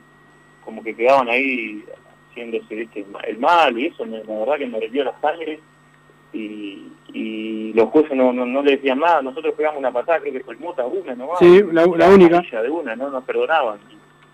como 0.64 0.84
que 0.84 0.96
quedaban 0.96 1.30
ahí 1.30 1.84
haciéndose 2.30 2.76
¿viste? 2.76 3.06
el 3.28 3.38
mal 3.38 3.78
y 3.78 3.88
eso, 3.88 4.06
la 4.06 4.22
verdad 4.22 4.58
que 4.58 4.68
me 4.68 4.80
revió 4.80 5.04
la 5.04 5.20
sangre 5.22 5.60
y, 6.34 6.88
y 7.14 7.74
los 7.74 7.90
jueces 7.90 8.16
no, 8.16 8.34
no, 8.34 8.46
no 8.46 8.64
le 8.64 8.78
decían 8.78 9.00
nada, 9.00 9.22
nosotros 9.22 9.54
pegamos 9.56 9.80
una 9.80 9.92
patada, 9.92 10.20
creo 10.20 10.34
que 10.34 10.44
fue 10.44 10.56
el 10.56 10.60
Mota, 10.60 10.86
una 10.86 11.14
nomás. 11.14 11.40
Sí, 11.40 11.62
la, 11.72 11.86
la 11.86 12.10
única. 12.10 12.42
De 12.42 12.70
una, 12.70 12.96
no 12.96 13.10
nos 13.10 13.24
perdonaban. 13.24 13.80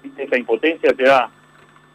¿viste? 0.02 0.24
Esa 0.24 0.38
impotencia 0.38 0.94
te 0.94 1.04
da, 1.04 1.30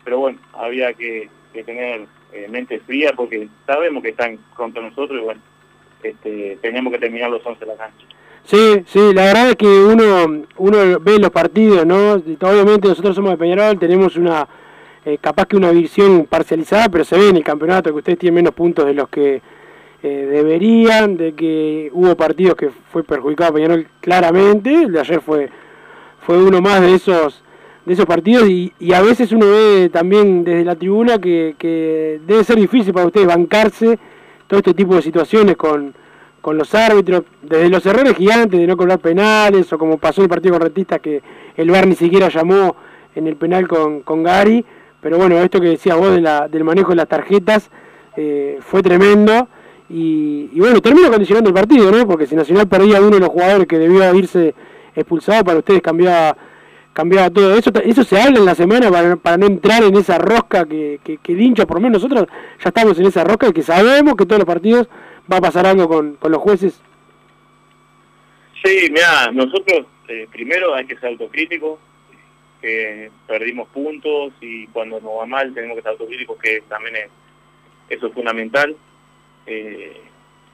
pero 0.05 0.18
bueno, 0.18 0.38
había 0.53 0.92
que, 0.92 1.31
que 1.53 1.64
tener 1.64 2.07
eh, 2.35 2.49
mente 2.49 2.81
fría 2.81 3.12
porque 3.14 3.49
sabemos 3.64 4.03
que 4.03 4.09
están 4.11 4.38
contra 4.57 4.83
nosotros 4.83 5.20
y 5.20 5.25
bueno, 5.25 5.40
este, 6.03 6.59
tenemos 6.61 6.92
que 6.92 6.99
terminar 6.99 7.31
los 7.31 7.47
11 7.47 7.61
de 7.61 7.66
la 7.66 7.77
cancha. 7.77 8.07
Sí, 8.42 8.83
sí, 8.87 9.14
la 9.14 9.27
verdad 9.27 9.51
es 9.51 9.57
que 9.57 9.66
uno 9.66 10.44
uno 10.59 11.01
ve 11.01 11.18
los 11.18 11.31
partidos, 11.31 11.87
¿no? 11.87 12.14
Obviamente 12.14 12.88
nosotros 12.88 13.14
somos 13.14 13.31
de 13.31 13.37
Peñarol, 13.38 13.79
tenemos 13.79 14.16
una, 14.16 14.49
eh, 15.05 15.16
capaz 15.18 15.47
que 15.47 15.57
una 15.57 15.70
visión 15.70 16.27
parcializada, 16.27 16.88
pero 16.88 17.05
se 17.05 17.16
ve 17.16 17.29
en 17.29 17.37
el 17.37 17.44
campeonato 17.44 17.90
que 17.90 17.99
ustedes 17.99 18.18
tienen 18.18 18.35
menos 18.35 18.53
puntos 18.53 18.85
de 18.85 18.94
los 18.94 19.09
que 19.09 19.40
eh, 20.03 20.27
deberían, 20.31 21.16
de 21.16 21.35
que 21.35 21.88
hubo 21.92 22.16
partidos 22.16 22.57
que 22.57 22.70
fue 22.70 23.05
perjudicado 23.05 23.55
Peñarol 23.55 23.87
claramente, 24.01 24.83
el 24.83 24.92
de 24.92 25.01
ayer 25.01 25.20
fue, 25.20 25.49
fue 26.20 26.42
uno 26.42 26.61
más 26.61 26.81
de 26.81 26.94
esos 26.94 27.43
de 27.85 27.92
esos 27.92 28.07
partidos 28.07 28.49
y, 28.49 28.73
a 28.92 29.03
veces 29.03 29.33
uno 29.33 29.47
ve 29.47 29.90
también 29.92 30.44
desde 30.44 30.64
la 30.64 30.77
tribuna 30.77 31.18
que, 31.18 31.55
que 31.59 32.20
debe 32.27 32.44
ser 32.44 32.57
difícil 32.57 32.92
para 32.92 33.07
ustedes 33.07 33.27
bancarse 33.27 33.99
todo 34.47 34.59
este 34.59 34.75
tipo 34.75 34.94
de 34.94 35.03
situaciones 35.03 35.57
con, 35.57 35.94
con 36.40 36.57
los 36.57 36.75
árbitros, 36.75 37.25
desde 37.42 37.68
los 37.68 37.85
errores 37.87 38.16
gigantes 38.16 38.61
de 38.61 38.66
no 38.66 38.77
cobrar 38.77 38.99
penales 38.99 39.73
o 39.73 39.79
como 39.79 39.99
pasó 39.99 40.20
en 40.20 40.25
el 40.25 40.29
partido 40.29 40.55
con 40.55 40.62
Rentistas 40.62 41.01
que 41.01 41.23
el 41.57 41.70
VAR 41.70 41.87
ni 41.87 41.94
siquiera 41.94 42.29
llamó 42.29 42.77
en 43.14 43.27
el 43.27 43.37
penal 43.37 43.68
con, 43.68 44.01
con 44.01 44.23
Gary, 44.23 44.64
pero 45.01 45.18
bueno, 45.18 45.38
esto 45.38 45.61
que 45.61 45.68
decías 45.68 45.97
vos 45.97 46.12
de 46.12 46.20
la, 46.20 46.49
del 46.49 46.64
manejo 46.64 46.91
de 46.91 46.97
las 46.97 47.09
tarjetas 47.09 47.70
eh, 48.16 48.59
fue 48.61 48.82
tremendo 48.82 49.49
y, 49.89 50.51
y, 50.53 50.61
bueno, 50.61 50.80
terminó 50.80 51.11
condicionando 51.11 51.51
el 51.51 51.55
partido, 51.55 51.91
¿no? 51.91 52.07
Porque 52.07 52.26
si 52.26 52.35
Nacional 52.35 52.66
perdía 52.68 52.99
a 52.99 53.01
uno 53.01 53.16
de 53.16 53.20
los 53.20 53.28
jugadores 53.28 53.66
que 53.66 53.78
debió 53.78 54.14
irse 54.14 54.55
expulsado, 54.95 55.45
para 55.45 55.59
ustedes 55.59 55.82
cambiaba 55.82 56.37
cambiaba 56.95 57.28
todo 57.28 57.55
eso. 57.55 57.70
Eso 57.84 58.05
se 58.05 58.18
habla 58.18 58.38
en 58.38 58.47
la 58.47 58.55
semana 58.55 58.90
para, 58.90 59.16
para 59.16 59.36
no 59.36 59.47
entrar 59.47 59.82
en 59.82 59.95
esa 59.97 60.16
rosca 60.16 60.66
que, 60.66 60.99
que, 61.05 61.18
que 61.18 61.32
el 61.32 61.55
por 61.55 61.74
lo 61.74 61.80
menos 61.80 62.03
nosotros 62.03 62.26
ya 62.62 62.68
estamos 62.68 62.99
en 62.99 63.07
esa 63.07 63.24
rosca 63.24 63.49
y 63.49 63.53
que 63.53 63.62
sabemos 63.62 64.14
que 64.16 64.24
todos 64.24 64.38
los 64.38 64.47
partidos 64.47 64.88
va 65.30 65.36
a 65.36 65.42
pasar 65.42 65.66
algo 65.66 65.86
con, 65.88 66.14
con 66.16 66.32
los 66.32 66.40
jueces. 66.40 66.80
Sí, 68.64 68.88
mira, 68.90 69.30
nosotros 69.32 69.86
eh, 70.09 70.26
primero 70.32 70.74
hay 70.74 70.86
que 70.86 70.97
ser 70.97 71.11
autocríticos, 71.11 71.78
que 72.62 73.11
perdimos 73.26 73.68
puntos 73.68 74.32
y 74.40 74.66
cuando 74.68 74.99
nos 75.01 75.18
va 75.18 75.26
mal 75.26 75.53
tenemos 75.53 75.76
que 75.76 75.82
ser 75.82 75.90
autocríticos, 75.90 76.38
que 76.38 76.62
también 76.68 76.97
es, 76.97 77.09
eso 77.90 78.07
es 78.07 78.14
fundamental, 78.14 78.74
eh, 79.47 80.01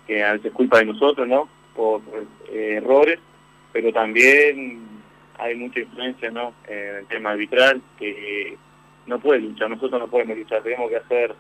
que 0.09 0.25
a 0.25 0.33
veces 0.33 0.47
es 0.47 0.53
culpa 0.53 0.79
de 0.79 0.87
nosotros, 0.87 1.29
¿no? 1.29 1.49
por 1.75 2.03
eh, 2.51 2.75
errores, 2.77 3.19
pero 3.73 3.93
también 3.93 4.90
hay 5.41 5.57
mucha 5.57 5.81
influencia 5.81 6.31
¿no? 6.31 6.55
en 6.69 6.97
el 6.97 7.07
tema 7.07 7.31
arbitral 7.31 7.81
que 7.99 8.57
no 9.07 9.19
puede 9.19 9.41
luchar, 9.41 9.71
nosotros 9.71 10.01
no 10.01 10.09
podemos 10.09 10.37
luchar, 10.37 10.63
tenemos 10.63 10.91
que 10.91 10.97
hacer, 10.97 11.35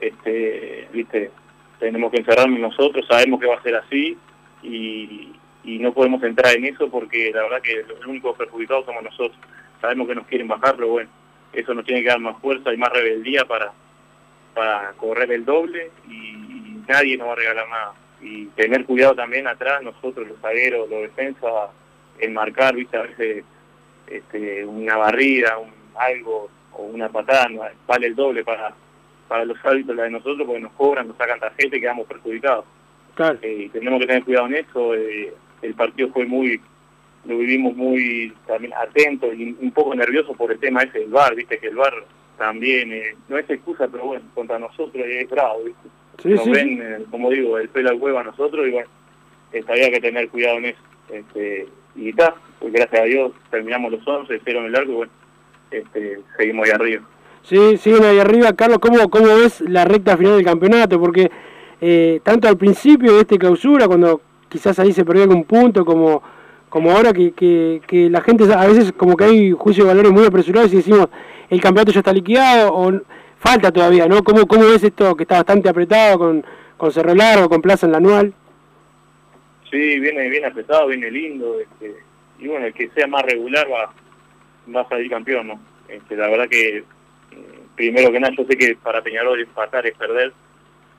este, 0.00 0.88
viste, 0.92 1.30
tenemos 1.78 2.10
que 2.10 2.18
encerrarnos 2.18 2.58
nosotros, 2.58 3.06
sabemos 3.06 3.40
que 3.40 3.46
va 3.46 3.56
a 3.56 3.62
ser 3.62 3.76
así 3.76 4.16
y, 4.62 5.30
no 5.64 5.92
podemos 5.92 6.22
entrar 6.22 6.54
en 6.56 6.64
eso 6.66 6.88
porque 6.88 7.30
la 7.34 7.42
verdad 7.42 7.60
que 7.60 7.84
los 7.86 8.06
únicos 8.06 8.36
perjudicados 8.36 8.86
somos 8.86 9.02
nosotros. 9.02 9.38
Sabemos 9.80 10.08
que 10.08 10.14
nos 10.14 10.26
quieren 10.26 10.48
bajar, 10.48 10.76
pero 10.76 10.88
bueno, 10.88 11.10
eso 11.52 11.74
nos 11.74 11.84
tiene 11.84 12.02
que 12.02 12.08
dar 12.08 12.20
más 12.20 12.40
fuerza 12.40 12.72
y 12.72 12.76
más 12.78 12.90
rebeldía 12.90 13.44
para, 13.44 13.72
para 14.54 14.92
correr 14.92 15.30
el 15.32 15.44
doble 15.44 15.90
y, 16.08 16.82
nadie 16.86 17.16
nos 17.16 17.28
va 17.28 17.32
a 17.32 17.36
regalar 17.36 17.68
nada. 17.68 17.92
Y 18.20 18.46
tener 18.46 18.84
cuidado 18.84 19.14
también 19.14 19.46
atrás, 19.46 19.82
nosotros 19.82 20.28
los 20.28 20.38
zagueros, 20.40 20.88
los 20.88 21.00
defensas, 21.00 21.70
en 22.18 22.32
marcar, 22.32 22.74
viste, 22.74 22.96
a 22.96 23.02
veces 23.02 23.44
este, 24.06 24.64
una 24.64 24.96
barrida, 24.96 25.58
un, 25.58 25.70
algo 25.96 26.48
o 26.72 26.82
una 26.82 27.08
patada, 27.08 27.48
vale 27.86 28.06
el 28.06 28.14
doble 28.14 28.44
para, 28.44 28.74
para 29.28 29.44
los 29.44 29.56
hábitos 29.64 29.94
la 29.96 30.04
de 30.04 30.10
nosotros 30.10 30.46
porque 30.46 30.60
nos 30.60 30.72
cobran, 30.72 31.08
nos 31.08 31.16
sacan 31.16 31.40
tarjeta 31.40 31.76
y 31.76 31.80
quedamos 31.80 32.06
perjudicados. 32.06 32.64
Claro. 33.14 33.38
Eh, 33.42 33.70
tenemos 33.72 34.00
que 34.00 34.06
tener 34.06 34.24
cuidado 34.24 34.46
en 34.46 34.54
eso. 34.54 34.94
eh, 34.94 35.32
el 35.62 35.74
partido 35.74 36.08
fue 36.08 36.26
muy, 36.26 36.60
lo 37.24 37.38
vivimos 37.38 37.74
muy 37.74 38.32
también 38.46 38.74
atento 38.74 39.32
y 39.32 39.56
un 39.58 39.70
poco 39.70 39.94
nervioso 39.94 40.34
por 40.34 40.52
el 40.52 40.58
tema 40.58 40.82
ese 40.82 41.00
del 41.00 41.10
bar, 41.10 41.34
viste 41.34 41.58
que 41.58 41.68
el 41.68 41.76
bar 41.76 41.94
también 42.36 42.92
eh, 42.92 43.14
no 43.28 43.38
es 43.38 43.48
excusa, 43.48 43.88
pero 43.88 44.04
bueno, 44.06 44.24
contra 44.34 44.58
nosotros 44.58 45.04
es 45.06 45.30
bravo, 45.30 45.64
viste. 45.64 45.88
Sí, 46.22 46.28
Nos 46.30 46.44
sí, 46.44 46.50
ven, 46.50 47.06
como 47.10 47.30
digo, 47.30 47.58
el 47.58 47.68
pelo 47.68 47.90
al 47.90 47.96
huevo 47.96 48.18
a 48.18 48.24
nosotros 48.24 48.66
y 48.66 48.70
bueno, 48.70 48.88
había 49.68 49.90
que 49.90 50.00
tener 50.00 50.28
cuidado 50.28 50.58
en 50.58 50.66
eso. 50.66 50.80
Este, 51.10 51.68
y 51.96 52.10
está, 52.10 52.34
pues 52.58 52.72
gracias 52.72 53.00
a 53.00 53.04
Dios 53.04 53.32
terminamos 53.50 53.92
los 53.92 54.06
11, 54.06 54.40
cero 54.44 54.60
en 54.60 54.74
el 54.74 54.90
y 54.90 54.92
bueno, 54.92 55.12
este, 55.70 56.20
seguimos 56.36 56.66
ahí 56.66 56.72
arriba. 56.72 57.02
Sí, 57.42 57.76
siguen 57.76 58.04
ahí 58.04 58.18
arriba. 58.18 58.52
Carlos, 58.54 58.78
¿cómo, 58.78 59.10
cómo 59.10 59.26
ves 59.26 59.60
la 59.60 59.84
recta 59.84 60.16
final 60.16 60.36
del 60.36 60.44
campeonato? 60.44 60.98
Porque 60.98 61.30
eh, 61.80 62.20
tanto 62.22 62.48
al 62.48 62.56
principio 62.56 63.14
de 63.14 63.20
este 63.20 63.38
clausura, 63.38 63.86
cuando 63.86 64.22
quizás 64.48 64.78
ahí 64.78 64.92
se 64.92 65.04
perdió 65.04 65.24
algún 65.24 65.44
punto, 65.44 65.84
como, 65.84 66.22
como 66.70 66.90
ahora 66.90 67.12
que, 67.12 67.32
que, 67.34 68.08
la 68.08 68.22
gente 68.22 68.50
a 68.52 68.66
veces 68.66 68.92
como 68.92 69.16
que 69.16 69.24
hay 69.24 69.50
juicio 69.52 69.84
de 69.84 69.88
valores 69.88 70.12
muy 70.12 70.24
apresurados 70.24 70.72
y 70.72 70.76
decimos 70.76 71.08
el 71.50 71.60
campeonato 71.60 71.92
ya 71.92 72.00
está 72.00 72.12
liquidado 72.12 72.72
o 72.72 72.92
falta 73.38 73.70
todavía, 73.70 74.08
¿no? 74.08 74.24
¿Cómo, 74.24 74.46
cómo 74.46 74.62
ves 74.62 74.82
esto 74.82 75.14
que 75.14 75.24
está 75.24 75.36
bastante 75.36 75.68
apretado 75.68 76.18
con, 76.18 76.44
con 76.78 76.90
Cerro 76.90 77.14
Largo, 77.14 77.50
con 77.50 77.60
Plaza 77.60 77.84
en 77.84 77.92
la 77.92 77.98
anual? 77.98 78.32
Sí, 79.74 79.98
viene 79.98 80.28
bien 80.28 80.44
apretado, 80.44 80.86
viene 80.86 81.10
lindo, 81.10 81.58
este, 81.58 81.96
y 82.38 82.46
bueno, 82.46 82.66
el 82.66 82.72
que 82.72 82.90
sea 82.90 83.08
más 83.08 83.22
regular 83.22 83.66
va, 83.68 83.92
va 84.72 84.82
a 84.82 84.88
salir 84.88 85.10
campeón, 85.10 85.48
¿no? 85.48 85.60
Este, 85.88 86.14
la 86.16 86.28
verdad 86.28 86.48
que, 86.48 86.76
eh, 86.76 86.84
primero 87.74 88.12
que 88.12 88.20
nada, 88.20 88.32
yo 88.38 88.44
sé 88.44 88.56
que 88.56 88.76
para 88.76 89.02
Peñarol 89.02 89.40
empatar 89.40 89.84
es 89.84 89.96
perder, 89.96 90.32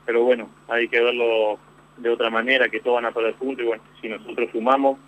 pero 0.05 0.23
bueno, 0.25 0.49
hay 0.67 0.89
que 0.89 0.99
verlo 0.99 1.57
de 1.95 2.09
otra 2.09 2.29
manera, 2.29 2.67
que 2.67 2.81
todos 2.81 2.95
van 2.95 3.05
a 3.05 3.13
perder 3.13 3.35
juntos, 3.35 3.63
y 3.63 3.67
bueno, 3.67 3.83
si 4.01 4.09
nosotros 4.09 4.49
sumamos 4.51 4.99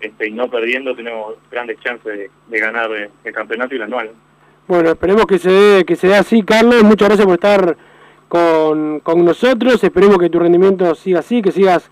este, 0.00 0.28
y 0.28 0.30
no 0.30 0.48
perdiendo, 0.48 0.94
tenemos 0.94 1.34
grandes 1.50 1.80
chances 1.80 2.30
de, 2.46 2.60
ganar 2.60 2.88
eh, 2.92 3.10
el 3.24 3.34
campeonato 3.34 3.74
y 3.74 3.78
la 3.78 3.86
anual. 3.86 4.12
Bueno, 4.68 4.90
esperemos 4.90 5.26
que 5.26 5.40
se 5.40 5.50
dé, 5.50 5.84
que 5.84 5.96
se 5.96 6.14
así, 6.14 6.44
Carlos. 6.44 6.84
Muchas 6.84 7.08
gracias 7.08 7.26
por 7.26 7.34
estar 7.34 7.76
con, 8.28 9.00
con 9.00 9.24
nosotros. 9.24 9.82
Esperemos 9.82 10.18
que 10.18 10.30
tu 10.30 10.38
rendimiento 10.38 10.94
siga 10.94 11.18
así, 11.18 11.42
que 11.42 11.50
sigas 11.50 11.90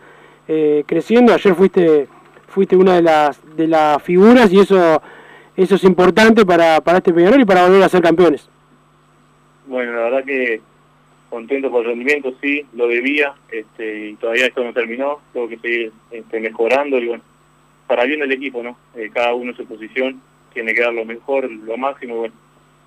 eh, 0.48 0.84
creciendo. 0.86 1.32
Ayer 1.34 1.54
fuiste 1.54 2.08
fuiste 2.48 2.76
una 2.76 2.94
de 2.94 3.02
las 3.02 3.56
de 3.56 3.66
las 3.66 4.02
figuras 4.02 4.52
y 4.52 4.60
eso 4.60 5.02
eso 5.56 5.74
es 5.74 5.84
importante 5.84 6.44
para, 6.44 6.80
para 6.80 6.98
este 6.98 7.12
Peñarol 7.12 7.40
y 7.40 7.44
para 7.44 7.66
volver 7.66 7.82
a 7.82 7.88
ser 7.88 8.02
campeones. 8.02 8.48
Bueno, 9.66 9.92
la 9.92 10.02
verdad 10.02 10.24
que 10.24 10.60
contento 11.30 11.70
por 11.70 11.82
el 11.82 11.88
rendimiento, 11.88 12.34
sí, 12.40 12.64
lo 12.74 12.86
debía, 12.86 13.34
este, 13.50 14.10
y 14.10 14.14
todavía 14.14 14.46
esto 14.46 14.62
no 14.62 14.72
terminó, 14.72 15.20
tengo 15.32 15.48
que 15.48 15.58
seguir 15.58 15.92
este, 16.10 16.40
mejorando 16.40 16.98
y 16.98 17.08
bueno, 17.08 17.22
para 17.86 18.04
bien 18.04 18.20
del 18.20 18.32
equipo, 18.32 18.62
¿no? 18.62 18.76
Eh, 18.94 19.10
cada 19.12 19.34
uno 19.34 19.50
en 19.50 19.56
su 19.56 19.66
posición, 19.66 20.20
tiene 20.52 20.72
que 20.74 20.82
dar 20.82 20.92
lo 20.92 21.04
mejor, 21.04 21.50
lo 21.50 21.76
máximo, 21.76 22.16
bueno, 22.16 22.34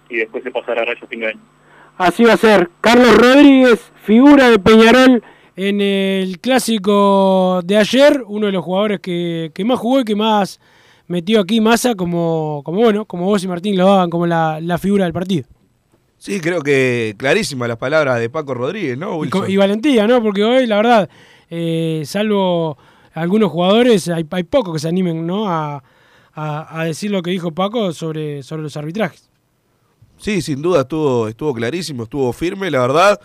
y 0.10 0.18
después 0.18 0.44
se 0.44 0.52
pasará 0.52 0.84
a 0.84 0.86
rayo 0.86 1.08
fin 1.08 1.20
de 1.20 1.28
año. 1.28 1.40
Así 1.98 2.24
va 2.24 2.34
a 2.34 2.38
ser. 2.38 2.70
Carlos 2.82 3.18
Rodríguez, 3.18 3.92
figura 4.04 4.50
de 4.50 4.58
Peñarol 4.58 5.22
en 5.68 5.82
el 5.82 6.40
clásico 6.40 7.62
de 7.66 7.76
ayer, 7.76 8.24
uno 8.28 8.46
de 8.46 8.52
los 8.54 8.64
jugadores 8.64 9.00
que, 9.02 9.52
que 9.54 9.66
más 9.66 9.78
jugó 9.78 10.00
y 10.00 10.06
que 10.06 10.16
más 10.16 10.60
metió 11.08 11.42
aquí 11.42 11.60
masa, 11.60 11.96
como, 11.96 12.62
como 12.64 12.80
bueno, 12.80 13.04
como 13.06 13.26
vos 13.26 13.44
y 13.44 13.48
Martín 13.50 13.76
lo 13.78 13.86
daban 13.86 14.10
como 14.10 14.26
la, 14.26 14.62
la 14.62 14.78
figura 14.78 15.04
del 15.04 15.12
partido. 15.14 15.48
Sí, 16.18 16.40
creo 16.40 16.62
que 16.62 17.14
clarísimas 17.18 17.68
las 17.68 17.78
palabras 17.78 18.20
de 18.20 18.30
Paco 18.30 18.54
Rodríguez, 18.54 18.98
¿no, 18.98 19.24
Y, 19.26 19.30
y 19.48 19.58
valentía, 19.58 20.08
¿no? 20.08 20.22
Porque 20.24 20.44
hoy, 20.44 20.66
la 20.66 20.78
verdad, 20.78 21.10
eh, 21.50 22.04
salvo 22.06 22.78
algunos 23.14 23.52
jugadores, 23.52 24.08
hay, 24.08 24.26
hay 24.32 24.44
pocos 24.44 24.74
que 24.74 24.80
se 24.80 24.88
animen, 24.88 25.26
¿no? 25.28 25.50
A, 25.50 25.84
a- 26.36 26.82
a 26.82 26.86
decir 26.86 27.12
lo 27.12 27.22
que 27.22 27.32
dijo 27.32 27.52
Paco 27.52 27.92
sobre, 27.92 28.44
sobre 28.44 28.62
los 28.64 28.78
arbitrajes. 28.78 29.30
Sí, 30.18 30.42
sin 30.42 30.62
duda 30.62 30.82
estuvo, 30.82 31.28
estuvo 31.28 31.54
clarísimo, 31.54 32.04
estuvo 32.04 32.32
firme, 32.34 32.70
la 32.72 32.80
verdad, 32.82 33.20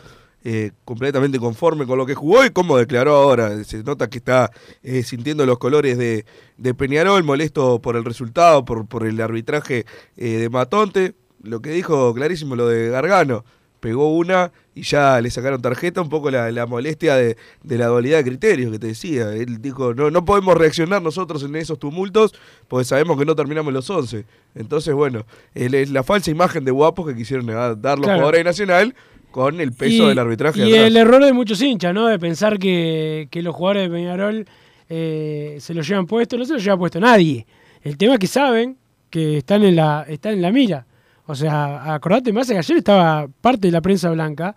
eh, 0.45 0.72
completamente 0.84 1.38
conforme 1.38 1.86
con 1.86 1.97
lo 1.99 2.05
que 2.07 2.14
jugó 2.14 2.45
y 2.45 2.51
como 2.51 2.76
declaró 2.76 3.14
ahora. 3.16 3.64
Se 3.64 3.82
nota 3.82 4.09
que 4.11 4.18
está 4.18 4.51
eh, 4.82 5.03
sintiendo 5.03 5.47
los 5.47 5.59
colores 5.59 5.97
de, 5.99 6.26
de 6.59 6.74
Peñarol, 6.74 7.24
molesto 7.24 7.80
por 7.80 7.97
el 7.97 8.05
resultado, 8.05 8.64
por, 8.64 8.86
por 8.86 9.07
el 9.07 9.20
arbitraje 9.20 9.86
eh, 10.16 10.28
de 10.38 10.49
Matonte. 10.51 11.14
Lo 11.42 11.61
que 11.61 11.70
dijo 11.70 12.12
clarísimo 12.14 12.57
lo 12.57 12.68
de 12.68 12.88
Gargano. 12.90 13.45
Pegó 13.80 14.14
una 14.16 14.51
y 14.74 14.80
ya 14.82 15.20
le 15.20 15.30
sacaron 15.30 15.61
tarjeta, 15.61 16.01
un 16.01 16.09
poco 16.09 16.30
la, 16.30 16.51
la 16.51 16.64
molestia 16.64 17.16
de, 17.16 17.36
de 17.62 17.76
la 17.78 17.88
dualidad 17.88 18.16
de 18.16 18.24
criterios 18.24 18.72
que 18.72 18.78
te 18.78 18.86
decía. 18.86 19.34
Él 19.34 19.61
dijo, 19.61 19.92
no, 19.92 20.11
no 20.11 20.24
podemos 20.24 20.57
reaccionar 20.57 21.03
nosotros 21.03 21.42
en 21.42 21.55
esos 21.55 21.78
tumultos 21.78 22.34
porque 22.66 22.86
sabemos 22.86 23.18
que 23.18 23.26
no 23.26 23.36
terminamos 23.36 23.74
los 23.74 23.90
11. 23.90 24.24
Entonces, 24.55 24.95
bueno, 24.95 25.26
es 25.55 25.90
la 25.90 26.03
falsa 26.03 26.30
imagen 26.30 26.64
de 26.64 26.70
guapos 26.70 27.07
que 27.07 27.14
quisieron 27.14 27.45
dar 27.47 27.78
dar 27.78 27.99
los 27.99 28.07
Claro. 28.07 28.20
jugadores 28.20 28.38
de 28.40 28.45
Nacional 28.45 28.95
con 29.35 29.59
el 29.61 29.72
peso 29.72 30.05
Y- 30.05 30.09
del 30.11 30.18
arbitraje. 30.20 30.61
Y 30.61 30.62
atrás. 30.74 30.87
el 30.87 30.97
error 30.97 31.24
de 31.24 31.32
muchos 31.32 31.61
hinchas, 31.61 31.93
¿no? 31.93 32.07
De 32.07 32.20
pensar 32.20 32.57
que, 32.57 33.26
que 33.32 33.43
los 33.43 33.53
jugadores 33.53 33.91
de 33.91 33.97
Peñarol 33.97 34.47
eh, 34.89 35.57
se 35.59 35.74
lo 35.74 35.82
llevan 35.82 36.07
puesto. 36.07 36.39
No 36.39 36.45
se 36.45 36.53
lo 36.53 36.61
lleva 36.61 36.76
puesto 36.78 37.01
nadie. 37.01 37.45
El 37.82 37.97
tema 37.99 38.12
es 38.14 38.20
que 38.20 38.28
saben 38.28 38.76
que 39.11 39.39
están 39.39 39.64
en 39.64 39.74
la, 39.74 40.05
están 40.09 40.35
en 40.35 40.43
la 40.43 40.53
mira. 40.53 40.87
O 41.26 41.35
sea, 41.35 41.93
acordate 41.95 42.32
más 42.32 42.49
que 42.49 42.57
ayer 42.57 42.76
estaba 42.76 43.26
parte 43.41 43.66
de 43.66 43.72
la 43.72 43.80
prensa 43.80 44.09
blanca 44.11 44.55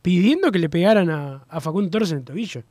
pidiendo 0.00 0.50
que 0.50 0.58
le 0.58 0.70
pegaran 0.70 1.10
a, 1.10 1.44
a 1.46 1.60
Facundo 1.60 1.90
Torres 1.90 2.10
en 2.12 2.18
el 2.18 2.24
tobillo. 2.24 2.62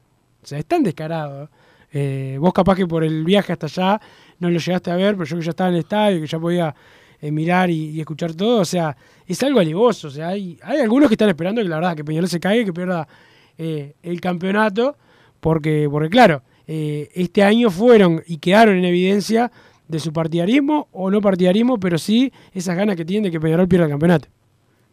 O 0.42 0.46
sea, 0.48 0.58
es 0.58 0.66
tan 0.66 0.82
descarado. 0.82 1.52
Eh, 1.92 2.38
vos 2.40 2.52
capaz 2.52 2.76
que 2.76 2.88
por 2.88 3.04
el 3.04 3.24
viaje 3.24 3.54
hasta 3.54 3.68
allá 3.68 4.02
no 4.40 4.50
lo 4.50 4.58
llegaste 4.58 4.90
a 4.90 4.96
ver, 4.96 5.14
pero 5.16 5.26
yo 5.26 5.38
que 5.38 5.44
ya 5.44 5.52
estaba 5.52 5.70
en 5.70 5.76
el 5.76 5.82
estadio, 5.82 6.20
que 6.20 6.26
ya 6.28 6.40
podía 6.40 6.74
eh, 7.24 7.32
mirar 7.32 7.70
y, 7.70 8.02
escuchar 8.02 8.34
todo, 8.34 8.60
o 8.60 8.66
sea, 8.66 8.98
es 9.26 9.42
algo 9.44 9.62
alevoso. 9.62 10.10
O 10.10 10.12
sea, 10.12 10.28
hay, 10.28 10.60
hay 10.62 10.82
algunos 10.82 11.08
que 11.08 11.14
están 11.14 11.30
esperando 11.30 11.62
que 11.62 11.70
la 11.70 11.78
verdad 11.78 11.96
que 11.96 12.04
Peñarol 12.04 12.28
se 12.28 12.38
caiga 12.38 12.66
que 12.66 12.74
pierda 12.74 13.08
eh, 13.58 13.94
el 14.04 14.20
campeonato, 14.20 14.98
porque, 15.40 15.88
porque 15.90 16.10
claro, 16.10 16.42
eh, 16.68 17.08
este 17.14 17.42
año 17.42 17.72
fueron 17.72 18.22
y 18.28 18.40
quedaron 18.40 18.76
en 18.76 18.84
evidencia 18.84 19.50
de 19.88 20.00
su 20.00 20.12
partidarismo 20.12 20.90
o 20.92 21.10
no 21.10 21.22
partidarismo, 21.22 21.80
pero 21.80 21.98
sí 21.98 22.30
esas 22.52 22.76
ganas 22.76 22.98
que 22.98 23.06
tienen 23.06 23.24
de 23.24 23.32
que 23.32 23.40
Peñarol 23.40 23.70
pierda 23.70 23.86
el 23.86 23.92
campeonato. 23.92 24.28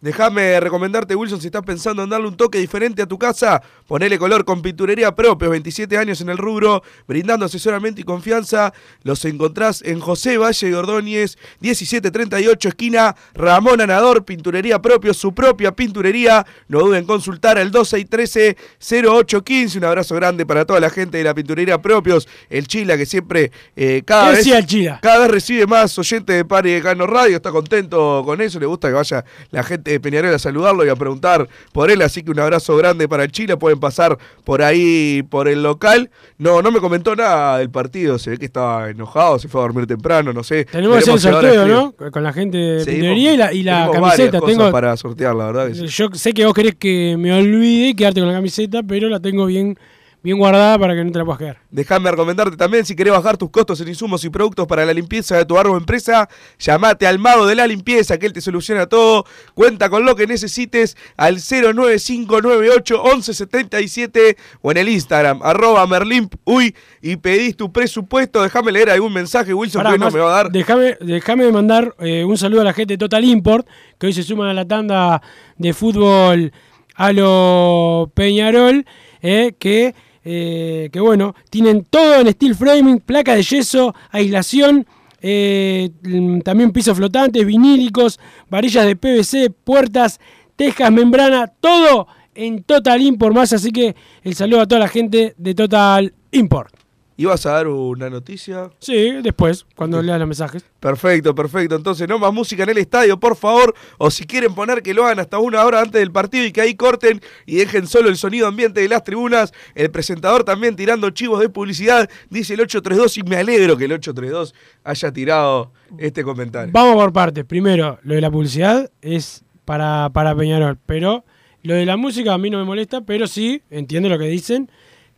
Déjame 0.01 0.59
recomendarte, 0.61 1.15
Wilson, 1.15 1.43
si 1.43 1.49
estás 1.49 1.63
pensando 1.63 2.03
en 2.03 2.09
darle 2.09 2.27
un 2.27 2.35
toque 2.35 2.57
diferente 2.57 3.03
a 3.03 3.07
tu 3.07 3.19
casa, 3.19 3.61
ponele 3.87 4.19
color 4.19 4.47
con 4.47 4.63
pinturería 4.63 5.15
propios, 5.15 5.51
27 5.51 5.99
años 5.99 6.23
en 6.23 6.31
el 6.31 6.39
rubro, 6.39 6.83
brindando 7.07 7.45
asesoramiento 7.45 8.01
y 8.01 8.05
confianza. 8.05 8.73
Los 9.03 9.23
encontrás 9.27 9.83
en 9.83 10.01
José 10.01 10.39
Valle 10.39 10.71
de 10.71 10.75
Ordóñez, 10.75 11.37
1738, 11.61 12.71
esquina 12.71 13.15
Ramón 13.35 13.83
Anador, 13.83 14.25
pinturería 14.25 14.81
propio, 14.81 15.13
su 15.13 15.35
propia 15.35 15.73
pinturería. 15.73 16.47
No 16.69 16.81
duden 16.81 17.01
en 17.01 17.07
consultar 17.07 17.59
al 17.59 17.71
2613-0815. 17.71 19.77
Un 19.77 19.85
abrazo 19.85 20.15
grande 20.15 20.47
para 20.47 20.65
toda 20.65 20.81
la 20.81 20.89
gente 20.89 21.19
de 21.19 21.25
la 21.25 21.35
pinturería 21.35 21.83
propios, 21.83 22.27
el 22.49 22.67
Chila 22.67 22.97
que 22.97 23.05
siempre 23.05 23.53
eh, 23.77 24.01
cada 24.07 24.31
¿Qué 24.31 24.37
vez 24.37 24.47
el 24.47 24.99
cada 25.03 25.19
vez 25.19 25.31
recibe 25.31 25.67
más 25.67 25.99
oyentes 25.99 26.35
de 26.35 26.47
Pari 26.47 26.73
de 26.73 26.81
Cano 26.81 27.07
Radio, 27.07 27.37
está 27.37 27.51
contento 27.51 28.23
con 28.25 28.41
eso, 28.41 28.59
le 28.59 28.65
gusta 28.65 28.89
que 28.89 28.95
vaya 28.95 29.23
la 29.51 29.63
gente 29.63 29.90
de 29.93 30.01
Peñarol 30.01 30.35
a 30.35 30.39
saludarlo 30.39 30.85
y 30.85 30.89
a 30.89 30.97
preguntar 30.97 31.49
por 31.73 31.91
él, 31.91 32.03
así 32.03 32.23
que 32.23 32.31
un 32.31 32.41
abrazo 32.41 32.77
grande 32.77 33.09
para 33.09 33.25
el 33.25 33.33
Chile, 33.33 33.57
pueden 33.57 33.81
pasar 33.81 34.17
por 34.45 34.63
ahí, 34.63 35.23
por 35.29 35.49
el 35.49 35.63
local. 35.63 36.11
No, 36.39 36.63
no 36.63 36.71
me 36.71 36.81
comentó 36.81 37.15
nada 37.17 37.59
del 37.59 37.71
partido, 37.71 38.19
se 38.19 38.31
ve 38.31 38.39
que 38.39 38.47
estaba 38.47 38.91
enojado, 38.91 39.39
se 39.39 39.49
fue 39.49 39.61
a 39.61 39.65
dormir 39.65 39.87
temprano, 39.87 40.33
no 40.33 40.43
sé. 40.43 40.65
Tenemos 40.67 41.05
que 41.05 41.11
hacer 41.11 41.15
el 41.15 41.21
sorteo. 41.21 41.67
¿no? 41.67 42.11
Con 42.11 42.23
la 42.23 42.33
gente 42.33 42.57
de 42.59 42.85
Seguimos- 42.85 43.17
y 43.19 43.37
la, 43.37 43.53
y 43.53 43.63
la 43.63 43.91
camiseta. 43.93 44.41
cosas 44.41 44.57
Tengo, 44.57 44.71
para 44.73 44.97
sortear, 44.97 45.35
la 45.35 45.47
verdad 45.47 45.69
que 45.69 45.75
sí. 45.75 45.87
Yo 45.87 46.09
sé 46.15 46.33
que 46.33 46.45
vos 46.45 46.55
querés 46.55 46.75
que 46.77 47.17
me 47.19 47.33
olvide 47.33 47.89
y 47.89 47.95
quedarte 47.95 48.21
con 48.21 48.29
la 48.29 48.35
camiseta, 48.35 48.83
pero 48.83 49.09
la 49.09 49.21
tengo 49.21 49.47
bien, 49.47 49.79
bien 50.23 50.39
guardada 50.39 50.79
para 50.79 50.95
que 50.95 51.05
no 51.05 51.13
te 51.13 51.19
la 51.19 51.25
puedas 51.25 51.39
quedar. 51.39 51.59
Déjame 51.71 52.11
recomendarte 52.11 52.57
también, 52.57 52.85
si 52.85 52.97
querés 52.97 53.13
bajar 53.13 53.37
tus 53.37 53.51
costos 53.51 53.81
en 53.81 53.87
insumos 53.89 54.25
y 54.25 54.31
productos 54.31 54.67
para 54.67 54.85
la 54.85 54.93
limpieza 54.93 55.37
de 55.37 55.45
tu 55.45 55.57
árbol 55.59 55.75
o 55.75 55.79
empresa, 55.79 56.29
llamate 56.59 57.07
al 57.07 57.19
mago 57.19 57.47
de 57.47 57.55
la 57.55 57.67
limpieza, 57.67 58.19
que 58.19 58.27
él 58.27 58.33
te 58.33 58.41
soluciona 58.41 58.87
todo. 58.87 59.25
Cuenta 59.55 59.89
con 59.89 60.05
lo 60.05 60.17
que 60.17 60.27
necesites 60.27 60.97
al 61.17 61.37
095981177 61.37 64.37
o 64.63 64.71
en 64.71 64.77
el 64.77 64.89
Instagram, 64.89 65.41
arroba 65.43 65.87
merlimp, 65.87 66.35
uy, 66.45 66.75
y 67.01 67.17
pedís 67.17 67.57
tu 67.57 67.73
presupuesto. 67.73 68.43
Déjame 68.43 68.73
leer 68.73 68.91
algún 68.91 69.13
mensaje, 69.13 69.55
Wilson, 69.55 69.83
Pará, 69.83 69.91
que 69.91 69.95
hoy 69.95 70.01
no 70.01 70.11
me 70.11 70.19
va 70.21 70.33
a 70.33 70.37
dar. 70.37 70.51
Déjame, 70.51 70.97
déjame 71.01 71.53
mandar 71.53 71.95
eh, 71.99 72.25
un 72.25 72.37
saludo 72.37 72.63
a 72.63 72.65
la 72.65 72.73
gente 72.73 72.95
de 72.95 72.99
Total 72.99 73.25
Import, 73.25 73.69
que 73.99 74.07
hoy 74.07 74.13
se 74.13 74.23
suman 74.23 74.49
a 74.49 74.55
la 74.55 74.67
tanda 74.67 75.23
de 75.57 75.73
fútbol 75.73 76.53
a 77.01 77.13
lo 77.13 78.13
Peñarol, 78.15 78.85
eh, 79.23 79.55
que, 79.59 79.95
eh, 80.25 80.89
que 80.93 81.01
bueno, 81.01 81.35
tienen 81.49 81.85
todo 81.89 82.21
en 82.21 82.31
steel 82.33 82.55
framing, 82.55 83.01
placa 83.01 83.35
de 83.35 83.43
yeso, 83.43 83.95
aislación, 84.11 84.87
eh, 85.23 85.91
mm, 86.03 86.41
también 86.41 86.73
pisos 86.73 86.97
flotantes, 86.97 87.45
vinílicos, 87.47 88.19
varillas 88.49 88.87
de 88.87 88.97
PVC, 88.97 89.51
puertas, 89.51 90.21
tejas, 90.57 90.91
membrana, 90.93 91.47
todo 91.47 92.07
en 92.35 92.63
Total 92.63 93.01
Import 93.03 93.35
más, 93.35 93.53
así 93.53 93.71
que 93.71 93.95
el 94.23 94.35
saludo 94.35 94.61
a 94.63 94.67
toda 94.67 94.81
la 94.81 94.89
gente 94.89 95.35
de 95.37 95.55
Total 95.55 96.13
Import. 96.33 96.80
¿Ibas 97.21 97.45
a 97.45 97.51
dar 97.51 97.69
una 97.69 98.09
noticia? 98.09 98.71
Sí, 98.79 99.11
después, 99.23 99.67
cuando 99.77 100.01
leas 100.01 100.19
los 100.19 100.27
mensajes. 100.27 100.65
Perfecto, 100.81 101.35
perfecto. 101.35 101.77
Entonces, 101.77 102.09
no 102.09 102.19
más 102.19 102.33
música 102.33 102.63
en 102.63 102.71
el 102.71 102.79
estadio, 102.79 103.21
por 103.21 103.37
favor. 103.37 103.75
O 103.99 104.11
si 104.11 104.25
quieren 104.25 104.55
poner 104.55 104.81
que 104.83 104.95
lo 104.95 105.05
hagan 105.05 105.21
hasta 105.21 105.39
una 105.39 105.63
hora 105.67 105.83
antes 105.83 106.01
del 106.01 106.11
partido 106.11 106.47
y 106.47 106.53
que 106.53 106.63
ahí 106.63 106.77
corten 106.77 107.21
y 107.45 107.57
dejen 107.57 107.87
solo 107.87 108.09
el 108.09 108.17
sonido 108.17 108.47
ambiente 108.47 108.81
de 108.81 108.89
las 108.89 109.05
tribunas. 109.05 109.53
El 109.75 109.91
presentador 109.91 110.45
también 110.45 110.77
tirando 110.77 111.11
chivos 111.11 111.41
de 111.41 111.51
publicidad. 111.51 112.09
Dice 112.31 112.55
el 112.55 112.63
832 112.63 113.19
y 113.19 113.23
me 113.25 113.37
alegro 113.37 113.77
que 113.77 113.85
el 113.85 113.93
832 113.93 114.55
haya 114.83 115.13
tirado 115.13 115.73
este 115.99 116.25
comentario. 116.25 116.73
Vamos 116.73 116.95
por 116.95 117.13
partes. 117.13 117.45
Primero, 117.45 117.99
lo 118.03 118.15
de 118.15 118.23
la 118.23 118.31
publicidad 118.31 118.91
es 119.03 119.45
para, 119.67 120.09
para 120.15 120.35
Peñarol, 120.35 120.79
pero 120.87 121.27
lo 121.65 121.75
de 121.75 121.85
la 121.85 121.99
música 121.99 122.33
a 122.33 122.39
mí 122.39 122.49
no 122.49 122.57
me 122.57 122.65
molesta, 122.65 123.03
pero 123.03 123.27
sí, 123.27 123.61
entiendo 123.69 124.09
lo 124.09 124.19
que 124.19 124.25
dicen. 124.25 124.71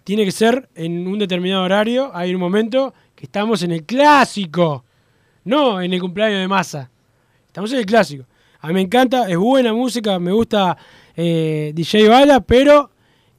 Tiene 0.05 0.25
que 0.25 0.33
ser 0.33 0.69
en 0.75 1.07
un 1.07 1.19
determinado 1.19 1.63
horario. 1.65 2.11
Hay 2.15 2.35
un 2.35 2.41
momento 2.41 2.93
que 3.15 3.25
estamos 3.27 3.63
en 3.63 3.71
el 3.73 3.85
clásico, 3.85 4.85
no 5.45 5.81
en 5.81 5.93
el 5.93 6.01
cumpleaños 6.01 6.41
de 6.41 6.49
masa. 6.49 6.91
Estamos 7.47 7.73
en 7.73 7.79
el 7.79 7.87
clásico. 7.87 8.25
A 8.61 8.69
mí 8.69 8.75
me 8.75 8.81
encanta, 8.81 9.29
es 9.29 9.37
buena 9.37 9.73
música, 9.73 10.19
me 10.19 10.33
gusta 10.33 10.77
eh, 11.17 11.73
DJ 11.75 12.09
Bala, 12.09 12.41
pero 12.41 12.91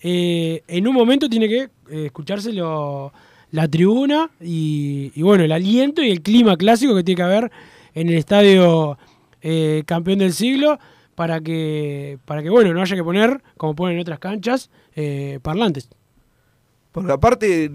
eh, 0.02 0.64
en 0.68 0.88
un 0.88 0.94
momento 0.94 1.30
tiene 1.30 1.48
que 1.48 1.62
eh, 1.64 2.06
escucharse 2.06 2.52
lo- 2.54 3.12
la 3.52 3.68
tribuna 3.68 4.30
y, 4.42 5.12
y, 5.16 5.22
bueno, 5.22 5.44
el 5.44 5.52
aliento 5.52 6.02
y 6.02 6.10
el 6.12 6.22
clima 6.22 6.58
clásico 6.58 6.96
que 6.96 7.04
tiene 7.04 7.18
que 7.18 7.24
haber 7.24 7.52
en 7.94 8.10
el 8.10 8.16
estadio 8.16 8.98
eh, 9.42 9.84
campeón 9.86 10.20
del 10.20 10.34
siglo 10.34 10.80
para 11.16 11.40
que, 11.42 12.18
para 12.26 12.42
que 12.44 12.50
bueno, 12.50 12.74
no 12.74 12.82
haya 12.82 12.96
que 12.96 13.04
poner, 13.04 13.42
como 13.58 13.76
ponen 13.76 13.96
en 13.96 14.02
otras 14.02 14.20
canchas, 14.20 14.70
parlantes. 15.42 15.88
Porque 16.94 17.12
aparte, 17.12 17.70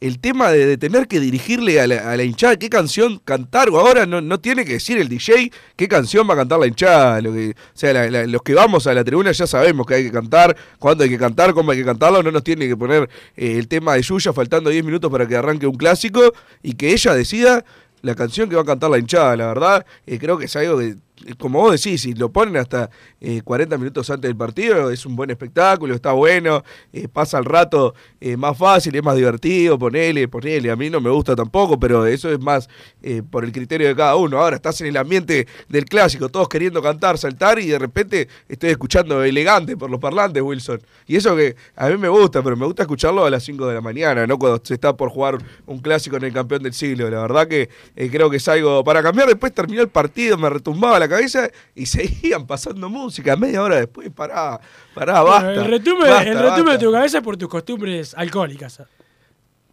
el 0.00 0.18
tema 0.18 0.50
de, 0.50 0.76
tener 0.76 1.06
que 1.06 1.20
dirigirle 1.20 1.80
a 1.80 1.86
la, 1.86 2.10
a 2.12 2.16
la 2.16 2.24
hinchada 2.24 2.56
qué 2.56 2.68
canción 2.68 3.20
cantar, 3.24 3.70
o 3.70 3.78
ahora 3.78 4.04
no, 4.04 4.20
no 4.20 4.40
tiene 4.40 4.64
que 4.64 4.74
decir 4.74 4.98
el 4.98 5.08
DJ 5.08 5.50
qué 5.76 5.88
canción 5.88 6.28
va 6.28 6.34
a 6.34 6.38
cantar 6.38 6.58
la 6.58 6.66
hinchada. 6.66 7.20
Lo 7.20 7.32
que, 7.32 7.50
o 7.50 7.54
sea, 7.78 7.92
la- 7.92 8.10
la- 8.10 8.26
los 8.26 8.42
que 8.42 8.54
vamos 8.54 8.86
a 8.88 8.94
la 8.94 9.04
tribuna 9.04 9.30
ya 9.32 9.46
sabemos 9.46 9.86
que 9.86 9.94
hay 9.94 10.04
que 10.04 10.10
cantar, 10.12 10.56
cuándo 10.80 11.04
hay 11.04 11.10
que 11.10 11.18
cantar, 11.18 11.54
cómo 11.54 11.70
hay 11.70 11.78
que 11.78 11.84
cantarlo. 11.84 12.20
No 12.22 12.32
nos 12.32 12.42
tiene 12.42 12.66
que 12.68 12.76
poner 12.76 13.08
eh, 13.36 13.56
el 13.58 13.68
tema 13.68 13.94
de 13.94 14.02
Yuya 14.02 14.32
faltando 14.32 14.70
10 14.70 14.84
minutos 14.84 15.10
para 15.10 15.26
que 15.28 15.36
arranque 15.36 15.66
un 15.66 15.76
clásico 15.76 16.34
y 16.62 16.72
que 16.74 16.92
ella 16.92 17.14
decida 17.14 17.64
la 18.02 18.14
canción 18.16 18.48
que 18.48 18.56
va 18.56 18.62
a 18.62 18.64
cantar 18.66 18.90
la 18.90 18.98
hinchada. 18.98 19.36
La 19.36 19.46
verdad, 19.46 19.86
eh, 20.06 20.18
creo 20.18 20.36
que 20.36 20.46
es 20.46 20.56
algo 20.56 20.78
que, 20.78 20.96
como 21.38 21.60
vos 21.60 21.72
decís, 21.72 22.02
si 22.02 22.14
lo 22.14 22.30
ponen 22.30 22.56
hasta 22.56 22.90
eh, 23.20 23.42
40 23.42 23.76
minutos 23.78 24.08
antes 24.10 24.28
del 24.28 24.36
partido, 24.36 24.90
es 24.90 25.04
un 25.06 25.16
buen 25.16 25.30
espectáculo, 25.30 25.94
está 25.94 26.12
bueno, 26.12 26.62
eh, 26.92 27.08
pasa 27.08 27.38
el 27.38 27.44
rato 27.44 27.94
eh, 28.20 28.36
más 28.36 28.56
fácil, 28.56 28.94
es 28.94 29.02
más 29.02 29.16
divertido, 29.16 29.78
ponele, 29.78 30.28
ponele. 30.28 30.70
A 30.70 30.76
mí 30.76 30.90
no 30.90 31.00
me 31.00 31.10
gusta 31.10 31.34
tampoco, 31.34 31.78
pero 31.78 32.06
eso 32.06 32.30
es 32.30 32.40
más 32.40 32.68
eh, 33.02 33.22
por 33.28 33.44
el 33.44 33.52
criterio 33.52 33.88
de 33.88 33.96
cada 33.96 34.16
uno. 34.16 34.38
Ahora 34.38 34.56
estás 34.56 34.80
en 34.80 34.88
el 34.88 34.96
ambiente 34.96 35.46
del 35.68 35.84
clásico, 35.84 36.28
todos 36.28 36.48
queriendo 36.48 36.82
cantar, 36.82 37.18
saltar, 37.18 37.58
y 37.58 37.66
de 37.66 37.78
repente 37.78 38.28
estoy 38.48 38.70
escuchando 38.70 39.22
elegante 39.22 39.76
por 39.76 39.90
los 39.90 40.00
parlantes, 40.00 40.42
Wilson. 40.42 40.80
Y 41.06 41.16
eso 41.16 41.34
que 41.36 41.56
a 41.76 41.88
mí 41.88 41.96
me 41.96 42.08
gusta, 42.08 42.42
pero 42.42 42.56
me 42.56 42.66
gusta 42.66 42.82
escucharlo 42.82 43.24
a 43.24 43.30
las 43.30 43.42
5 43.44 43.66
de 43.66 43.74
la 43.74 43.80
mañana, 43.80 44.26
no 44.26 44.38
cuando 44.38 44.60
se 44.62 44.74
está 44.74 44.96
por 44.96 45.10
jugar 45.10 45.38
un 45.66 45.78
clásico 45.80 46.16
en 46.16 46.24
el 46.24 46.32
campeón 46.32 46.62
del 46.62 46.74
siglo. 46.74 47.08
La 47.10 47.20
verdad 47.22 47.48
que 47.48 47.68
creo 47.94 48.30
que 48.30 48.36
es 48.36 48.48
algo 48.48 48.84
para 48.84 49.02
cambiar. 49.02 49.28
Después 49.28 49.52
terminó 49.52 49.82
el 49.82 49.88
partido, 49.88 50.36
me 50.36 50.50
retumbaba 50.50 50.98
la 50.98 51.07
cabeza 51.08 51.50
y 51.74 51.86
seguían 51.86 52.46
pasando 52.46 52.88
música. 52.88 53.36
Media 53.36 53.62
hora 53.62 53.76
después, 53.76 54.10
pará, 54.10 54.60
pará, 54.94 55.22
basta. 55.22 55.52
el 55.54 55.64
retume, 55.64 56.08
basta, 56.08 56.22
el 56.30 56.38
retume 56.38 56.48
basta. 56.62 56.72
de 56.72 56.78
tu 56.78 56.92
cabeza 56.92 57.18
es 57.18 57.24
por 57.24 57.36
tus 57.36 57.48
costumbres 57.48 58.14
alcohólicas. 58.14 58.82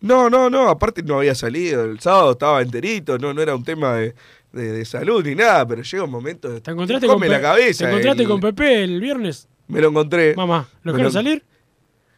No, 0.01 0.29
no, 0.29 0.49
no, 0.49 0.69
aparte 0.69 1.01
no 1.01 1.17
había 1.17 1.33
salido, 1.33 1.83
el 1.85 1.99
sábado 1.99 2.31
estaba 2.33 2.61
enterito, 2.61 3.17
no, 3.17 3.33
no 3.33 3.41
era 3.41 3.55
un 3.55 3.63
tema 3.63 3.95
de, 3.95 4.13
de- 4.51 4.71
de 4.73 4.85
salud 4.85 5.25
ni 5.25 5.33
nada, 5.35 5.65
pero 5.67 5.81
llega 5.81 6.03
un 6.03 6.11
momento 6.11 6.49
de 6.49 6.61
¿Te 6.61 6.71
encontraste, 6.71 7.07
come 7.07 7.27
con, 7.27 7.33
la 7.35 7.41
cabeza. 7.41 7.85
¿te 7.85 7.89
encontraste 7.89 8.21
el- 8.23 8.27
con 8.29 8.39
Pepe 8.39 8.83
el 8.83 8.99
viernes? 9.01 9.47
Me 9.67 9.81
lo 9.81 9.89
encontré. 9.89 10.35
Mamá, 10.35 10.67
¿lo 10.83 10.91
Me 10.91 10.97
quieren 10.97 11.11
salir? 11.13 11.43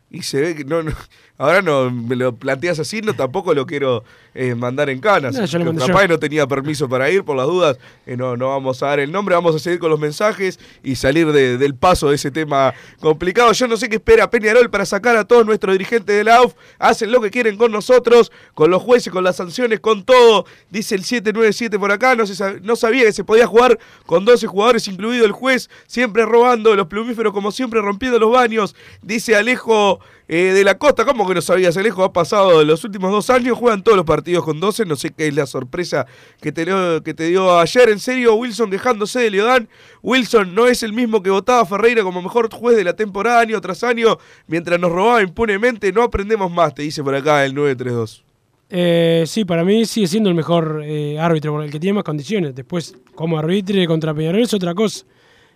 Y 0.10 0.22
se 0.22 0.40
ve 0.40 0.56
que 0.56 0.64
no, 0.64 0.82
no, 0.84 0.94
ahora 1.38 1.62
no 1.62 1.92
me 1.92 2.16
lo 2.16 2.34
planteas 2.34 2.80
así, 2.80 3.02
no 3.02 3.14
tampoco 3.14 3.54
lo 3.54 3.66
quiero 3.66 4.06
eh, 4.34 4.56
mandar 4.56 4.90
en 4.90 5.00
canas. 5.02 5.34
No, 5.36 5.42
Capaz 5.86 6.02
yo. 6.04 6.08
no 6.08 6.18
tenía 6.18 6.48
permiso 6.48 6.88
para 6.88 7.10
ir, 7.10 7.26
por 7.26 7.36
las 7.36 7.46
dudas, 7.46 7.78
eh, 8.06 8.16
no, 8.16 8.38
no 8.38 8.48
vamos 8.50 8.82
a 8.84 8.88
dar 8.88 9.02
el 9.02 9.12
nombre, 9.12 9.36
vamos 9.36 9.54
a 9.56 9.60
seguir 9.60 9.80
con 9.80 9.90
los 9.90 10.00
mensajes 10.00 10.60
y 10.82 10.96
salir 10.96 11.30
de- 11.34 11.58
del 11.58 11.76
paso 11.76 12.08
de 12.10 12.16
ese 12.16 12.32
tema 12.32 12.74
complicado. 13.02 13.52
Yo 13.52 13.68
no 13.68 13.76
sé 13.76 13.90
qué 13.90 13.96
espera 13.98 14.30
Peñarol 14.30 14.70
para 14.70 14.86
sacar 14.86 15.18
a 15.18 15.26
todos 15.26 15.46
nuestros 15.46 15.74
dirigentes 15.74 16.16
de 16.16 16.24
la 16.24 16.38
AUF, 16.38 16.54
hacen 16.80 17.12
lo 17.12 17.20
que 17.20 17.30
quieren 17.30 17.58
con 17.58 17.74
nosotros, 17.74 18.32
con 18.54 18.72
los 18.72 18.82
jueces, 18.82 19.12
con 19.12 19.26
las 19.26 19.36
sanciones, 19.36 19.82
con 19.82 20.06
todo. 20.06 20.46
Dice 20.70 20.96
el 20.96 21.04
797 21.04 21.78
por 21.78 21.92
acá, 21.92 22.16
no, 22.16 22.26
se 22.26 22.62
no 22.62 22.78
sabía 22.78 23.04
que 23.04 23.12
se 23.12 23.26
podía 23.26 23.46
jugar 23.46 23.78
con 24.06 24.24
12 24.24 24.48
jugadores, 24.48 24.88
incluido 24.88 25.26
el 25.26 25.34
juez, 25.34 25.70
siempre 25.86 26.24
robando, 26.26 26.74
los 26.78 26.88
plumíferos 26.88 27.34
como 27.34 27.52
siempre 27.52 27.82
rompiendo 27.82 28.18
los 28.20 28.32
baños. 28.32 28.74
Dice 29.02 29.36
Alejo 29.36 29.97
eh, 30.28 30.52
de 30.54 30.64
la 30.64 30.78
Costa, 30.78 31.06
¿cómo 31.06 31.28
que 31.28 31.34
no 31.36 31.42
sabías? 31.42 31.78
Alejo 31.78 32.04
ha 32.04 32.12
pasado 32.14 32.64
los 32.64 32.84
últimos 32.84 33.12
dos 33.12 33.30
años, 33.30 33.58
juegan 33.58 33.84
todos 33.84 33.96
los 33.98 34.06
partidos 34.06 34.44
con 34.44 34.60
12, 34.60 34.86
no 34.86 34.96
sé 34.96 35.12
qué 35.12 35.28
es 35.28 35.36
la 35.36 35.46
sorpresa 35.46 36.06
que 36.42 36.52
te, 36.52 36.66
dio- 36.66 37.02
que 37.04 37.14
te 37.14 37.26
dio 37.28 37.60
ayer. 37.60 37.90
En 37.90 38.00
serio, 38.00 38.36
Wilson 38.36 38.70
quejándose 38.72 39.20
de 39.20 39.32
Leodán. 39.32 39.70
Wilson 40.04 40.54
no 40.56 40.68
es 40.68 40.84
el 40.84 40.94
mismo 40.94 41.22
que 41.24 41.30
votaba 41.30 41.66
Ferreira 41.66 42.04
como 42.04 42.22
mejor 42.22 42.50
juez 42.54 42.76
de 42.78 42.84
la 42.84 42.94
temporada 42.96 43.40
año 43.42 43.60
tras 43.62 43.84
año, 43.84 44.18
mientras 44.48 44.80
nos 44.80 44.92
robaba 44.92 45.22
impunemente, 45.22 45.92
no 45.92 46.04
aprendemos 46.04 46.52
más, 46.52 46.74
te 46.76 46.82
dice 46.84 47.04
por 47.04 47.16
acá 47.16 47.46
el 47.46 47.54
932. 47.54 48.24
Eh, 48.70 49.24
sí, 49.28 49.46
para 49.46 49.64
mí 49.64 49.86
sigue 49.86 50.08
siendo 50.08 50.28
el 50.30 50.36
mejor 50.36 50.82
eh, 50.84 51.18
árbitro, 51.20 51.64
el 51.64 51.72
que 51.72 51.80
tiene 51.80 51.94
más 51.96 52.04
condiciones. 52.04 52.54
Después, 52.54 52.96
como 53.16 53.38
arbitre 53.40 53.88
contra 53.88 54.14
Peñarol 54.14 54.42
es 54.42 54.54
otra 54.54 54.74
cosa. 54.76 55.06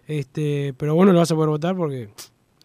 Este, 0.08 0.74
pero 0.78 0.96
bueno, 0.96 1.12
lo 1.12 1.20
vas 1.20 1.32
a 1.32 1.36
poder 1.36 1.50
votar 1.50 1.76
porque 1.76 2.10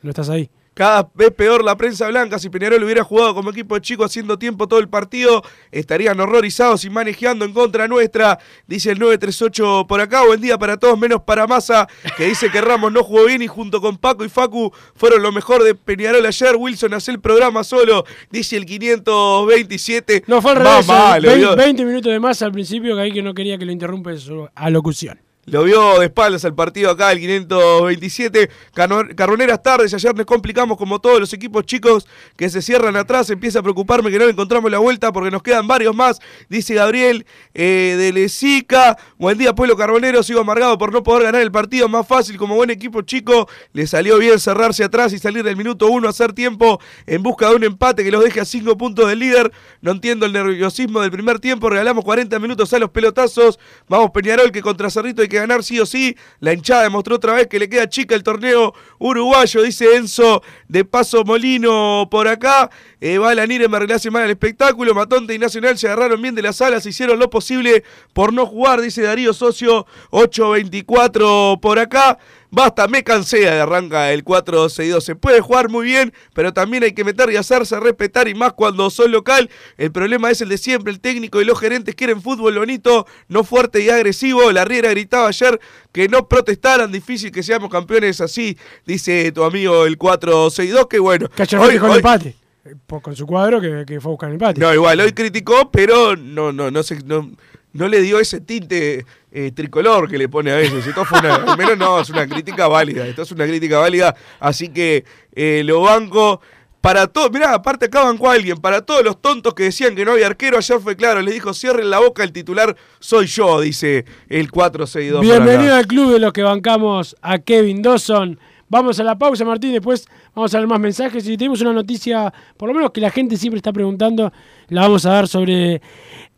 no 0.03 0.11
estás 0.11 0.29
ahí. 0.29 0.49
Cada 0.77 1.11
vez 1.15 1.31
peor 1.31 1.65
la 1.65 1.75
prensa 1.75 2.07
blanca. 2.09 2.39
Si 2.39 2.51
Peñarol 2.51 2.85
hubiera 2.85 3.03
jugado 3.03 3.35
como 3.35 3.49
equipo 3.49 3.77
de 3.77 3.81
chico 3.81 4.05
haciendo 4.05 4.39
tiempo 4.39 4.69
todo 4.69 4.79
el 4.79 4.91
partido, 4.91 5.43
estarían 5.73 6.21
horrorizados 6.21 6.85
y 6.85 6.91
manejando 6.91 7.47
en 7.47 7.55
contra 7.55 7.89
nuestra. 7.89 8.39
Dice 8.67 8.91
el 8.91 8.99
938 8.99 9.87
por 9.89 10.03
acá. 10.03 10.27
Buen 10.27 10.39
día 10.43 10.59
para 10.59 10.77
todos, 10.77 10.99
menos 10.99 11.23
para 11.23 11.47
Massa, 11.47 11.89
que 12.19 12.27
dice 12.27 12.51
que 12.51 12.61
Ramos 12.61 12.93
no 12.93 13.03
jugó 13.03 13.25
bien 13.25 13.41
y 13.41 13.47
junto 13.47 13.81
con 13.81 13.97
Paco 13.97 14.23
y 14.23 14.29
Facu 14.29 14.71
fueron 14.95 15.23
lo 15.23 15.33
mejor 15.33 15.65
de 15.65 15.75
Peñarol 15.75 16.27
ayer. 16.27 16.57
Wilson 16.57 16.93
hace 16.93 17.11
el 17.11 17.21
programa 17.21 17.65
solo, 17.65 18.05
dice 18.31 18.59
el 18.59 18.67
527. 18.67 20.25
No, 20.27 20.43
fue 20.43 20.51
al 20.51 20.57
revés. 20.59 20.87
malo, 20.87 21.27
20, 21.27 21.37
vio. 21.39 21.57
20 21.57 21.85
minutos 21.87 22.13
de 22.13 22.21
más 22.21 22.43
al 22.43 22.53
principio 22.53 22.95
que 22.97 23.01
ahí 23.01 23.13
que 23.13 23.23
no 23.23 23.33
quería 23.33 23.57
que 23.57 23.65
lo 23.65 23.73
interrumpa 23.73 24.15
su 24.19 24.47
alocución. 24.55 25.26
Lo 25.49 25.63
vio 25.63 26.01
de 26.01 26.07
espaldas 26.07 26.45
al 26.45 26.57
partido 26.57 26.91
acá, 26.91 27.13
el 27.13 27.21
527. 27.21 28.51
Cano- 28.75 29.05
Carroneras 29.15 29.63
tardes, 29.63 29.95
ayer 29.95 30.13
nos 30.17 30.27
complicamos 30.27 30.77
como 30.77 31.01
todos 31.01 31.21
los 31.21 31.33
equipos 31.33 31.65
chicos 31.65 32.09
que 32.37 32.51
se 32.51 32.61
cierran 32.63 32.97
atrás. 32.97 33.31
Empieza 33.31 33.61
a 33.61 33.63
preocuparme 33.63 34.11
que 34.11 34.19
no 34.19 34.25
encontramos 34.25 34.69
la 34.73 34.79
vuelta 34.79 35.13
porque 35.13 35.31
nos 35.31 35.45
quedan 35.45 35.69
varios 35.69 35.95
más, 35.95 36.19
dice 36.49 36.75
Gabriel 36.75 37.27
eh, 37.55 37.95
de 37.97 38.13
Lesica. 38.13 38.99
Buen 39.19 39.39
día, 39.39 39.55
pueblo 39.55 39.77
carbonero. 39.77 40.25
Sigo 40.25 40.41
amargado 40.41 40.79
por 40.79 40.93
no 40.93 41.05
poder 41.05 41.23
ganar 41.23 41.43
el 41.43 41.53
partido 41.53 41.89
más 41.89 42.09
fácil 42.09 42.37
como 42.39 42.57
buen 42.57 42.71
equipo 42.71 43.03
chico. 43.03 43.49
Le 43.73 43.87
salió 43.87 44.19
bien 44.19 44.41
cerrarse 44.41 44.83
atrás 44.83 45.13
y 45.13 45.21
salir 45.21 45.45
del 45.45 45.57
minuto 45.57 45.87
uno 45.87 46.09
hacer 46.09 46.33
tiempo 46.33 46.81
en 47.07 47.23
busca 47.23 47.51
de 47.51 47.55
un 47.55 47.63
empate 47.63 48.03
que 48.03 48.11
los 48.11 48.25
deje 48.25 48.41
a 48.41 48.45
cinco 48.45 48.77
puntos 48.77 49.09
del 49.09 49.21
líder. 49.21 49.53
No 49.81 49.93
entiendo 49.93 50.27
el 50.27 50.33
nerviosismo 50.33 51.01
del 51.03 51.13
primer 51.13 51.39
tiempo. 51.39 51.71
Regalamos 51.71 52.05
40 52.05 52.37
minutos 52.41 52.73
a 52.73 52.81
los 52.81 52.91
pelotazos. 52.91 53.61
Vamos, 53.89 54.11
Peñarol, 54.11 54.51
que 54.51 54.61
contra 54.61 54.91
Cerrito 54.91 55.23
hay 55.23 55.29
que 55.29 55.36
ganar 55.41 55.63
sí 55.63 55.81
o 55.81 55.87
sí. 55.87 56.17
La 56.41 56.53
hinchada 56.53 56.83
demostró 56.83 57.17
otra 57.17 57.35
vez 57.35 57.47
que 57.47 57.59
le 57.59 57.69
queda 57.69 57.89
chica 57.89 58.15
el 58.15 58.23
torneo 58.23 58.75
uruguayo, 58.99 59.63
dice 59.63 59.97
Enzo 59.97 60.43
de 60.69 60.85
Paso 60.85 61.25
Molino 61.25 62.09
por 62.11 62.29
acá. 62.29 62.71
Eh, 63.01 63.19
va 63.19 63.35
la 63.35 63.47
Nire, 63.47 63.69
le 63.69 63.95
hace 63.95 64.11
mal 64.11 64.25
el 64.25 64.31
espectáculo. 64.31 64.95
Matonte 64.95 65.35
y 65.35 65.39
Nacional 65.39 65.79
se 65.79 65.87
agarraron 65.87 66.21
bien 66.21 66.35
de 66.35 66.43
las 66.43 66.61
alas, 66.61 66.87
hicieron 66.87 67.19
lo 67.19 67.31
posible 67.31 67.85
por 68.13 68.33
no 68.33 68.47
jugar, 68.47 68.81
dice 68.81 69.03
Darío 69.03 69.33
Socio 69.33 69.87
824 70.11 71.59
por 71.61 71.79
acá. 71.79 72.19
Basta, 72.57 72.89
me 72.89 73.05
cansé 73.05 73.41
de 73.41 73.51
arranca 73.51 74.11
el 74.13 74.25
4-6-2. 74.25 75.03
Se 75.03 75.15
puede 75.15 75.43
jugar 75.43 75.69
muy 75.69 75.85
bien, 75.85 76.15
pero 76.33 76.55
también 76.55 76.85
hay 76.85 76.95
que 76.95 77.05
meter 77.05 77.31
y 77.31 77.37
hacerse 77.37 77.79
respetar 77.79 78.29
y 78.29 78.35
más 78.35 78.55
cuando 78.55 78.89
son 78.89 79.13
local. 79.13 79.51
El 79.77 79.93
problema 79.93 80.31
es 80.31 80.41
el 80.41 80.49
de 80.49 80.57
siempre. 80.57 80.91
El 80.91 81.01
técnico 81.01 81.43
y 81.43 81.45
los 81.45 81.61
gerentes 81.61 81.95
quieren 81.95 82.23
fútbol 82.23 82.59
bonito, 82.59 83.07
no 83.29 83.45
fuerte 83.45 83.83
y 83.83 83.91
agresivo. 83.91 84.53
La 84.53 84.65
Riera 84.65 84.89
gritaba 84.89 85.29
ayer 85.29 85.61
que 85.93 86.09
no 86.09 86.29
protestaran. 86.29 86.91
Difícil 86.91 87.31
que 87.31 87.43
seamos 87.43 87.69
campeones 87.69 88.23
así, 88.23 88.57
dice 88.87 89.31
tu 89.33 89.45
amigo 89.45 89.85
el 89.85 89.99
4-6-2. 89.99 90.89
Que 90.89 90.99
bueno. 90.99 91.29
Hoy, 91.61 91.79
con 91.79 91.91
empate. 91.91 92.37
Eh, 92.65 92.75
con 93.03 93.15
su 93.15 93.27
cuadro 93.27 93.61
que, 93.61 93.85
que, 93.87 94.01
fue 94.01 94.09
a 94.09 94.13
buscar 94.13 94.31
el 94.31 94.37
empate. 94.37 94.63
No, 94.63 94.73
igual, 94.73 94.99
hoy 94.99 95.13
criticó, 95.13 95.71
pero 95.71 96.17
no, 96.17 96.53
no, 96.53 96.71
no, 96.71 96.83
sé, 96.83 97.01
no, 97.05 97.31
no 97.75 97.89
le 97.89 98.01
dio 98.01 98.19
ese 98.19 98.41
tinte 98.41 99.05
eh, 99.39 99.53
tricolor 99.53 100.09
que 100.09 100.17
le 100.17 100.31
pone 100.31 100.51
a 100.51 100.57
veces. 100.57 100.87
Esto 100.87 101.05
fue 101.05 101.19
una, 101.19 101.35
al 101.35 101.59
menos 101.59 101.77
no, 101.77 102.01
es 102.01 102.09
una 102.09 102.27
crítica 102.27 102.69
válida. 102.69 103.07
Esto 103.07 103.21
es 103.21 103.33
una 103.33 103.45
crítica 103.45 103.79
válida, 103.79 104.17
así 104.41 104.71
que 104.71 105.05
eh, 105.35 105.63
lo 105.63 105.83
banco. 105.83 106.41
Para 106.81 107.09
todos, 107.09 107.33
mirá, 107.33 107.53
aparte 107.53 107.87
acá 107.87 108.05
bancó 108.05 108.31
alguien, 108.31 108.59
para 108.59 108.81
todos 108.81 109.05
los 109.05 109.21
tontos 109.21 109.55
que 109.55 109.65
decían 109.65 109.97
que 109.97 110.05
no 110.05 110.13
había 110.13 110.29
arquero, 110.29 110.57
ayer 110.57 110.79
fue 110.79 110.95
claro, 110.95 111.21
le 111.21 111.33
dijo, 111.33 111.53
cierren 111.53 111.91
la 111.91 111.99
boca, 111.99 112.23
el 112.23 112.33
titular 112.33 112.77
soy 113.01 113.27
yo, 113.27 113.61
dice 113.61 114.05
el 114.29 114.53
462. 114.53 115.21
Bienvenido 115.21 115.75
al 115.75 115.87
club 115.87 116.13
de 116.13 116.21
los 116.21 116.33
que 116.33 116.45
bancamos 116.45 117.17
a 117.21 117.41
Kevin 117.41 117.83
Dawson. 117.83 118.39
Vamos 118.69 118.99
a 119.01 119.05
la 119.05 119.19
pausa, 119.19 119.45
Martín, 119.45 119.73
después 119.73 120.09
vamos 120.35 120.55
a 120.55 120.59
ver 120.59 120.67
más 120.67 120.81
mensajes 120.81 121.27
y 121.29 121.37
tenemos 121.37 121.61
una 121.61 121.73
noticia, 121.73 122.33
por 122.57 122.69
lo 122.69 122.75
menos 122.75 122.91
que 122.91 123.01
la 123.01 123.11
gente 123.11 123.37
siempre 123.37 123.59
está 123.59 123.73
preguntando, 123.73 124.33
la 124.69 124.83
vamos 124.83 125.07
a 125.07 125.11
dar 125.11 125.29
sobre 125.29 125.81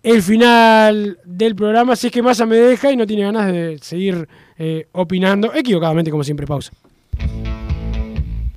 el 0.02 0.22
final 0.22 1.18
del 1.24 1.54
programa, 1.54 1.96
si 1.96 2.06
es 2.06 2.12
que 2.12 2.22
Massa 2.22 2.46
me 2.46 2.56
deja 2.56 2.90
y 2.92 2.96
no 2.96 3.06
tiene 3.06 3.24
ganas 3.24 3.52
de 3.52 3.78
seguir 3.80 4.28
eh, 4.56 4.88
opinando, 4.92 5.52
equivocadamente 5.54 6.10
como 6.10 6.24
siempre, 6.24 6.46
pausa. 6.46 6.72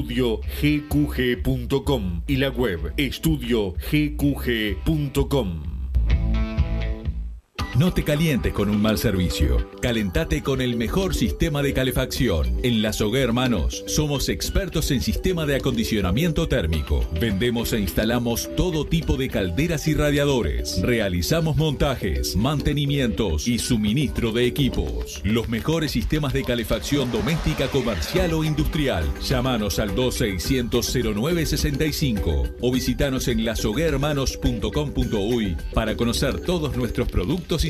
estudiogqg.com 0.00 2.22
y 2.26 2.36
la 2.36 2.50
web 2.50 2.92
estudiogqg.com. 2.96 5.79
No 7.80 7.92
te 7.94 8.04
calientes 8.04 8.52
con 8.52 8.68
un 8.68 8.82
mal 8.82 8.98
servicio. 8.98 9.70
Calentate 9.80 10.42
con 10.42 10.60
el 10.60 10.76
mejor 10.76 11.14
sistema 11.14 11.62
de 11.62 11.72
calefacción. 11.72 12.60
En 12.62 12.82
La 12.82 12.92
Sogué 12.92 13.22
Hermanos 13.22 13.84
somos 13.86 14.28
expertos 14.28 14.90
en 14.90 15.00
sistema 15.00 15.46
de 15.46 15.56
acondicionamiento 15.56 16.46
térmico. 16.46 17.08
Vendemos 17.18 17.72
e 17.72 17.80
instalamos 17.80 18.50
todo 18.54 18.84
tipo 18.84 19.16
de 19.16 19.30
calderas 19.30 19.88
y 19.88 19.94
radiadores. 19.94 20.82
Realizamos 20.82 21.56
montajes, 21.56 22.36
mantenimientos 22.36 23.48
y 23.48 23.58
suministro 23.58 24.32
de 24.32 24.44
equipos. 24.44 25.22
Los 25.24 25.48
mejores 25.48 25.92
sistemas 25.92 26.34
de 26.34 26.44
calefacción 26.44 27.10
doméstica, 27.10 27.68
comercial 27.68 28.34
o 28.34 28.44
industrial. 28.44 29.06
Llámanos 29.26 29.78
al 29.78 29.96
2600-0965 29.96 32.56
o 32.60 32.72
visitanos 32.72 33.26
en 33.28 33.46
lasoguermanos.com.uy 33.46 35.56
para 35.72 35.96
conocer 35.96 36.40
todos 36.40 36.76
nuestros 36.76 37.08
productos 37.08 37.64
y 37.64 37.69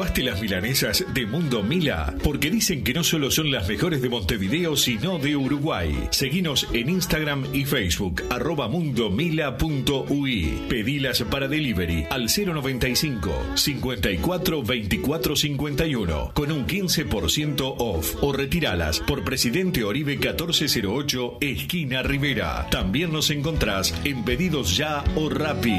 ¿Probaste 0.00 0.22
las 0.22 0.40
milanesas 0.40 1.04
de 1.12 1.26
Mundo 1.26 1.62
Mila? 1.62 2.14
Porque 2.24 2.50
dicen 2.50 2.82
que 2.82 2.94
no 2.94 3.04
solo 3.04 3.30
son 3.30 3.50
las 3.50 3.68
mejores 3.68 4.00
de 4.00 4.08
Montevideo, 4.08 4.74
sino 4.74 5.18
de 5.18 5.36
Uruguay. 5.36 5.94
Seguinos 6.08 6.66
en 6.72 6.88
Instagram 6.88 7.44
y 7.52 7.66
Facebook, 7.66 8.22
arroba 8.30 8.66
mundomila.ui. 8.66 10.62
Pedilas 10.70 11.22
para 11.24 11.48
delivery 11.48 12.06
al 12.08 12.28
095 12.34 13.30
54 13.56 14.62
24 14.62 15.36
51 15.36 16.30
con 16.32 16.50
un 16.50 16.66
15% 16.66 17.74
off 17.76 18.16
o 18.22 18.32
retiralas 18.32 19.00
por 19.00 19.22
Presidente 19.22 19.84
Oribe 19.84 20.16
1408, 20.16 21.36
esquina 21.42 22.02
Rivera. 22.02 22.66
También 22.70 23.12
nos 23.12 23.28
encontrás 23.28 23.94
en 24.04 24.24
Pedidos 24.24 24.78
Ya 24.78 25.04
o 25.14 25.28
Rappi. 25.28 25.78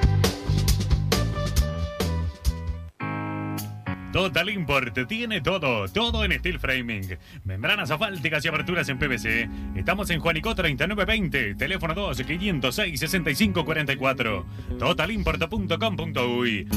Total 4.11 4.49
Import 4.49 5.07
tiene 5.07 5.39
todo, 5.41 5.87
todo 5.87 6.25
en 6.25 6.37
steel 6.37 6.59
framing. 6.59 7.17
Membranas 7.45 7.91
asfálticas 7.91 8.43
y 8.43 8.49
aberturas 8.49 8.89
en 8.89 8.99
PVC. 8.99 9.49
Estamos 9.75 10.09
en 10.09 10.19
Juanico 10.19 10.53
3920, 10.53 11.55
teléfono 11.55 11.93
2 11.93 12.21
506 12.21 12.99
6544. 12.99 14.45
Totalimport.com.uy. 14.79 16.67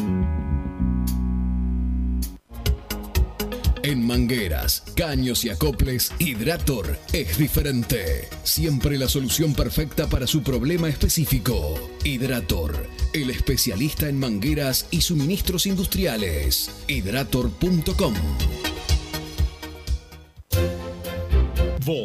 En 3.84 4.02
mangueras, 4.02 4.82
caños 4.96 5.44
y 5.44 5.50
acoples, 5.50 6.10
Hidrator 6.18 6.98
es 7.12 7.36
diferente. 7.36 8.30
Siempre 8.42 8.96
la 8.96 9.10
solución 9.10 9.52
perfecta 9.52 10.08
para 10.08 10.26
su 10.26 10.42
problema 10.42 10.88
específico. 10.88 11.78
Hidrator, 12.02 12.88
el 13.12 13.28
especialista 13.28 14.08
en 14.08 14.18
mangueras 14.18 14.86
y 14.90 15.02
suministros 15.02 15.66
industriales. 15.66 16.70
Hidrator.com. 16.88 18.14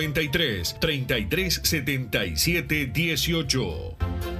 093 0.00 0.74
33 0.80 1.60
77 1.62 2.92
18. 2.92 4.39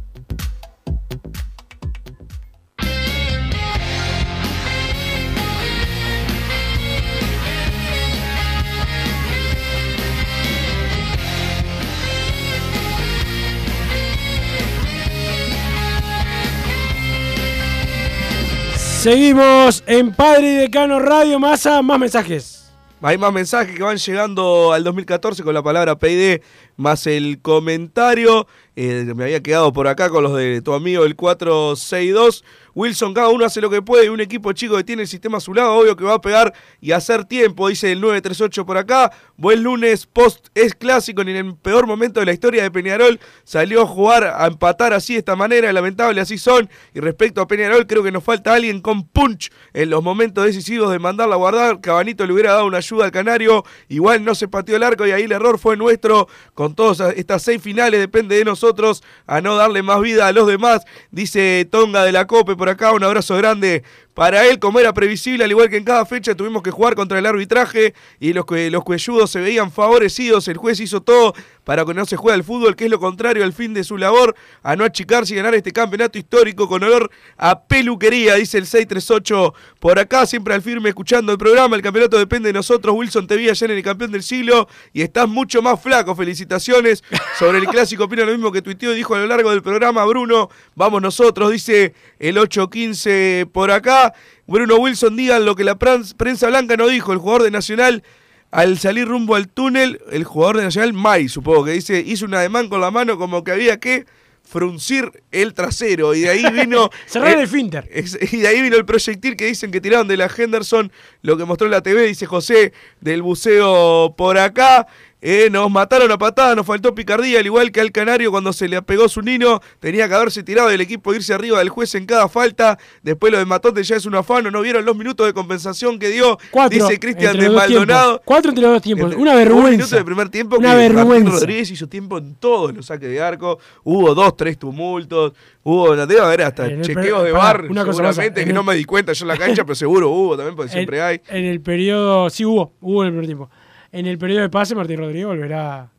Seguimos 19.01 19.83
en 19.87 20.13
Padre 20.13 20.51
y 20.51 20.55
Decano 20.57 20.99
Radio 20.99 21.39
Masa, 21.39 21.81
más 21.81 21.97
mensajes. 21.97 22.71
Hay 23.01 23.17
más 23.17 23.33
mensajes 23.33 23.75
que 23.75 23.81
van 23.81 23.97
llegando 23.97 24.71
al 24.73 24.83
2014 24.83 25.41
con 25.41 25.55
la 25.55 25.63
palabra 25.63 25.97
PID 25.97 26.41
más 26.81 27.07
el 27.07 27.41
comentario. 27.41 28.47
Eh, 28.75 29.13
me 29.15 29.25
había 29.25 29.43
quedado 29.43 29.71
por 29.73 29.87
acá 29.87 30.09
con 30.09 30.23
los 30.23 30.35
de 30.35 30.61
tu 30.61 30.73
amigo 30.73 31.05
el 31.05 31.15
462. 31.15 32.43
Wilson, 32.73 33.13
cada 33.13 33.27
uno 33.27 33.45
hace 33.45 33.59
lo 33.59 33.69
que 33.69 33.81
puede 33.81 34.09
un 34.09 34.21
equipo 34.21 34.53
chico 34.53 34.77
que 34.77 34.83
tiene 34.85 35.01
el 35.01 35.07
sistema 35.09 35.37
a 35.37 35.41
su 35.41 35.53
lado, 35.53 35.73
obvio 35.73 35.97
que 35.97 36.05
va 36.05 36.13
a 36.13 36.21
pegar 36.21 36.53
y 36.79 36.93
hacer 36.93 37.25
tiempo, 37.25 37.67
dice 37.67 37.91
el 37.91 37.99
938 37.99 38.65
por 38.65 38.77
acá. 38.77 39.11
Buen 39.35 39.61
lunes, 39.61 40.05
post 40.05 40.47
es 40.55 40.73
clásico, 40.73 41.21
en 41.21 41.29
el 41.29 41.55
peor 41.55 41.85
momento 41.85 42.21
de 42.21 42.25
la 42.25 42.31
historia 42.31 42.63
de 42.63 42.71
Peñarol 42.71 43.19
salió 43.43 43.81
a 43.81 43.85
jugar, 43.85 44.23
a 44.23 44.47
empatar 44.47 44.93
así 44.93 45.13
de 45.13 45.19
esta 45.19 45.35
manera, 45.35 45.73
lamentable 45.73 46.21
así 46.21 46.37
son. 46.37 46.69
Y 46.93 47.01
respecto 47.01 47.41
a 47.41 47.47
Peñarol, 47.47 47.87
creo 47.87 48.03
que 48.03 48.11
nos 48.11 48.23
falta 48.23 48.53
alguien 48.53 48.79
con 48.79 49.05
punch 49.05 49.51
en 49.73 49.89
los 49.89 50.01
momentos 50.01 50.45
decisivos 50.45 50.91
de 50.91 50.99
mandarla 50.99 51.35
a 51.35 51.39
guardar. 51.39 51.81
Cabanito 51.81 52.25
le 52.25 52.31
hubiera 52.31 52.53
dado 52.53 52.67
una 52.67 52.77
ayuda 52.77 53.03
al 53.03 53.11
Canario, 53.11 53.65
igual 53.89 54.23
no 54.23 54.33
se 54.33 54.47
pateó 54.47 54.77
el 54.77 54.83
arco 54.83 55.05
y 55.05 55.11
ahí 55.11 55.23
el 55.23 55.33
error 55.33 55.59
fue 55.59 55.75
nuestro. 55.75 56.29
Todas 56.75 57.15
estas 57.15 57.43
seis 57.43 57.61
finales 57.61 57.99
depende 57.99 58.35
de 58.35 58.45
nosotros 58.45 59.03
a 59.27 59.41
no 59.41 59.55
darle 59.55 59.83
más 59.83 60.01
vida 60.01 60.27
a 60.27 60.31
los 60.31 60.47
demás, 60.47 60.83
dice 61.11 61.67
Tonga 61.69 62.03
de 62.03 62.11
la 62.11 62.27
Cope 62.27 62.55
por 62.55 62.69
acá, 62.69 62.91
un 62.91 63.03
abrazo 63.03 63.35
grande 63.37 63.83
para 64.13 64.45
él, 64.45 64.59
como 64.59 64.79
era 64.79 64.93
previsible, 64.93 65.43
al 65.43 65.51
igual 65.51 65.69
que 65.69 65.77
en 65.77 65.83
cada 65.83 66.05
fecha 66.05 66.35
tuvimos 66.35 66.61
que 66.63 66.71
jugar 66.71 66.95
contra 66.95 67.17
el 67.19 67.25
arbitraje 67.25 67.93
y 68.19 68.33
los, 68.33 68.45
los 68.49 68.83
cuelludos 68.83 69.31
se 69.31 69.39
veían 69.39 69.71
favorecidos, 69.71 70.47
el 70.47 70.57
juez 70.57 70.79
hizo 70.79 71.01
todo 71.01 71.33
para 71.63 71.85
que 71.85 71.93
no 71.93 72.05
se 72.05 72.17
juegue 72.17 72.35
al 72.35 72.43
fútbol, 72.43 72.75
que 72.75 72.85
es 72.85 72.91
lo 72.91 72.99
contrario 72.99 73.43
al 73.43 73.53
fin 73.53 73.73
de 73.73 73.83
su 73.83 73.97
labor, 73.97 74.35
a 74.63 74.75
no 74.75 74.83
achicarse 74.83 75.33
y 75.33 75.37
ganar 75.37 75.55
este 75.55 75.71
campeonato 75.71 76.17
histórico 76.17 76.67
con 76.67 76.83
olor 76.83 77.11
a 77.37 77.61
peluquería, 77.61 78.35
dice 78.35 78.57
el 78.57 78.65
638 78.65 79.53
por 79.79 79.99
acá, 79.99 80.25
siempre 80.25 80.53
al 80.53 80.61
firme 80.61 80.89
escuchando 80.89 81.31
el 81.31 81.37
programa, 81.37 81.75
el 81.75 81.81
campeonato 81.81 82.17
depende 82.17 82.49
de 82.49 82.53
nosotros, 82.53 82.95
Wilson 82.95 83.27
te 83.27 83.37
vi 83.37 83.49
ayer 83.49 83.71
en 83.71 83.77
el 83.77 83.83
campeón 83.83 84.11
del 84.11 84.23
siglo 84.23 84.67
y 84.91 85.01
estás 85.01 85.27
mucho 85.27 85.61
más 85.61 85.81
flaco, 85.81 86.15
felicitaciones 86.15 87.03
sobre 87.37 87.59
el 87.59 87.67
clásico, 87.67 88.05
opino 88.05 88.25
lo 88.25 88.31
mismo 88.31 88.51
que 88.51 88.61
tuiteó 88.61 88.93
y 88.93 88.95
dijo 88.95 89.15
a 89.15 89.19
lo 89.19 89.27
largo 89.27 89.51
del 89.51 89.61
programa, 89.61 90.03
Bruno, 90.05 90.49
vamos 90.75 91.01
nosotros, 91.01 91.51
dice 91.51 91.93
el 92.19 92.37
815 92.37 93.47
por 93.51 93.71
acá, 93.71 94.00
Bruno 94.47 94.77
Wilson, 94.77 95.15
digan 95.15 95.45
lo 95.45 95.55
que 95.55 95.63
la 95.63 95.77
prensa 95.77 96.47
blanca 96.47 96.77
no 96.77 96.87
dijo, 96.87 97.13
el 97.13 97.19
jugador 97.19 97.43
de 97.43 97.51
Nacional 97.51 98.03
al 98.51 98.77
salir 98.77 99.07
rumbo 99.07 99.35
al 99.35 99.47
túnel, 99.47 100.01
el 100.11 100.25
jugador 100.25 100.57
de 100.57 100.63
Nacional, 100.63 100.93
May, 100.93 101.29
supongo 101.29 101.65
que 101.65 101.71
dice, 101.71 102.03
hizo 102.05 102.25
un 102.25 102.33
ademán 102.33 102.67
con 102.67 102.81
la 102.81 102.91
mano 102.91 103.17
como 103.17 103.43
que 103.43 103.51
había 103.51 103.79
que 103.79 104.05
fruncir 104.43 105.23
el 105.31 105.53
trasero. 105.53 106.13
Y 106.13 106.21
de 106.21 106.29
ahí 106.29 106.45
vino 106.53 106.89
cerrar 107.05 107.39
el 107.39 107.47
finter. 107.47 107.89
y 108.31 108.37
de 108.37 108.47
ahí 108.47 108.61
vino 108.61 108.75
el 108.75 108.85
proyectil 108.85 109.35
que 109.37 109.45
dicen 109.45 109.71
que 109.71 109.79
tiraron 109.79 110.07
de 110.07 110.17
la 110.17 110.29
Henderson 110.35 110.91
lo 111.21 111.37
que 111.37 111.45
mostró 111.45 111.69
la 111.69 111.81
TV 111.81 112.07
dice 112.07 112.25
José 112.25 112.73
del 112.99 113.21
buceo 113.21 114.13
por 114.17 114.37
acá 114.37 114.87
eh, 115.21 115.49
nos 115.51 115.69
mataron 115.69 116.11
a 116.11 116.17
patada, 116.17 116.55
nos 116.55 116.65
faltó 116.65 116.95
picardía, 116.95 117.39
al 117.39 117.45
igual 117.45 117.71
que 117.71 117.79
al 117.79 117.91
Canario 117.91 118.31
cuando 118.31 118.51
se 118.53 118.67
le 118.67 118.75
apegó 118.77 119.07
su 119.07 119.21
nino, 119.21 119.61
tenía 119.79 120.07
que 120.07 120.15
haberse 120.15 120.41
tirado 120.41 120.69
del 120.69 120.81
equipo, 120.81 121.13
irse 121.13 121.33
arriba 121.33 121.59
del 121.59 121.69
juez 121.69 121.93
en 121.95 122.05
cada 122.07 122.27
falta. 122.27 122.79
Después 123.03 123.31
lo 123.31 123.37
de 123.37 123.45
Matonte 123.45 123.83
ya 123.83 123.95
es 123.97 124.05
un 124.07 124.15
afano, 124.15 124.49
no 124.49 124.61
vieron 124.61 124.83
los 124.83 124.95
minutos 124.97 125.27
de 125.27 125.33
compensación 125.33 125.99
que 125.99 126.09
dio, 126.09 126.37
Cuatro, 126.49 126.77
dice 126.87 126.99
Cristian 126.99 127.37
de 127.37 127.49
Maldonado. 127.49 128.03
tiempos. 128.17 128.21
Cuatro 128.25 128.49
entre 128.49 128.63
los 128.63 128.73
dos 128.73 128.81
tiempos, 128.81 129.13
una 129.15 129.31
Un 129.33 129.37
minuto 129.37 129.55
vergüenza. 129.61 129.95
de 129.97 130.03
primer 130.05 130.29
tiempo 130.29 130.57
Una 130.57 130.71
que 130.71 130.77
vergüenza. 130.89 131.31
Rodríguez 131.31 131.69
hizo 131.71 131.87
tiempo 131.87 132.17
en 132.17 132.35
todos 132.35 132.73
los 132.73 132.87
saques 132.87 133.09
de 133.09 133.21
arco. 133.21 133.59
Hubo 133.83 134.15
dos, 134.15 134.35
tres 134.35 134.57
tumultos. 134.57 135.33
Hubo, 135.63 135.95
debe 135.95 136.19
haber 136.21 136.41
hasta 136.41 136.65
el 136.65 136.81
chequeos 136.81 137.23
de 137.23 137.31
bar, 137.31 137.65
una 137.69 137.85
cosa 137.85 137.97
seguramente, 137.97 138.43
que 138.43 138.49
el- 138.49 138.55
no 138.55 138.63
me 138.63 138.73
di 138.75 138.83
cuenta 138.85 139.13
yo 139.13 139.23
en 139.25 139.27
la 139.27 139.37
cancha, 139.37 139.63
pero 139.63 139.75
seguro 139.75 140.09
hubo 140.09 140.35
también, 140.35 140.55
porque 140.55 140.71
siempre 140.73 140.97
en, 140.97 141.03
hay. 141.03 141.21
En 141.29 141.45
el 141.45 141.61
periodo, 141.61 142.29
sí 142.31 142.43
hubo, 142.43 142.73
hubo 142.81 143.03
en 143.03 143.07
el 143.09 143.11
primer 143.13 143.25
tiempo. 143.27 143.49
En 143.91 144.05
el 144.05 144.17
periodo 144.17 144.41
de 144.41 144.49
pase, 144.49 144.75
Martín 144.75 144.97
Rodríguez 144.97 145.27
volverá 145.27 145.89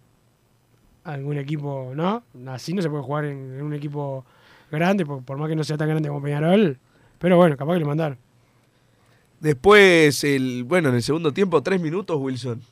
a 1.05 1.13
algún 1.13 1.37
equipo, 1.37 1.93
¿no? 1.95 2.23
Así 2.47 2.73
no 2.73 2.81
se 2.81 2.89
puede 2.89 3.03
jugar 3.03 3.27
en, 3.27 3.61
un 3.61 3.75
equipo 3.75 4.25
grande, 4.71 5.05
por, 5.05 5.23
por 5.23 5.37
más 5.37 5.49
que 5.49 5.57
no 5.57 5.65
sea 5.65 5.77
tan 5.77 5.89
grande 5.89 6.09
como 6.09 6.23
Peñarol. 6.23 6.79
Pero 7.19 7.37
bueno, 7.37 7.57
capaz 7.57 7.75
que 7.75 7.79
le 7.81 7.85
mandaron. 7.85 8.19
Después, 9.41 10.23
el, 10.25 10.65
bueno, 10.65 10.89
en 10.89 10.95
el 10.95 11.03
segundo 11.03 11.33
tiempo, 11.33 11.63
tres 11.63 11.81
minutos, 11.81 12.17
Wilson. 12.19 12.63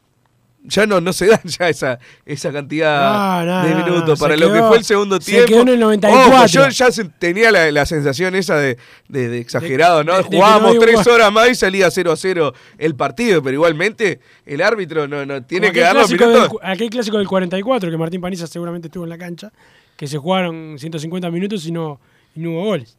Ya 0.64 0.84
no, 0.86 1.00
no 1.00 1.12
se 1.14 1.26
dan 1.26 1.40
ya 1.44 1.70
esa, 1.70 1.98
esa 2.26 2.52
cantidad 2.52 3.44
No, 3.44 3.46
no, 3.46 3.66
de 3.66 3.74
minutos 3.76 4.18
para 4.20 4.34
se 4.34 4.40
lo 4.40 4.52
que 4.52 4.58
fue 4.60 4.76
el 4.76 4.84
segundo 4.84 5.18
se 5.20 5.30
tiempo. 5.32 5.46
quedó 5.48 5.60
en 5.62 5.68
el 5.68 5.80
94. 5.80 6.36
Ojo, 6.36 6.46
yo 6.46 6.68
ya 6.68 6.92
se- 6.92 7.04
tenía 7.06 7.50
la, 7.50 7.72
la 7.72 7.86
sensación 7.86 8.34
esa 8.34 8.56
de, 8.56 8.76
de- 9.08 9.28
de 9.30 9.38
exagerado, 9.38 10.04
¿no? 10.04 10.18
de- 10.18 10.22
Jugábamos 10.24 10.78
tres 10.78 11.00
igual. 11.00 11.08
horas 11.08 11.32
más 11.32 11.48
y 11.50 11.54
salía 11.54 11.90
0 11.90 12.12
a 12.12 12.16
0 12.16 12.52
el 12.76 12.94
partido, 12.94 13.42
pero 13.42 13.54
igualmente 13.54 14.20
el 14.44 14.60
árbitro 14.60 15.08
no, 15.08 15.24
no 15.24 15.42
tiene 15.42 15.72
que 15.72 15.80
dar 15.80 15.96
los 15.96 16.10
del 16.10 16.20
minutos. 16.20 16.50
aquel 16.62 16.90
clásico 16.90 17.16
del 17.16 17.26
44, 17.26 17.90
que 17.90 17.96
Martín 17.96 18.20
Paniza 18.20 18.46
seguramente 18.46 18.88
estuvo 18.88 19.04
en 19.04 19.10
la 19.10 19.18
cancha, 19.18 19.50
que 19.96 20.06
se 20.06 20.18
jugaron 20.18 20.76
150 20.78 21.30
minutos 21.30 21.64
y 21.64 21.72
no, 21.72 21.98
y 22.36 22.40
no 22.40 22.50
hubo 22.50 22.64
goles. 22.64 22.98